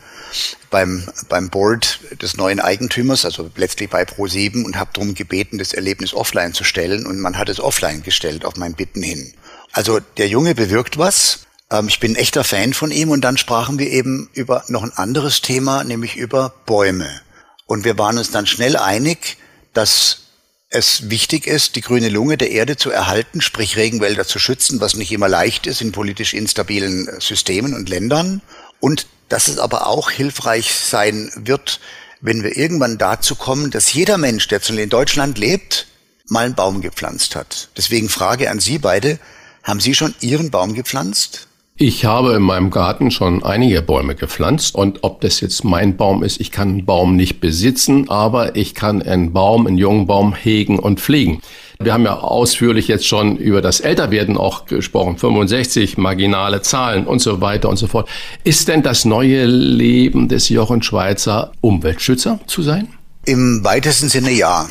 [0.70, 5.72] beim, beim Board des neuen Eigentümers, also letztlich bei Pro7 und habe darum gebeten, das
[5.72, 7.06] Erlebnis offline zu stellen.
[7.06, 9.32] Und man hat es offline gestellt auf mein Bitten hin.
[9.72, 11.40] Also der Junge bewirkt was.
[11.70, 13.10] Ähm, ich bin echter Fan von ihm.
[13.10, 17.20] Und dann sprachen wir eben über noch ein anderes Thema, nämlich über Bäume.
[17.66, 19.38] Und wir waren uns dann schnell einig,
[19.72, 20.27] dass
[20.70, 24.94] es wichtig ist, die grüne Lunge der Erde zu erhalten, sprich Regenwälder zu schützen, was
[24.94, 28.42] nicht immer leicht ist in politisch instabilen Systemen und Ländern.
[28.80, 31.80] Und dass es aber auch hilfreich sein wird,
[32.20, 35.86] wenn wir irgendwann dazu kommen, dass jeder Mensch, der in Deutschland lebt,
[36.26, 37.70] mal einen Baum gepflanzt hat.
[37.76, 39.18] Deswegen Frage an Sie beide,
[39.62, 41.48] haben Sie schon Ihren Baum gepflanzt?
[41.80, 46.24] Ich habe in meinem Garten schon einige Bäume gepflanzt und ob das jetzt mein Baum
[46.24, 50.34] ist, ich kann einen Baum nicht besitzen, aber ich kann einen Baum, einen jungen Baum
[50.34, 51.40] hegen und pflegen.
[51.78, 57.20] Wir haben ja ausführlich jetzt schon über das Älterwerden auch gesprochen, 65, marginale Zahlen und
[57.20, 58.08] so weiter und so fort.
[58.42, 62.88] Ist denn das neue Leben des Jochen Schweizer Umweltschützer zu sein?
[63.24, 64.66] Im weitesten Sinne ja.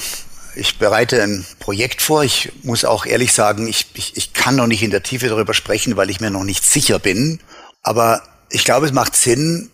[0.60, 2.24] Ich bereite ein Projekt vor.
[2.24, 5.54] Ich muss auch ehrlich sagen, ich, ich, ich kann noch nicht in der Tiefe darüber
[5.54, 7.40] sprechen, weil ich mir noch nicht sicher bin.
[7.84, 9.70] Aber ich glaube, es macht Sinn,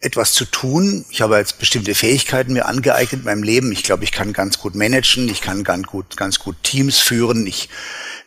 [0.00, 1.04] etwas zu tun.
[1.10, 3.72] Ich habe jetzt bestimmte Fähigkeiten mir angeeignet in meinem Leben.
[3.72, 5.28] Ich glaube, ich kann ganz gut managen.
[5.28, 7.46] Ich kann ganz gut, ganz gut Teams führen.
[7.46, 7.68] Ich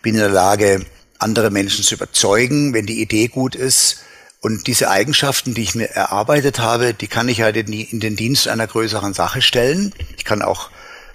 [0.01, 0.85] bin in der Lage,
[1.17, 4.01] andere Menschen zu überzeugen, wenn die Idee gut ist.
[4.41, 8.47] Und diese Eigenschaften, die ich mir erarbeitet habe, die kann ich halt in den Dienst
[8.47, 9.93] einer größeren Sache stellen.
[10.17, 10.71] Ich kann auch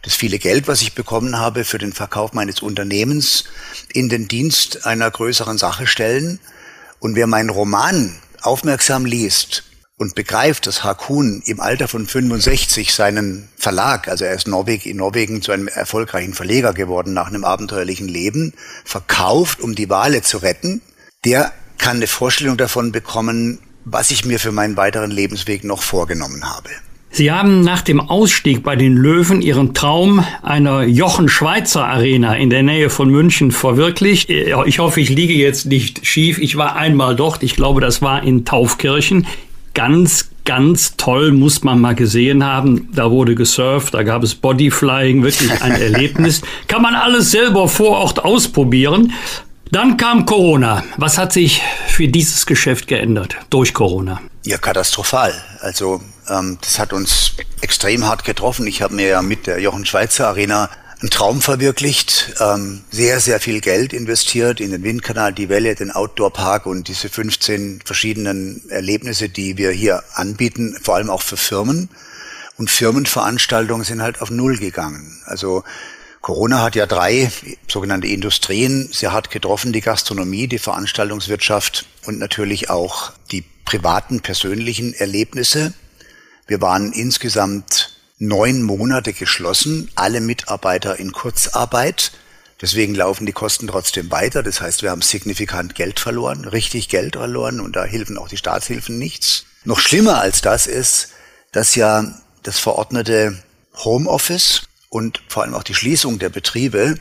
[0.06, 3.44] das viele Geld, was ich bekommen habe für den Verkauf meines Unternehmens,
[3.92, 6.38] in den Dienst einer größeren Sache stellen.
[7.00, 9.64] Und wer meinen Roman aufmerksam liest
[9.96, 14.98] und begreift, dass Hakun im Alter von 65 seinen Verlag, also er ist Norweg, in
[14.98, 18.52] Norwegen zu einem erfolgreichen Verleger geworden nach einem abenteuerlichen Leben,
[18.84, 20.82] verkauft, um die Wale zu retten,
[21.24, 26.48] der kann eine Vorstellung davon bekommen, was ich mir für meinen weiteren Lebensweg noch vorgenommen
[26.48, 26.70] habe.
[27.16, 32.50] Sie haben nach dem Ausstieg bei den Löwen Ihren Traum einer Jochen Schweizer Arena in
[32.50, 34.28] der Nähe von München verwirklicht.
[34.28, 36.36] Ich hoffe, ich liege jetzt nicht schief.
[36.36, 37.42] Ich war einmal dort.
[37.42, 39.26] Ich glaube, das war in Taufkirchen.
[39.72, 42.90] Ganz, ganz toll muss man mal gesehen haben.
[42.94, 46.42] Da wurde gesurft, da gab es Bodyflying, wirklich ein Erlebnis.
[46.68, 49.14] Kann man alles selber vor Ort ausprobieren.
[49.70, 50.84] Dann kam Corona.
[50.96, 54.20] Was hat sich für dieses Geschäft geändert durch Corona?
[54.44, 55.34] Ja, katastrophal.
[55.60, 58.66] Also ähm, das hat uns extrem hart getroffen.
[58.66, 60.70] Ich habe mir ja mit der Jochen Schweizer Arena
[61.00, 65.90] einen Traum verwirklicht, ähm, sehr, sehr viel Geld investiert in den Windkanal, die Welle, den
[65.90, 71.90] Outdoor-Park und diese 15 verschiedenen Erlebnisse, die wir hier anbieten, vor allem auch für Firmen.
[72.56, 75.20] Und Firmenveranstaltungen sind halt auf Null gegangen.
[75.26, 75.64] Also
[76.26, 77.30] Corona hat ja drei
[77.68, 84.92] sogenannte Industrien sehr hart getroffen, die Gastronomie, die Veranstaltungswirtschaft und natürlich auch die privaten, persönlichen
[84.92, 85.72] Erlebnisse.
[86.48, 92.10] Wir waren insgesamt neun Monate geschlossen, alle Mitarbeiter in Kurzarbeit.
[92.60, 94.42] Deswegen laufen die Kosten trotzdem weiter.
[94.42, 98.36] Das heißt, wir haben signifikant Geld verloren, richtig Geld verloren und da helfen auch die
[98.36, 99.44] Staatshilfen nichts.
[99.62, 101.10] Noch schlimmer als das ist,
[101.52, 103.40] dass ja das verordnete
[103.76, 104.62] Homeoffice
[104.96, 106.98] und vor allem auch die Schließung der Betriebe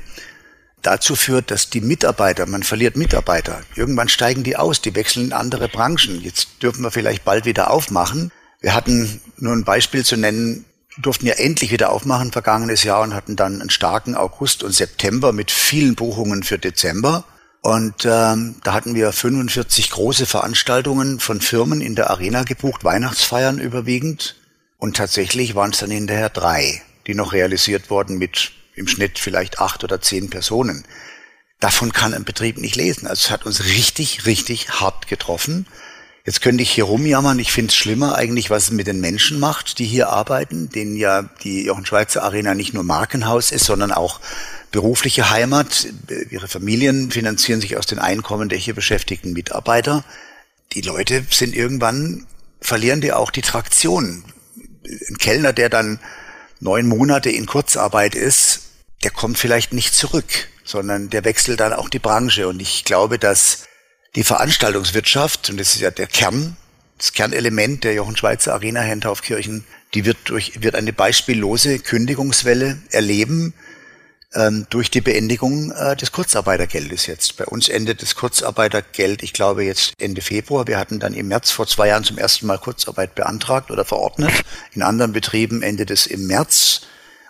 [0.81, 3.61] dazu führt, dass die Mitarbeiter, man verliert Mitarbeiter.
[3.73, 6.19] Irgendwann steigen die aus, die wechseln in andere Branchen.
[6.21, 8.33] Jetzt dürfen wir vielleicht bald wieder aufmachen.
[8.59, 10.65] Wir hatten nur ein Beispiel zu nennen,
[10.97, 15.31] durften ja endlich wieder aufmachen vergangenes Jahr und hatten dann einen starken August und September
[15.31, 17.23] mit vielen Buchungen für Dezember.
[17.61, 23.57] Und ähm, da hatten wir 45 große Veranstaltungen von Firmen in der Arena gebucht, Weihnachtsfeiern
[23.57, 24.35] überwiegend.
[24.79, 29.59] Und tatsächlich waren es dann hinterher drei, die noch realisiert wurden mit im Schnitt vielleicht
[29.59, 30.85] acht oder zehn Personen.
[31.59, 33.07] Davon kann ein Betrieb nicht lesen.
[33.07, 35.65] Also es hat uns richtig, richtig hart getroffen.
[36.25, 37.37] Jetzt könnte ich hier rumjammern.
[37.39, 40.95] Ich finde es schlimmer eigentlich, was es mit den Menschen macht, die hier arbeiten, denen
[40.97, 44.19] ja die Jochen Schweizer Arena nicht nur Markenhaus ist, sondern auch
[44.71, 45.87] berufliche Heimat.
[46.31, 50.03] Ihre Familien finanzieren sich aus den Einkommen der hier beschäftigten Mitarbeiter.
[50.73, 52.25] Die Leute sind irgendwann,
[52.59, 54.25] verlieren die auch die Traktion.
[55.09, 55.99] Ein Kellner, der dann
[56.59, 58.61] neun Monate in Kurzarbeit ist,
[59.03, 62.47] der kommt vielleicht nicht zurück, sondern der wechselt dann auch die Branche.
[62.47, 63.65] Und ich glaube, dass
[64.15, 66.57] die Veranstaltungswirtschaft, und das ist ja der Kern,
[66.97, 73.53] das Kernelement der Jochen Schweizer Arena Taufkirchen, die wird durch, wird eine beispiellose Kündigungswelle erleben,
[74.35, 77.37] ähm, durch die Beendigung äh, des Kurzarbeitergeldes jetzt.
[77.37, 80.67] Bei uns endet das Kurzarbeitergeld, ich glaube jetzt Ende Februar.
[80.67, 84.31] Wir hatten dann im März vor zwei Jahren zum ersten Mal Kurzarbeit beantragt oder verordnet.
[84.73, 86.81] In anderen Betrieben endet es im März.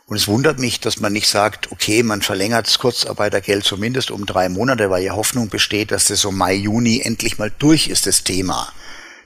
[0.07, 4.27] Und es wundert mich, dass man nicht sagt, okay, man verlängert das Kurzarbeitergeld zumindest um
[4.27, 8.05] drei Monate, weil ja Hoffnung besteht, dass das so Mai, Juni endlich mal durch ist,
[8.05, 8.71] das Thema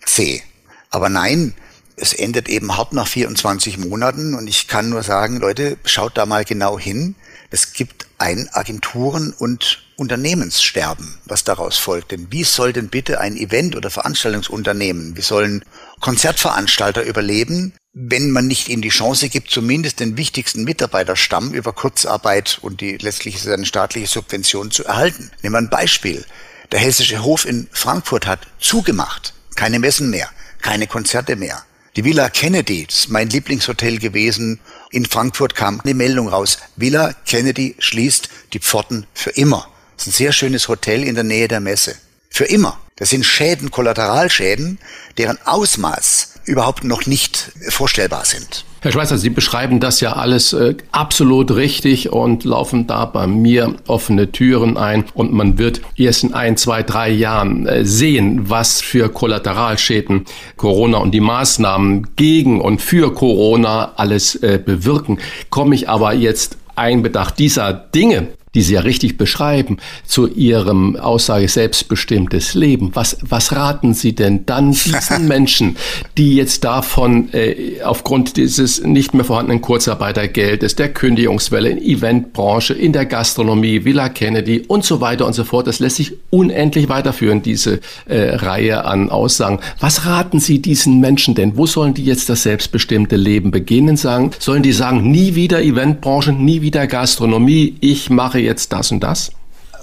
[0.06, 0.42] C.
[0.90, 1.54] Aber nein,
[1.98, 6.26] es endet eben hart nach 24 Monaten und ich kann nur sagen, Leute, schaut da
[6.26, 7.16] mal genau hin.
[7.52, 12.12] Es gibt ein Agenturen- und Unternehmenssterben, was daraus folgt.
[12.12, 15.66] Denn wie soll denn bitte ein Event- oder Veranstaltungsunternehmen, wie sollen
[16.00, 22.60] Konzertveranstalter überleben, wenn man nicht ihnen die Chance gibt, zumindest den wichtigsten Mitarbeiterstamm über Kurzarbeit
[22.62, 25.32] und die letztlich eine staatliche Subvention zu erhalten?
[25.42, 26.24] Nehmen wir ein Beispiel.
[26.72, 29.34] Der Hessische Hof in Frankfurt hat zugemacht.
[29.56, 30.30] Keine Messen mehr,
[30.62, 31.64] keine Konzerte mehr.
[31.96, 34.60] Die Villa Kennedy, ist mein Lieblingshotel gewesen.
[34.92, 36.58] In Frankfurt kam eine Meldung raus.
[36.76, 39.68] Villa Kennedy schließt die Pforten für immer.
[39.96, 41.96] Das ist ein sehr schönes Hotel in der Nähe der Messe.
[42.32, 42.80] Für immer.
[43.00, 44.78] Das sind Schäden, Kollateralschäden,
[45.18, 48.66] deren Ausmaß überhaupt noch nicht vorstellbar sind.
[48.82, 53.76] Herr Schweizer, Sie beschreiben das ja alles äh, absolut richtig und laufen da bei mir
[53.88, 55.04] offene Türen ein.
[55.14, 61.00] Und man wird erst in ein, zwei, drei Jahren äh, sehen, was für Kollateralschäden Corona
[61.00, 65.20] und die Maßnahmen gegen und für Corona alles äh, bewirken.
[65.50, 70.98] Komme ich aber jetzt ein Bedacht dieser Dinge die Sie ja richtig beschreiben, zu Ihrem
[70.98, 72.92] Aussage selbstbestimmtes Leben.
[72.94, 75.78] Was, was raten Sie denn dann diesen Menschen,
[76.18, 82.92] die jetzt davon äh, aufgrund dieses nicht mehr vorhandenen Kurzarbeitergeldes, der Kündigungswelle in Eventbranche, in
[82.92, 87.42] der Gastronomie, Villa Kennedy und so weiter und so fort, das lässt sich unendlich weiterführen,
[87.42, 89.60] diese äh, Reihe an Aussagen.
[89.80, 91.56] Was raten Sie diesen Menschen denn?
[91.56, 93.96] Wo sollen die jetzt das selbstbestimmte Leben beginnen?
[93.96, 98.92] Sagen, sollen die sagen, nie wieder Eventbranche, nie wieder Gastronomie, ich mache mache jetzt das
[98.92, 99.32] und das?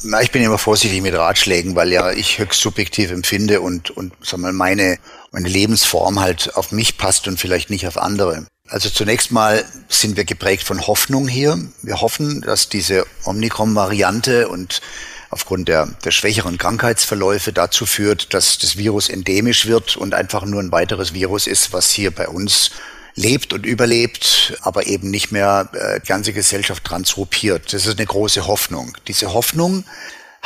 [0.03, 4.13] Na, ich bin immer vorsichtig mit Ratschlägen, weil ja ich höchst subjektiv empfinde und, und
[4.23, 4.99] sag mal, meine,
[5.33, 8.47] meine Lebensform halt auf mich passt und vielleicht nicht auf andere.
[8.69, 11.59] Also zunächst mal sind wir geprägt von Hoffnung hier.
[11.83, 14.83] Wir hoffen, dass diese Omikron-Variante und
[15.31, 20.61] aufgrund der, der schwächeren Krankheitsverläufe dazu führt, dass das Virus endemisch wird und einfach nur
[20.61, 22.71] ein weiteres Virus ist, was hier bei uns
[23.17, 27.73] lebt und überlebt, aber eben nicht mehr äh, die ganze Gesellschaft transrupiert.
[27.73, 28.97] Das ist eine große Hoffnung.
[29.09, 29.85] Diese Hoffnung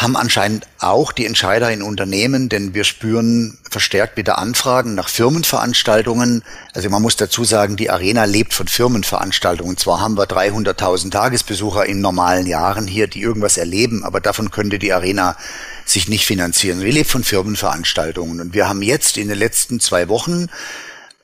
[0.00, 6.42] haben anscheinend auch die Entscheider in Unternehmen, denn wir spüren verstärkt wieder Anfragen nach Firmenveranstaltungen.
[6.72, 9.76] Also man muss dazu sagen, die Arena lebt von Firmenveranstaltungen.
[9.76, 14.78] Zwar haben wir 300.000 Tagesbesucher in normalen Jahren hier, die irgendwas erleben, aber davon könnte
[14.78, 15.36] die Arena
[15.84, 16.80] sich nicht finanzieren.
[16.80, 20.48] Wir leben von Firmenveranstaltungen und wir haben jetzt in den letzten zwei Wochen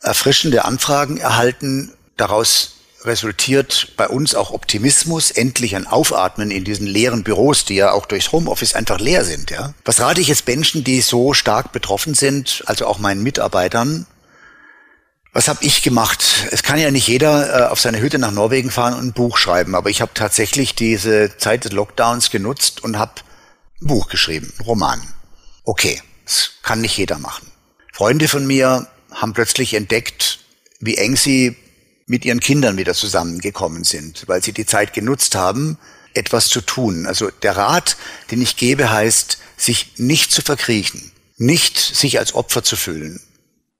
[0.06, 1.92] erfrischende Anfragen erhalten.
[2.16, 7.92] Daraus resultiert bei uns auch Optimismus, endlich ein Aufatmen in diesen leeren Büros, die ja
[7.92, 9.50] auch durchs Homeoffice einfach leer sind.
[9.50, 9.74] Ja?
[9.84, 14.06] Was rate ich jetzt Menschen, die so stark betroffen sind, also auch meinen Mitarbeitern?
[15.32, 16.24] Was habe ich gemacht?
[16.50, 19.36] Es kann ja nicht jeder äh, auf seine Hütte nach Norwegen fahren und ein Buch
[19.36, 23.12] schreiben, aber ich habe tatsächlich diese Zeit des Lockdowns genutzt und habe
[23.82, 25.02] ein Buch geschrieben, ein Roman.
[25.64, 27.46] Okay, das kann nicht jeder machen.
[27.92, 30.40] Freunde von mir haben plötzlich entdeckt,
[30.80, 31.56] wie eng sie
[32.06, 35.78] mit ihren Kindern wieder zusammengekommen sind, weil sie die Zeit genutzt haben,
[36.14, 37.06] etwas zu tun.
[37.06, 37.96] Also der Rat,
[38.30, 43.20] den ich gebe, heißt, sich nicht zu verkriechen, nicht sich als Opfer zu fühlen,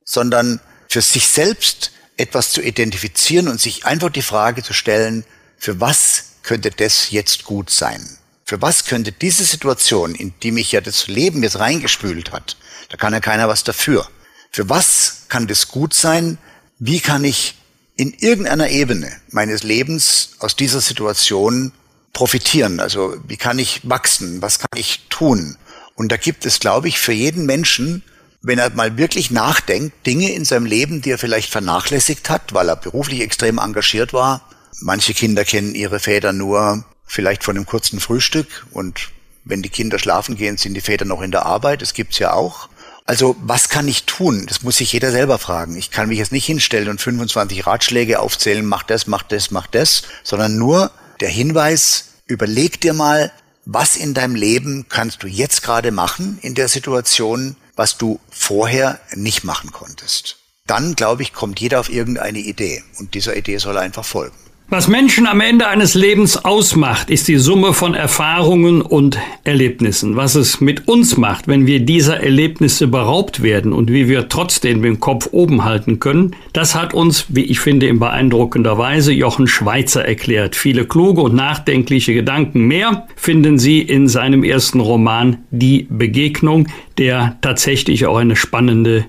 [0.05, 5.24] sondern für sich selbst etwas zu identifizieren und sich einfach die Frage zu stellen,
[5.59, 8.19] für was könnte das jetzt gut sein?
[8.44, 12.57] Für was könnte diese Situation, in die mich ja das Leben jetzt reingespült hat,
[12.89, 14.09] da kann ja keiner was dafür,
[14.53, 16.39] für was kann das gut sein?
[16.78, 17.57] Wie kann ich
[17.97, 21.73] in irgendeiner Ebene meines Lebens aus dieser Situation
[22.12, 22.81] profitieren?
[22.81, 24.43] Also wie kann ich wachsen?
[24.43, 25.57] Was kann ich tun?
[25.94, 28.03] Und da gibt es, glaube ich, für jeden Menschen,
[28.43, 32.69] wenn er mal wirklich nachdenkt, Dinge in seinem Leben, die er vielleicht vernachlässigt hat, weil
[32.69, 34.48] er beruflich extrem engagiert war.
[34.81, 39.11] Manche Kinder kennen ihre Väter nur vielleicht von einem kurzen Frühstück und
[39.44, 41.81] wenn die Kinder schlafen gehen, sind die Väter noch in der Arbeit.
[41.81, 42.69] Das gibt's ja auch.
[43.07, 44.47] Also was kann ich tun?
[44.47, 45.77] Das muss sich jeder selber fragen.
[45.77, 49.69] Ich kann mich jetzt nicht hinstellen und 25 Ratschläge aufzählen, mach das, mach das, mach
[49.69, 53.33] das, sondern nur der Hinweis, überleg dir mal,
[53.65, 59.01] was in deinem Leben kannst du jetzt gerade machen in der Situation, was du vorher
[59.15, 60.39] nicht machen konntest.
[60.66, 64.37] Dann, glaube ich, kommt jeder auf irgendeine Idee und dieser Idee soll einfach folgen.
[64.69, 70.17] Was Menschen am Ende eines Lebens ausmacht, ist die Summe von Erfahrungen und Erlebnissen.
[70.17, 74.83] Was es mit uns macht, wenn wir dieser Erlebnisse beraubt werden und wie wir trotzdem
[74.83, 79.47] den Kopf oben halten können, das hat uns, wie ich finde, in beeindruckender Weise Jochen
[79.47, 80.57] Schweizer erklärt.
[80.57, 86.67] Viele kluge und nachdenkliche Gedanken mehr finden Sie in seinem ersten Roman Die Begegnung,
[86.99, 89.07] der tatsächlich auch eine spannende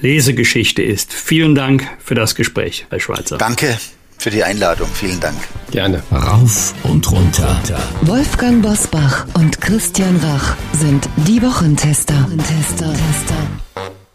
[0.00, 1.12] Lesegeschichte ist.
[1.12, 3.38] Vielen Dank für das Gespräch, Herr Schweizer.
[3.38, 3.76] Danke
[4.20, 4.88] für die Einladung.
[4.92, 5.38] Vielen Dank.
[5.70, 6.02] Gerne.
[6.12, 7.56] Rauf und runter.
[8.02, 12.28] Wolfgang Bosbach und Christian Rach sind die Wochentester.
[12.36, 12.92] Tester.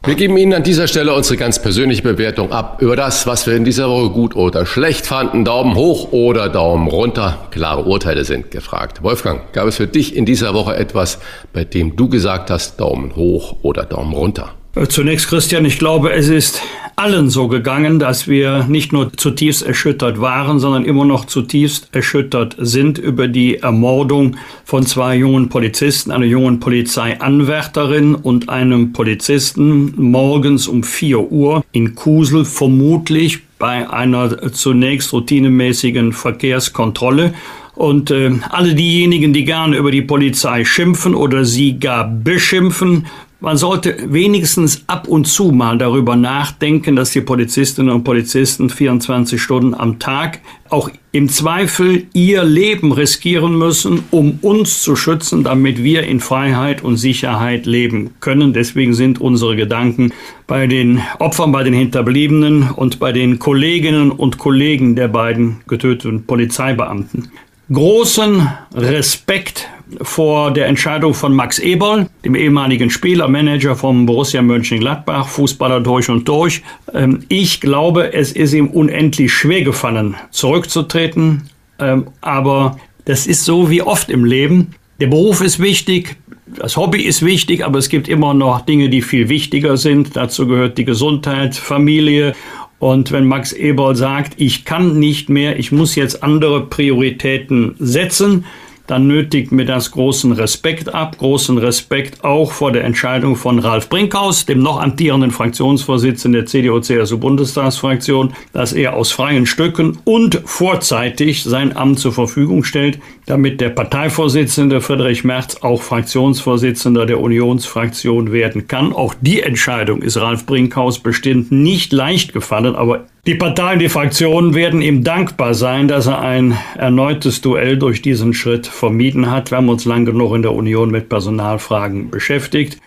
[0.06, 3.56] Wir geben Ihnen an dieser Stelle unsere ganz persönliche Bewertung ab über das, was wir
[3.56, 5.44] in dieser Woche gut oder schlecht fanden.
[5.44, 7.48] Daumen hoch oder Daumen runter.
[7.50, 9.02] Klare Urteile sind gefragt.
[9.02, 11.18] Wolfgang, gab es für dich in dieser Woche etwas,
[11.54, 14.54] bei dem du gesagt hast, Daumen hoch oder Daumen runter?
[14.76, 16.62] Äh, zunächst, Christian, ich glaube, es ist
[16.98, 22.56] allen so gegangen, dass wir nicht nur zutiefst erschüttert waren, sondern immer noch zutiefst erschüttert
[22.60, 30.68] sind über die Ermordung von zwei jungen Polizisten, einer jungen Polizeianwärterin und einem Polizisten morgens
[30.68, 37.34] um vier Uhr in Kusel, vermutlich bei einer zunächst routinemäßigen Verkehrskontrolle.
[37.76, 43.06] Und äh, alle diejenigen, die gerne über die Polizei schimpfen oder sie gar beschimpfen,
[43.40, 49.42] man sollte wenigstens ab und zu mal darüber nachdenken, dass die Polizistinnen und Polizisten 24
[49.42, 50.40] Stunden am Tag
[50.70, 56.84] auch im Zweifel ihr Leben riskieren müssen, um uns zu schützen, damit wir in Freiheit
[56.84, 58.54] und Sicherheit leben können.
[58.54, 60.12] Deswegen sind unsere Gedanken
[60.48, 66.26] bei den Opfern, bei den Hinterbliebenen und bei den Kolleginnen und Kollegen der beiden getöteten
[66.26, 67.30] Polizeibeamten.
[67.72, 69.68] Großen Respekt
[70.02, 76.10] vor der Entscheidung von Max Eberl, dem ehemaligen Spieler, Manager vom Borussia Mönchengladbach, Fußballer durch
[76.10, 76.62] und durch.
[76.94, 81.50] Ähm, ich glaube, es ist ihm unendlich schwer gefallen, zurückzutreten.
[81.80, 84.76] Ähm, aber das ist so wie oft im Leben.
[85.00, 86.16] Der Beruf ist wichtig,
[86.58, 90.16] das Hobby ist wichtig, aber es gibt immer noch Dinge, die viel wichtiger sind.
[90.16, 92.34] Dazu gehört die Gesundheit, Familie
[92.80, 98.46] und wenn Max Eberl sagt, ich kann nicht mehr, ich muss jetzt andere Prioritäten setzen,
[98.88, 103.90] dann nötigt mir das großen Respekt ab, großen Respekt auch vor der Entscheidung von Ralf
[103.90, 111.76] Brinkhaus, dem noch amtierenden Fraktionsvorsitzenden der CDU-CSU-Bundestagsfraktion, dass er aus freien Stücken und vorzeitig sein
[111.76, 118.94] Amt zur Verfügung stellt, damit der Parteivorsitzende Friedrich Merz auch Fraktionsvorsitzender der Unionsfraktion werden kann.
[118.94, 124.54] Auch die Entscheidung ist Ralf Brinkhaus bestimmt nicht leicht gefallen, aber die Parteien, die Fraktionen
[124.54, 129.50] werden ihm dankbar sein, dass er ein erneutes Duell durch diesen Schritt vermieden hat.
[129.50, 132.80] Wir haben uns lang genug in der Union mit Personalfragen beschäftigt.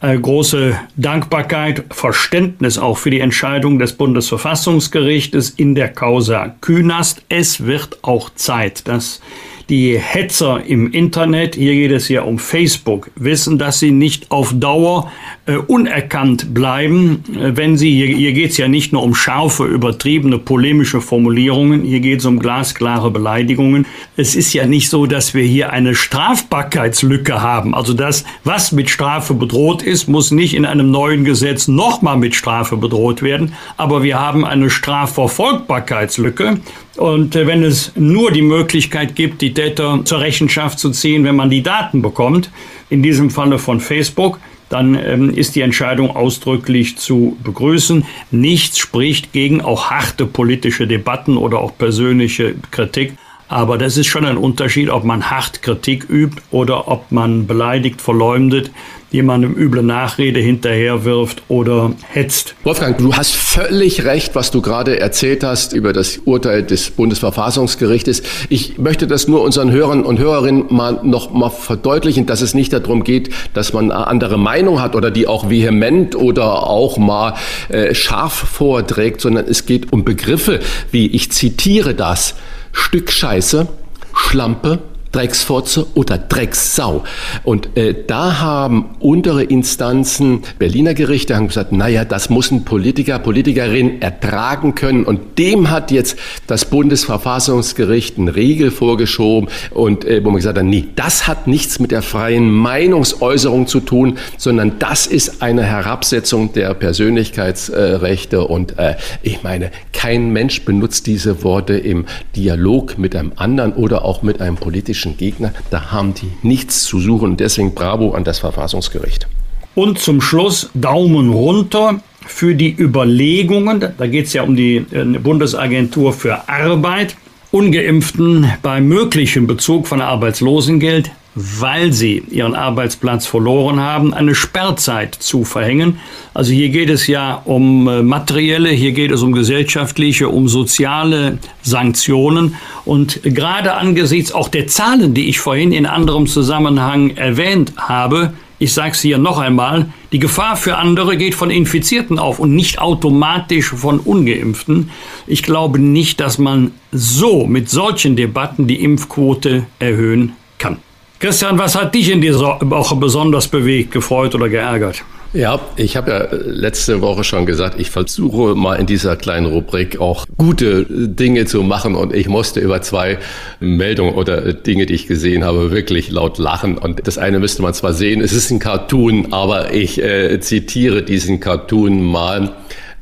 [0.00, 7.22] Eine große Dankbarkeit, Verständnis auch für die Entscheidung des Bundesverfassungsgerichtes in der Causa Künast.
[7.28, 9.20] Es wird auch Zeit, dass
[9.68, 14.52] die Hetzer im Internet, hier geht es ja um Facebook, wissen, dass sie nicht auf
[14.54, 15.10] Dauer
[15.46, 19.64] äh, unerkannt bleiben, äh, wenn sie, hier, hier geht es ja nicht nur um scharfe,
[19.64, 23.86] übertriebene, polemische Formulierungen, hier geht es um glasklare Beleidigungen.
[24.16, 27.74] Es ist ja nicht so, dass wir hier eine Strafbarkeitslücke haben.
[27.74, 32.36] Also das, was mit Strafe bedroht ist, muss nicht in einem neuen Gesetz nochmal mit
[32.36, 33.54] Strafe bedroht werden.
[33.76, 36.60] Aber wir haben eine Strafverfolgbarkeitslücke.
[36.96, 41.36] Und äh, wenn es nur die Möglichkeit gibt, die Täter zur Rechenschaft zu ziehen, wenn
[41.36, 42.50] man die Daten bekommt,
[42.88, 48.04] in diesem Falle von Facebook, dann ähm, ist die Entscheidung ausdrücklich zu begrüßen.
[48.30, 53.14] Nichts spricht gegen auch harte politische Debatten oder auch persönliche Kritik.
[53.48, 58.00] Aber das ist schon ein Unterschied, ob man hart Kritik übt oder ob man beleidigt,
[58.00, 58.72] verleumdet
[59.16, 62.54] jemandem üble Nachrede hinterherwirft oder hetzt.
[62.62, 68.22] Wolfgang, du hast völlig recht, was du gerade erzählt hast über das Urteil des Bundesverfassungsgerichtes.
[68.48, 72.72] Ich möchte das nur unseren Hörern und Hörerinnen mal noch mal verdeutlichen, dass es nicht
[72.72, 77.34] darum geht, dass man eine andere Meinung hat oder die auch vehement oder auch mal
[77.68, 80.60] äh, scharf vorträgt, sondern es geht um Begriffe
[80.90, 82.34] wie, ich zitiere das,
[82.72, 83.66] Stück Scheiße,
[84.14, 84.80] Schlampe,
[85.12, 87.04] Drecksfotze oder Dreckssau.
[87.44, 93.18] Und äh, da haben untere Instanzen, Berliner Gerichte, haben gesagt, naja, das muss ein Politiker,
[93.18, 95.04] Politikerin ertragen können.
[95.04, 100.64] Und dem hat jetzt das Bundesverfassungsgericht einen Riegel vorgeschoben und äh, wo man gesagt hat,
[100.64, 106.52] nee, das hat nichts mit der freien Meinungsäußerung zu tun, sondern das ist eine Herabsetzung
[106.52, 108.46] der Persönlichkeitsrechte.
[108.46, 114.04] und äh, ich meine, kein Mensch benutzt diese Worte im Dialog mit einem anderen oder
[114.04, 117.36] auch mit einem politischen politischen Gegner, da haben die nichts zu suchen.
[117.36, 119.28] Deswegen Bravo an das Verfassungsgericht.
[119.74, 123.84] Und zum Schluss Daumen runter für die Überlegungen.
[123.96, 127.16] Da geht es ja um die äh, Bundesagentur für Arbeit
[127.52, 135.44] Ungeimpften bei möglichem Bezug von Arbeitslosengeld weil sie ihren Arbeitsplatz verloren haben, eine Sperrzeit zu
[135.44, 136.00] verhängen.
[136.32, 141.38] Also hier geht es ja um äh, materielle, hier geht es um gesellschaftliche, um soziale
[141.60, 142.56] Sanktionen.
[142.86, 148.72] Und gerade angesichts auch der Zahlen, die ich vorhin in anderem Zusammenhang erwähnt habe, ich
[148.72, 152.78] sage es hier noch einmal, die Gefahr für andere geht von Infizierten auf und nicht
[152.78, 154.88] automatisch von ungeimpften.
[155.26, 160.78] Ich glaube nicht, dass man so mit solchen Debatten die Impfquote erhöhen kann.
[161.18, 165.02] Christian, was hat dich in dieser Woche besonders bewegt, gefreut oder geärgert?
[165.32, 170.00] Ja, ich habe ja letzte Woche schon gesagt, ich versuche mal in dieser kleinen Rubrik
[170.00, 173.18] auch gute Dinge zu machen und ich musste über zwei
[173.60, 176.78] Meldungen oder Dinge, die ich gesehen habe, wirklich laut lachen.
[176.78, 181.02] Und das eine müsste man zwar sehen, es ist ein Cartoon, aber ich äh, zitiere
[181.02, 182.52] diesen Cartoon mal.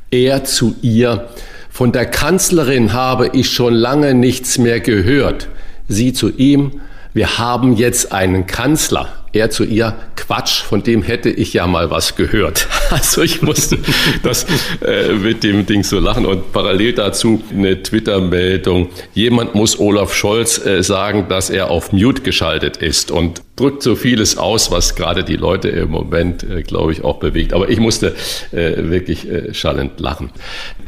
[0.09, 1.27] Er zu ihr,
[1.69, 5.47] von der Kanzlerin habe ich schon lange nichts mehr gehört.
[5.87, 6.81] Sie zu ihm,
[7.15, 9.07] wir haben jetzt einen Kanzler.
[9.31, 12.67] Er zu ihr, Quatsch, von dem hätte ich ja mal was gehört.
[12.91, 13.79] Also ich musste
[14.21, 14.45] das
[14.85, 18.89] äh, mit dem Ding so lachen und parallel dazu eine Twitter-Meldung.
[19.13, 23.95] Jemand muss Olaf Scholz äh, sagen, dass er auf Mute geschaltet ist und drückt so
[23.95, 27.53] vieles aus, was gerade die Leute im Moment, äh, glaube ich, auch bewegt.
[27.53, 28.13] Aber ich musste
[28.51, 30.31] äh, wirklich äh, schallend lachen.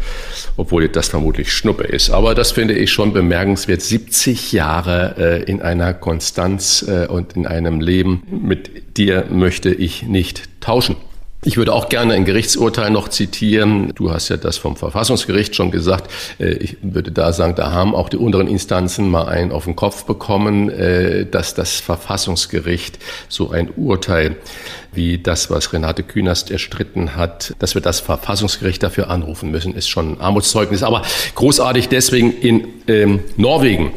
[0.57, 2.11] obwohl das vermutlich Schnuppe ist.
[2.11, 3.83] Aber das finde ich schon bemerkenswert.
[3.83, 10.49] 70 Jahre äh, in einer Konstanz und in einem Leben, mit dir möchte ich nicht
[10.61, 10.97] tauschen.
[11.44, 13.93] Ich würde auch gerne ein Gerichtsurteil noch zitieren.
[13.97, 16.09] Du hast ja das vom Verfassungsgericht schon gesagt.
[16.39, 19.74] Äh, ich würde da sagen, da haben auch die unteren Instanzen mal einen auf den
[19.74, 24.36] Kopf bekommen, äh, dass das Verfassungsgericht so ein Urteil
[24.93, 29.89] wie das, was Renate Künast erstritten hat, dass wir das Verfassungsgericht dafür anrufen müssen, ist
[29.89, 30.82] schon ein Armutszeugnis.
[30.82, 31.02] Aber
[31.35, 33.93] großartig deswegen in ähm, Norwegen.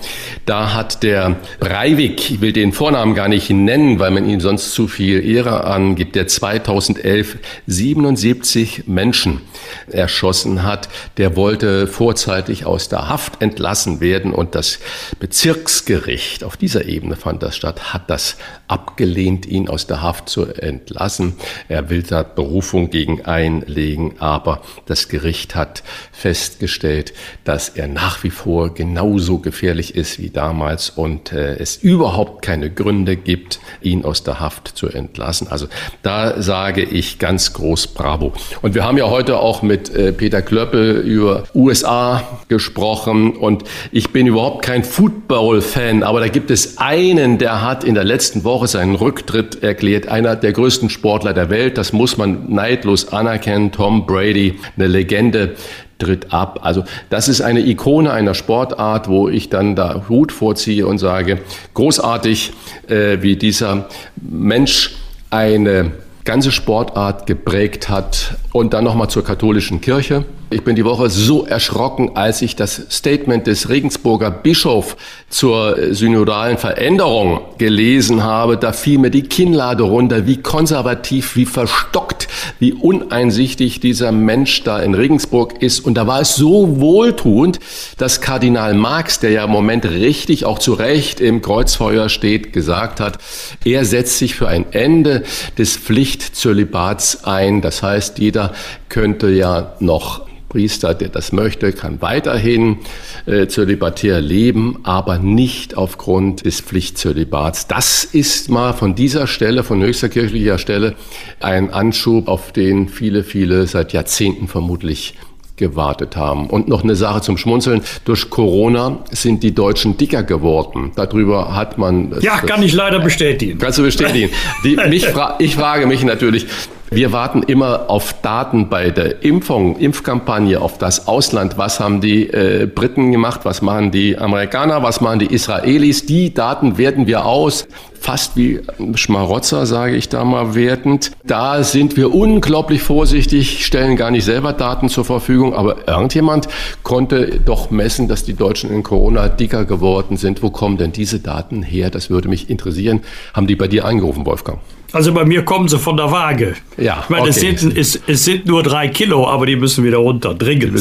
[0.46, 4.74] Da hat der Breivik, ich will den Vornamen gar nicht nennen, weil man ihm sonst
[4.74, 9.42] zu viel Ehre angibt, der 2011 77 Menschen
[9.88, 14.80] erschossen hat, der wollte vorzeitig aus der Haft entlassen werden und das
[15.20, 20.46] Bezirksgericht, auf dieser Ebene fand das statt, hat das abgelehnt, ihn aus der Haft zu
[20.46, 21.36] entlassen.
[21.70, 27.14] Er will da Berufung gegen einlegen, aber das Gericht hat festgestellt,
[27.44, 32.72] dass er nach wie vor genauso gefährlich ist wie damals und äh, es überhaupt keine
[32.72, 35.48] Gründe gibt, ihn aus der Haft zu entlassen.
[35.50, 35.68] Also
[36.02, 38.34] da sage ich ganz groß Bravo.
[38.62, 44.12] Und wir haben ja heute auch mit äh, Peter Klöppel über USA gesprochen und ich
[44.12, 48.55] bin überhaupt kein Football-Fan, aber da gibt es einen, der hat in der letzten Woche
[48.56, 50.08] Woche seinen Rücktritt erklärt.
[50.08, 53.74] Einer der größten Sportler der Welt, das muss man neidlos anerkennen.
[53.74, 55.56] Tom Brady, eine Legende,
[55.98, 56.60] tritt ab.
[56.62, 61.40] Also das ist eine Ikone einer Sportart, wo ich dann da Hut vorziehe und sage,
[61.74, 62.54] großartig,
[62.88, 64.96] äh, wie dieser Mensch
[65.32, 65.92] eine
[66.26, 68.36] ganze Sportart geprägt hat.
[68.52, 70.26] Und dann nochmal zur katholischen Kirche.
[70.50, 74.96] Ich bin die Woche so erschrocken, als ich das Statement des Regensburger Bischofs
[75.30, 78.56] zur synodalen Veränderung gelesen habe.
[78.56, 82.15] Da fiel mir die Kinnlade runter, wie konservativ, wie verstockt,
[82.60, 85.80] wie uneinsichtig dieser Mensch da in Regensburg ist.
[85.80, 87.60] Und da war es so wohltuend,
[87.98, 93.00] dass Kardinal Marx, der ja im Moment richtig auch zu Recht im Kreuzfeuer steht, gesagt
[93.00, 93.20] hat,
[93.64, 95.24] er setzt sich für ein Ende
[95.58, 97.62] des Pflichtzölibats ein.
[97.62, 98.54] Das heißt, jeder
[98.90, 100.26] könnte ja noch
[100.56, 102.78] Priester, der das möchte, kann weiterhin
[103.26, 107.68] äh, zölibatär leben, aber nicht aufgrund des Pflichtzölibats.
[107.68, 110.96] Das ist mal von dieser Stelle, von höchster kirchlicher Stelle,
[111.42, 115.16] ein Anschub, auf den viele, viele seit Jahrzehnten vermutlich
[115.58, 116.48] gewartet haben.
[116.48, 117.82] Und noch eine Sache zum Schmunzeln.
[118.06, 120.94] Durch Corona sind die Deutschen dicker geworden.
[120.96, 122.16] Darüber hat man...
[122.22, 123.60] Ja, kann ich leider bestätigen.
[123.60, 124.30] Kannst du bestätigen.
[124.64, 126.48] Die, mich fra ich frage mich natürlich,
[126.96, 131.58] Wir warten immer auf Daten bei der Impfung, Impfkampagne, auf das Ausland.
[131.58, 133.42] Was haben die äh, Briten gemacht?
[133.44, 134.82] Was machen die Amerikaner?
[134.82, 136.06] Was machen die Israelis?
[136.06, 137.68] Die Daten werten wir aus
[138.00, 138.62] fast wie
[138.94, 141.12] Schmarotzer, sage ich da mal wertend.
[141.26, 146.48] Da sind wir unglaublich vorsichtig, stellen gar nicht selber Daten zur Verfügung, aber irgendjemand
[146.84, 150.42] konnte doch messen, dass die Deutschen in Corona dicker geworden sind.
[150.42, 151.90] Wo kommen denn diese Daten her?
[151.90, 153.02] Das würde mich interessieren.
[153.34, 154.60] Haben die bei dir angerufen, Wolfgang?
[154.96, 156.56] Also bei mir kommen sie von der Waage.
[156.78, 157.32] Ja, ich meine, okay.
[157.32, 160.80] es, sind, es, es sind nur drei Kilo, aber die müssen wieder runter, dringend.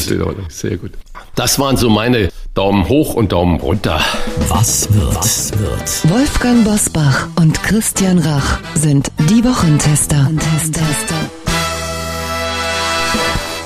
[0.50, 0.92] Sehr gut.
[1.34, 4.00] Das waren so meine Daumen hoch und Daumen runter.
[4.48, 5.16] Was wird?
[5.16, 6.12] Was wird?
[6.12, 10.30] Wolfgang Bosbach und Christian Rach sind die Wochentester.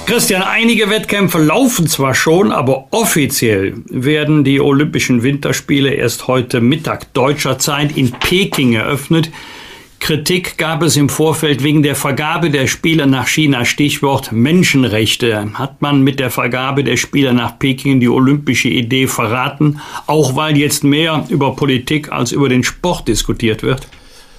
[0.07, 7.13] Christian, einige Wettkämpfe laufen zwar schon, aber offiziell werden die Olympischen Winterspiele erst heute Mittag
[7.13, 9.31] deutscher Zeit in Peking eröffnet.
[10.09, 13.67] Kritik gab es im Vorfeld wegen der Vergabe der Spieler nach China.
[13.67, 15.53] Stichwort Menschenrechte.
[15.53, 20.57] Hat man mit der Vergabe der Spieler nach Peking die olympische Idee verraten, auch weil
[20.57, 23.87] jetzt mehr über Politik als über den Sport diskutiert wird?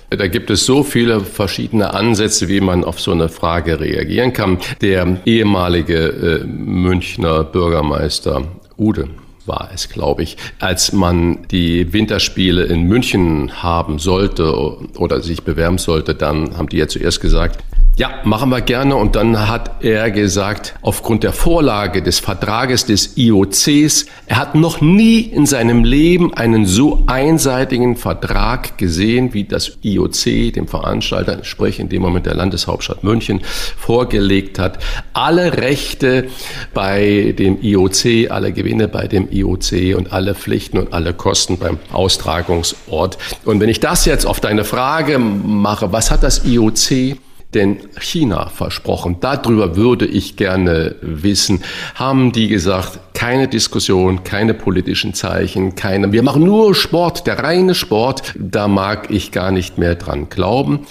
[0.09, 4.57] Da gibt es so viele verschiedene Ansätze, wie man auf so eine Frage reagieren kann.
[4.81, 8.41] Der ehemalige äh, Münchner Bürgermeister
[8.75, 9.07] Ude
[9.49, 14.55] war es, glaube ich, als man die Winterspiele in München haben sollte
[14.97, 17.61] oder sich bewerben sollte, dann haben die ja zuerst gesagt,
[17.99, 18.95] ja, machen wir gerne.
[18.95, 24.79] Und dann hat er gesagt, aufgrund der Vorlage des Vertrages des IOCs, er hat noch
[24.79, 31.81] nie in seinem Leben einen so einseitigen Vertrag gesehen, wie das IOC dem Veranstalter, sprich
[31.81, 33.41] in dem Moment der Landeshauptstadt München,
[33.77, 34.79] vorgelegt hat.
[35.11, 36.29] Alle Rechte
[36.73, 41.79] bei dem IOC, alle Gewinne bei dem IOC und alle Pflichten und alle Kosten beim
[41.91, 43.17] Austragungsort.
[43.45, 47.17] Und wenn ich das jetzt auf deine Frage mache, was hat das IOC
[47.53, 49.17] denn China versprochen.
[49.21, 51.63] Darüber würde ich gerne wissen.
[51.95, 57.73] Haben die gesagt, keine Diskussion, keine politischen Zeichen, keine, wir machen nur Sport, der reine
[57.73, 58.33] Sport.
[58.37, 60.85] Da mag ich gar nicht mehr dran glauben.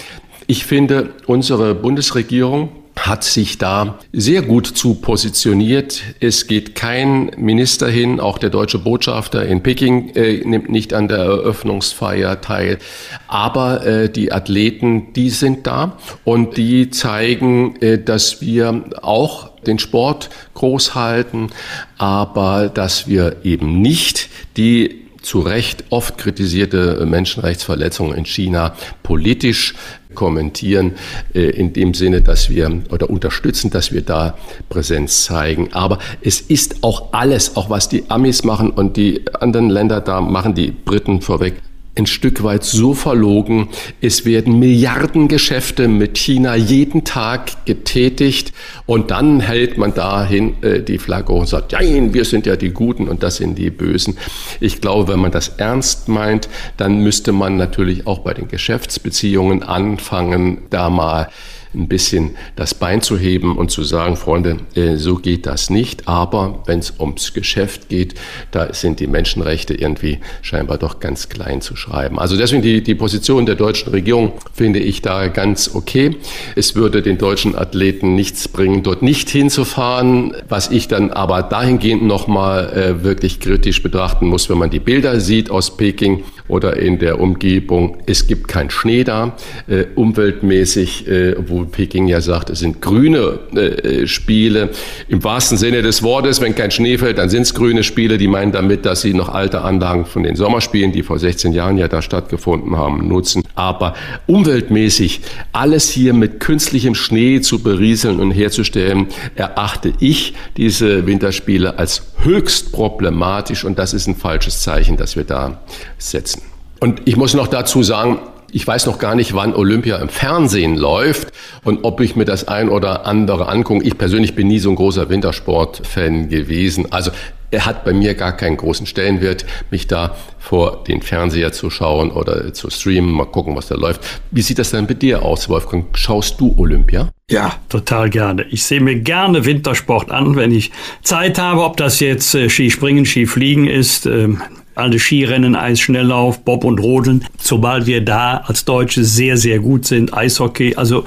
[0.47, 6.03] Ich finde, unsere Bundesregierung hat sich da sehr gut zu positioniert.
[6.20, 11.09] Es geht kein Minister hin, auch der deutsche Botschafter in Peking äh, nimmt nicht an
[11.09, 12.79] der Eröffnungsfeier teil.
[13.27, 19.79] Aber äh, die Athleten, die sind da und die zeigen, äh, dass wir auch den
[19.79, 21.51] Sport groß halten,
[21.99, 29.75] aber dass wir eben nicht die zu Recht oft kritisierte Menschenrechtsverletzungen in China politisch
[30.19, 30.97] kommentieren,
[31.32, 34.36] äh, in dem Sinne, dass wir oder unterstützen, dass wir da
[34.69, 35.73] Präsenz zeigen.
[35.73, 40.20] Aber es ist auch alles, auch was die Amis machen und die anderen Länder da
[40.20, 41.62] machen, die Briten vorweg,
[41.99, 43.69] ein Stück weit so verlogen.
[44.01, 48.53] Es werden Milliardengeschäfte mit China jeden Tag getätigt
[48.87, 52.70] und dann hält man dahin äh, die Flagge und sagt, ja, wir sind ja die
[52.70, 54.16] Guten und das sind die Bösen.
[54.61, 59.62] Ich glaube, wenn man das ernst meint, dann müsste man natürlich auch bei den Geschäftsbeziehungen
[59.62, 61.29] anfangen, da mal
[61.74, 66.09] ein bisschen das Bein zu heben und zu sagen, Freunde, äh, so geht das nicht.
[66.09, 68.15] Aber wenn es ums Geschäft geht,
[68.51, 72.19] da sind die Menschenrechte irgendwie scheinbar doch ganz klein zu schreiben.
[72.19, 76.16] Also deswegen die, die Position der deutschen Regierung finde ich da ganz okay.
[76.57, 80.35] Es würde den deutschen Athleten nichts bringen, dort nicht hinzufahren.
[80.49, 85.20] Was ich dann aber dahingehend nochmal äh, wirklich kritisch betrachten muss, wenn man die Bilder
[85.20, 87.99] sieht aus Peking oder in der Umgebung.
[88.07, 89.37] Es gibt kein Schnee da,
[89.69, 94.70] äh, umweltmäßig, äh, wo Peking ja sagt, es sind grüne äh, Spiele.
[95.09, 98.19] Im wahrsten Sinne des Wortes, wenn kein Schnee fällt, dann sind es grüne Spiele.
[98.19, 101.79] Die meinen damit, dass sie noch alte Anlagen von den Sommerspielen, die vor 16 Jahren
[101.79, 103.43] ja da stattgefunden haben, nutzen.
[103.55, 103.95] Aber
[104.27, 105.20] umweltmäßig
[105.53, 112.73] alles hier mit künstlichem Schnee zu berieseln und herzustellen, erachte ich diese Winterspiele als höchst
[112.73, 115.61] problematisch und das ist ein falsches Zeichen, das wir da
[115.99, 116.38] setzen.
[116.81, 118.19] Und ich muss noch dazu sagen,
[118.51, 121.33] ich weiß noch gar nicht, wann Olympia im Fernsehen läuft
[121.65, 123.85] und ob ich mir das ein oder andere angucke.
[123.85, 126.91] Ich persönlich bin nie so ein großer Wintersport-Fan gewesen.
[126.91, 127.11] Also
[127.51, 132.11] er hat bei mir gar keinen großen Stellenwert, mich da vor den Fernseher zu schauen
[132.11, 134.03] oder zu streamen, mal gucken, was da läuft.
[134.31, 135.87] Wie sieht das denn bei dir aus, Wolfgang?
[135.97, 137.09] Schaust du Olympia?
[137.31, 138.45] Ja, total gerne.
[138.51, 140.73] Ich sehe mir gerne Wintersport an, wenn ich
[141.03, 144.43] Zeit habe, ob das jetzt äh, Skispringen, Skifliegen ist, ähm,
[144.79, 150.15] alle Skirennen, Eisschnelllauf, Bob und Rodeln, zumal wir da als Deutsche sehr, sehr gut sind,
[150.15, 150.75] Eishockey.
[150.77, 151.05] Also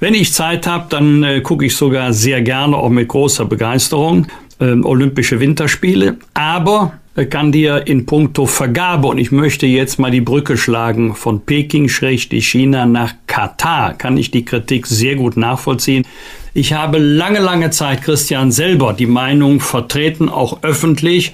[0.00, 4.26] wenn ich Zeit habe, dann äh, gucke ich sogar sehr gerne, auch mit großer Begeisterung,
[4.60, 6.16] äh, Olympische Winterspiele.
[6.34, 11.14] Aber äh, kann dir in puncto Vergabe, und ich möchte jetzt mal die Brücke schlagen,
[11.14, 16.06] von Peking, schrägstrich China nach Katar, kann ich die Kritik sehr gut nachvollziehen.
[16.54, 21.32] Ich habe lange, lange Zeit, Christian, selber die Meinung vertreten, auch öffentlich,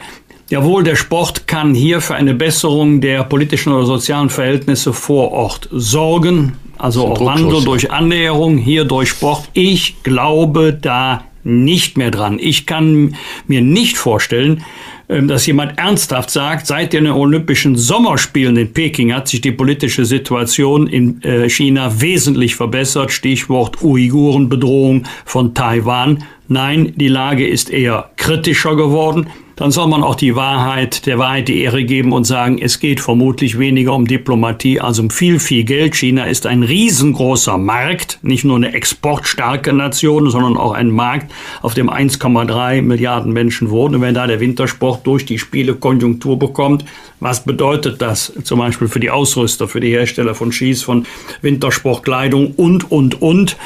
[0.50, 5.68] Jawohl, der Sport kann hier für eine Besserung der politischen oder sozialen Verhältnisse vor Ort
[5.70, 6.54] sorgen.
[6.78, 9.50] Also auch Wandel durch Annäherung, hier durch Sport.
[9.52, 12.38] Ich glaube da nicht mehr dran.
[12.40, 13.14] Ich kann
[13.46, 14.64] mir nicht vorstellen,
[15.10, 20.06] ähm, dass jemand ernsthaft sagt, seit den Olympischen Sommerspielen in Peking hat sich die politische
[20.06, 23.12] Situation in äh, China wesentlich verbessert.
[23.12, 26.24] Stichwort Uigurenbedrohung von Taiwan.
[26.48, 29.26] Nein, die Lage ist eher kritischer geworden
[29.58, 33.00] dann soll man auch die Wahrheit, der Wahrheit die Ehre geben und sagen, es geht
[33.00, 35.96] vermutlich weniger um Diplomatie als um viel, viel Geld.
[35.96, 41.74] China ist ein riesengroßer Markt, nicht nur eine exportstarke Nation, sondern auch ein Markt, auf
[41.74, 43.96] dem 1,3 Milliarden Menschen wohnen.
[43.96, 46.84] Und wenn da der Wintersport durch die Spiele Konjunktur bekommt,
[47.18, 51.04] was bedeutet das zum Beispiel für die Ausrüster, für die Hersteller von Skis, von
[51.42, 53.56] Wintersportkleidung und, und, und?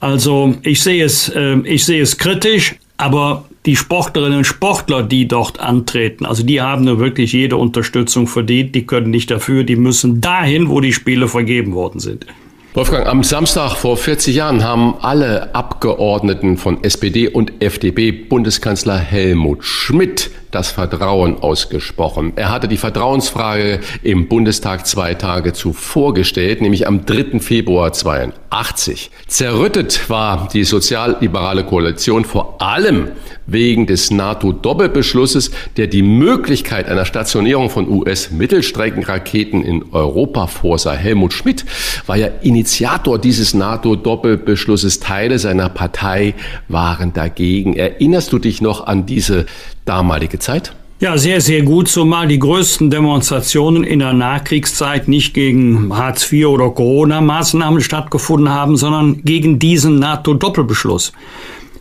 [0.00, 5.28] Also ich sehe es, äh, ich sehe es kritisch, aber die Sportlerinnen und Sportler, die
[5.28, 8.74] dort antreten, also die haben nur wirklich jede Unterstützung verdient.
[8.74, 12.26] Die können nicht dafür, die müssen dahin, wo die Spiele vergeben worden sind.
[12.74, 19.64] Wolfgang, am Samstag vor 40 Jahren haben alle Abgeordneten von SPD und FDP Bundeskanzler Helmut
[19.64, 22.32] Schmidt das Vertrauen ausgesprochen.
[22.36, 27.40] Er hatte die Vertrauensfrage im Bundestag zwei Tage zuvor gestellt, nämlich am 3.
[27.40, 29.10] Februar 82.
[29.26, 33.08] Zerrüttet war die sozialliberale Koalition vor allem
[33.48, 40.92] wegen des NATO-Doppelbeschlusses, der die Möglichkeit einer Stationierung von US-Mittelstreckenraketen in Europa vorsah.
[40.92, 41.64] Helmut Schmidt
[42.06, 45.00] war ja Initiator dieses NATO-Doppelbeschlusses.
[45.00, 46.34] Teile seiner Partei
[46.68, 47.74] waren dagegen.
[47.74, 49.46] Erinnerst du dich noch an diese
[49.88, 50.72] damalige Zeit?
[51.00, 56.46] Ja, sehr, sehr gut, zumal die größten Demonstrationen in der Nachkriegszeit nicht gegen Hartz IV
[56.46, 61.12] oder Corona-Maßnahmen stattgefunden haben, sondern gegen diesen NATO-Doppelbeschluss.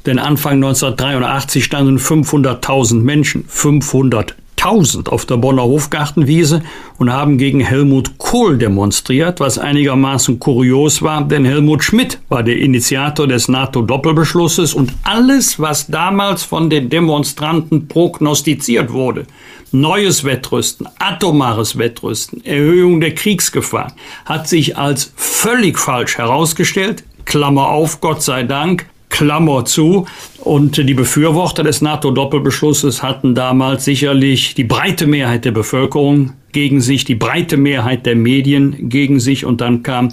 [0.05, 6.61] Denn Anfang 1983 standen 500.000 Menschen, 500 1000 auf der Bonner Hofgartenwiese
[6.97, 12.57] und haben gegen Helmut Kohl demonstriert, was einigermaßen kurios war, denn Helmut Schmidt war der
[12.57, 19.25] Initiator des NATO-Doppelbeschlusses und alles, was damals von den Demonstranten prognostiziert wurde,
[19.71, 23.93] neues Wettrüsten, atomares Wettrüsten, Erhöhung der Kriegsgefahr,
[24.25, 27.03] hat sich als völlig falsch herausgestellt.
[27.25, 30.05] Klammer auf, Gott sei Dank, Klammer zu.
[30.39, 37.03] Und die Befürworter des NATO-Doppelbeschlusses hatten damals sicherlich die breite Mehrheit der Bevölkerung gegen sich,
[37.03, 39.45] die breite Mehrheit der Medien gegen sich.
[39.45, 40.09] Und dann kam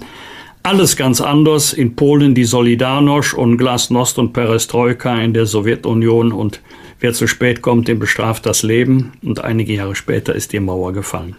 [0.63, 1.73] alles ganz anders.
[1.73, 6.31] In Polen die Solidarność und Glasnost und Perestroika in der Sowjetunion.
[6.31, 6.61] Und
[6.99, 9.13] wer zu spät kommt, dem bestraft das Leben.
[9.23, 11.35] Und einige Jahre später ist die Mauer gefallen.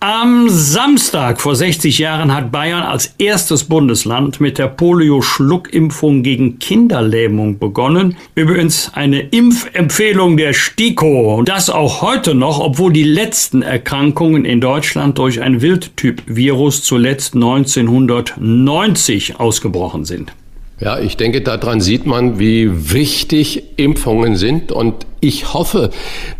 [0.00, 7.58] Am Samstag vor 60 Jahren hat Bayern als erstes Bundesland mit der Polio-Schluckimpfung gegen Kinderlähmung
[7.58, 8.18] begonnen.
[8.34, 11.36] Übrigens eine Impfempfehlung der STIKO.
[11.36, 17.34] Und das auch heute noch, obwohl die letzten Erkrankungen in Deutschland durch ein Wildtyp-Virus zuletzt
[17.34, 20.34] 1990 ausgebrochen sind.
[20.78, 24.72] Ja, ich denke, daran sieht man, wie wichtig Impfungen sind.
[24.72, 25.88] Und ich hoffe,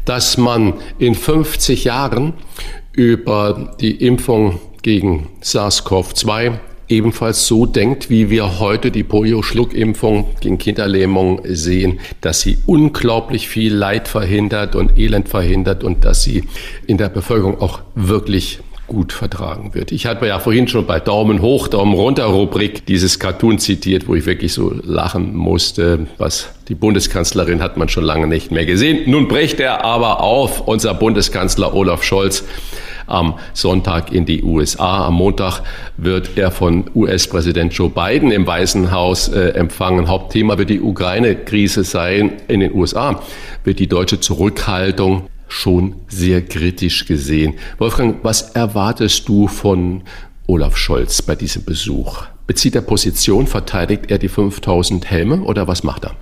[0.04, 2.34] dass man in 50 Jahren
[2.96, 6.58] über die Impfung gegen SARS-CoV-2
[6.88, 13.74] ebenfalls so denkt, wie wir heute die Polio-Schluckimpfung gegen Kinderlähmung sehen, dass sie unglaublich viel
[13.74, 16.44] Leid verhindert und Elend verhindert und dass sie
[16.86, 19.92] in der Bevölkerung auch wirklich gut vertragen wird.
[19.92, 24.14] Ich hatte ja vorhin schon bei Daumen hoch, Daumen runter Rubrik dieses Cartoon zitiert, wo
[24.14, 26.06] ich wirklich so lachen musste.
[26.18, 29.10] Was die Bundeskanzlerin hat man schon lange nicht mehr gesehen.
[29.10, 32.44] Nun bricht er aber auf, unser Bundeskanzler Olaf Scholz
[33.06, 35.06] am Sonntag in die USA.
[35.06, 35.62] Am Montag
[35.96, 40.08] wird er von US-Präsident Joe Biden im Weißen Haus äh, empfangen.
[40.08, 42.32] Hauptthema wird die Ukraine-Krise sein.
[42.48, 43.22] In den USA
[43.64, 47.54] wird die deutsche Zurückhaltung schon sehr kritisch gesehen.
[47.78, 50.02] Wolfgang, was erwartest du von
[50.46, 52.24] Olaf Scholz bei diesem Besuch?
[52.46, 56.16] Bezieht er Position, verteidigt er die 5000 Helme oder was macht er?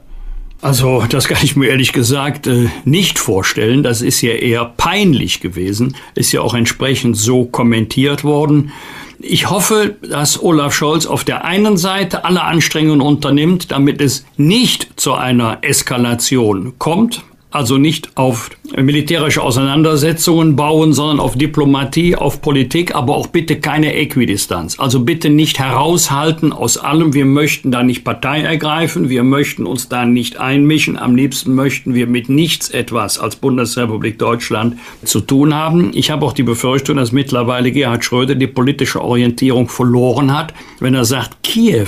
[0.63, 3.83] Also, das kann ich mir ehrlich gesagt äh, nicht vorstellen.
[3.83, 5.95] Das ist ja eher peinlich gewesen.
[6.15, 8.73] Ist ja auch entsprechend so kommentiert worden.
[9.19, 14.99] Ich hoffe, dass Olaf Scholz auf der einen Seite alle Anstrengungen unternimmt, damit es nicht
[14.99, 17.23] zu einer Eskalation kommt
[17.55, 23.95] also nicht auf militärische Auseinandersetzungen bauen, sondern auf Diplomatie, auf Politik, aber auch bitte keine
[23.95, 24.79] Äquidistanz.
[24.79, 27.15] Also bitte nicht heraushalten aus allem.
[27.15, 30.99] Wir möchten da nicht Partei ergreifen, wir möchten uns da nicht einmischen.
[30.99, 35.93] Am liebsten möchten wir mit nichts etwas als Bundesrepublik Deutschland zu tun haben.
[35.95, 40.95] Ich habe auch die Befürchtung, dass mittlerweile Gerhard Schröder die politische Orientierung verloren hat, wenn
[40.95, 41.87] er sagt, Kiew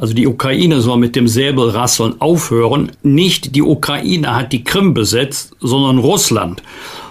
[0.00, 2.92] also die Ukraine soll mit dem Säbelrasseln aufhören.
[3.02, 6.62] Nicht die Ukraine hat die Krim besetzt, sondern Russland.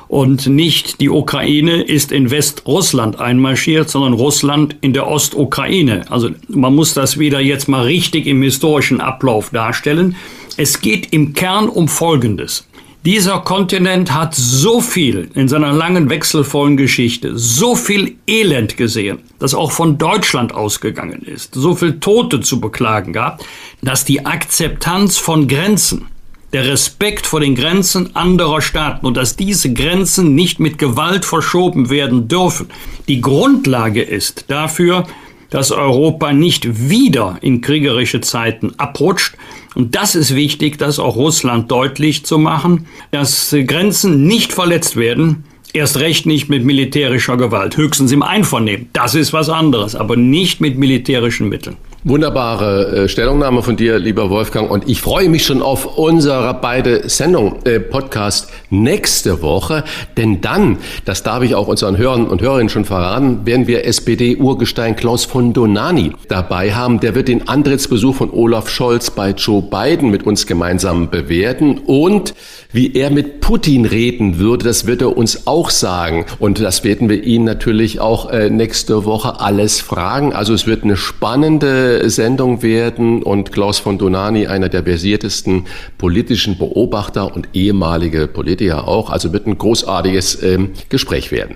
[0.07, 6.09] Und nicht die Ukraine ist in Westrussland einmarschiert, sondern Russland in der Ostukraine.
[6.09, 10.15] Also man muss das wieder jetzt mal richtig im historischen Ablauf darstellen.
[10.55, 12.65] Es geht im Kern um Folgendes.
[13.07, 19.53] Dieser Kontinent hat so viel in seiner langen wechselvollen Geschichte, so viel Elend gesehen, das
[19.53, 23.41] auch von Deutschland ausgegangen ist, so viel Tote zu beklagen gab,
[23.81, 26.07] dass die Akzeptanz von Grenzen,
[26.51, 31.89] der Respekt vor den Grenzen anderer Staaten und dass diese Grenzen nicht mit Gewalt verschoben
[31.89, 32.67] werden dürfen,
[33.07, 35.07] die Grundlage ist dafür,
[35.49, 39.38] dass Europa nicht wieder in kriegerische Zeiten abrutscht.
[39.77, 45.43] Und das ist wichtig, das auch Russland deutlich zu machen, dass Grenzen nicht verletzt werden,
[45.71, 48.89] erst recht nicht mit militärischer Gewalt, höchstens im Einvernehmen.
[48.93, 51.77] Das ist was anderes, aber nicht mit militärischen Mitteln.
[52.07, 54.71] Wunderbare äh, Stellungnahme von dir, lieber Wolfgang.
[54.71, 59.84] Und ich freue mich schon auf unsere beide Sendung, äh, Podcast nächste Woche.
[60.15, 64.95] Denn dann, das darf ich auch unseren Hörern und Hörerinnen schon verraten, werden wir SPD-Urgestein
[64.95, 67.01] Klaus von Donani dabei haben.
[67.01, 71.79] Der wird den Antrittsbesuch von Olaf Scholz bei Joe Biden mit uns gemeinsam bewerten.
[71.79, 72.34] Und
[72.72, 76.26] wie er mit Putin reden würde, das wird er uns auch sagen.
[76.39, 80.34] Und das werden wir ihn natürlich auch äh, nächste Woche alles fragen.
[80.34, 85.65] Also es wird eine spannende Sendung werden und Klaus von Donani, einer der versiertesten
[85.98, 89.10] politischen Beobachter und ehemalige Politiker auch.
[89.10, 91.56] Also wird ein großartiges ähm, Gespräch werden.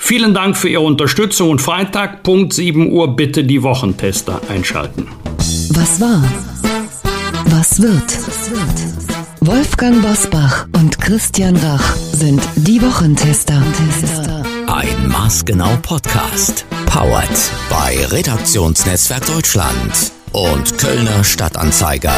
[0.00, 5.08] Vielen Dank für Ihre Unterstützung und Freitag, Punkt 7 Uhr, bitte die Wochentester einschalten.
[5.70, 6.22] Was war?
[7.46, 8.16] Was wird?
[9.40, 13.60] Wolfgang Bosbach und Christian Rach sind die Wochentester.
[14.68, 16.64] Ein maßgenau Podcast.
[16.86, 17.28] Powered
[17.68, 22.14] bei Redaktionsnetzwerk Deutschland und Kölner Stadtanzeiger.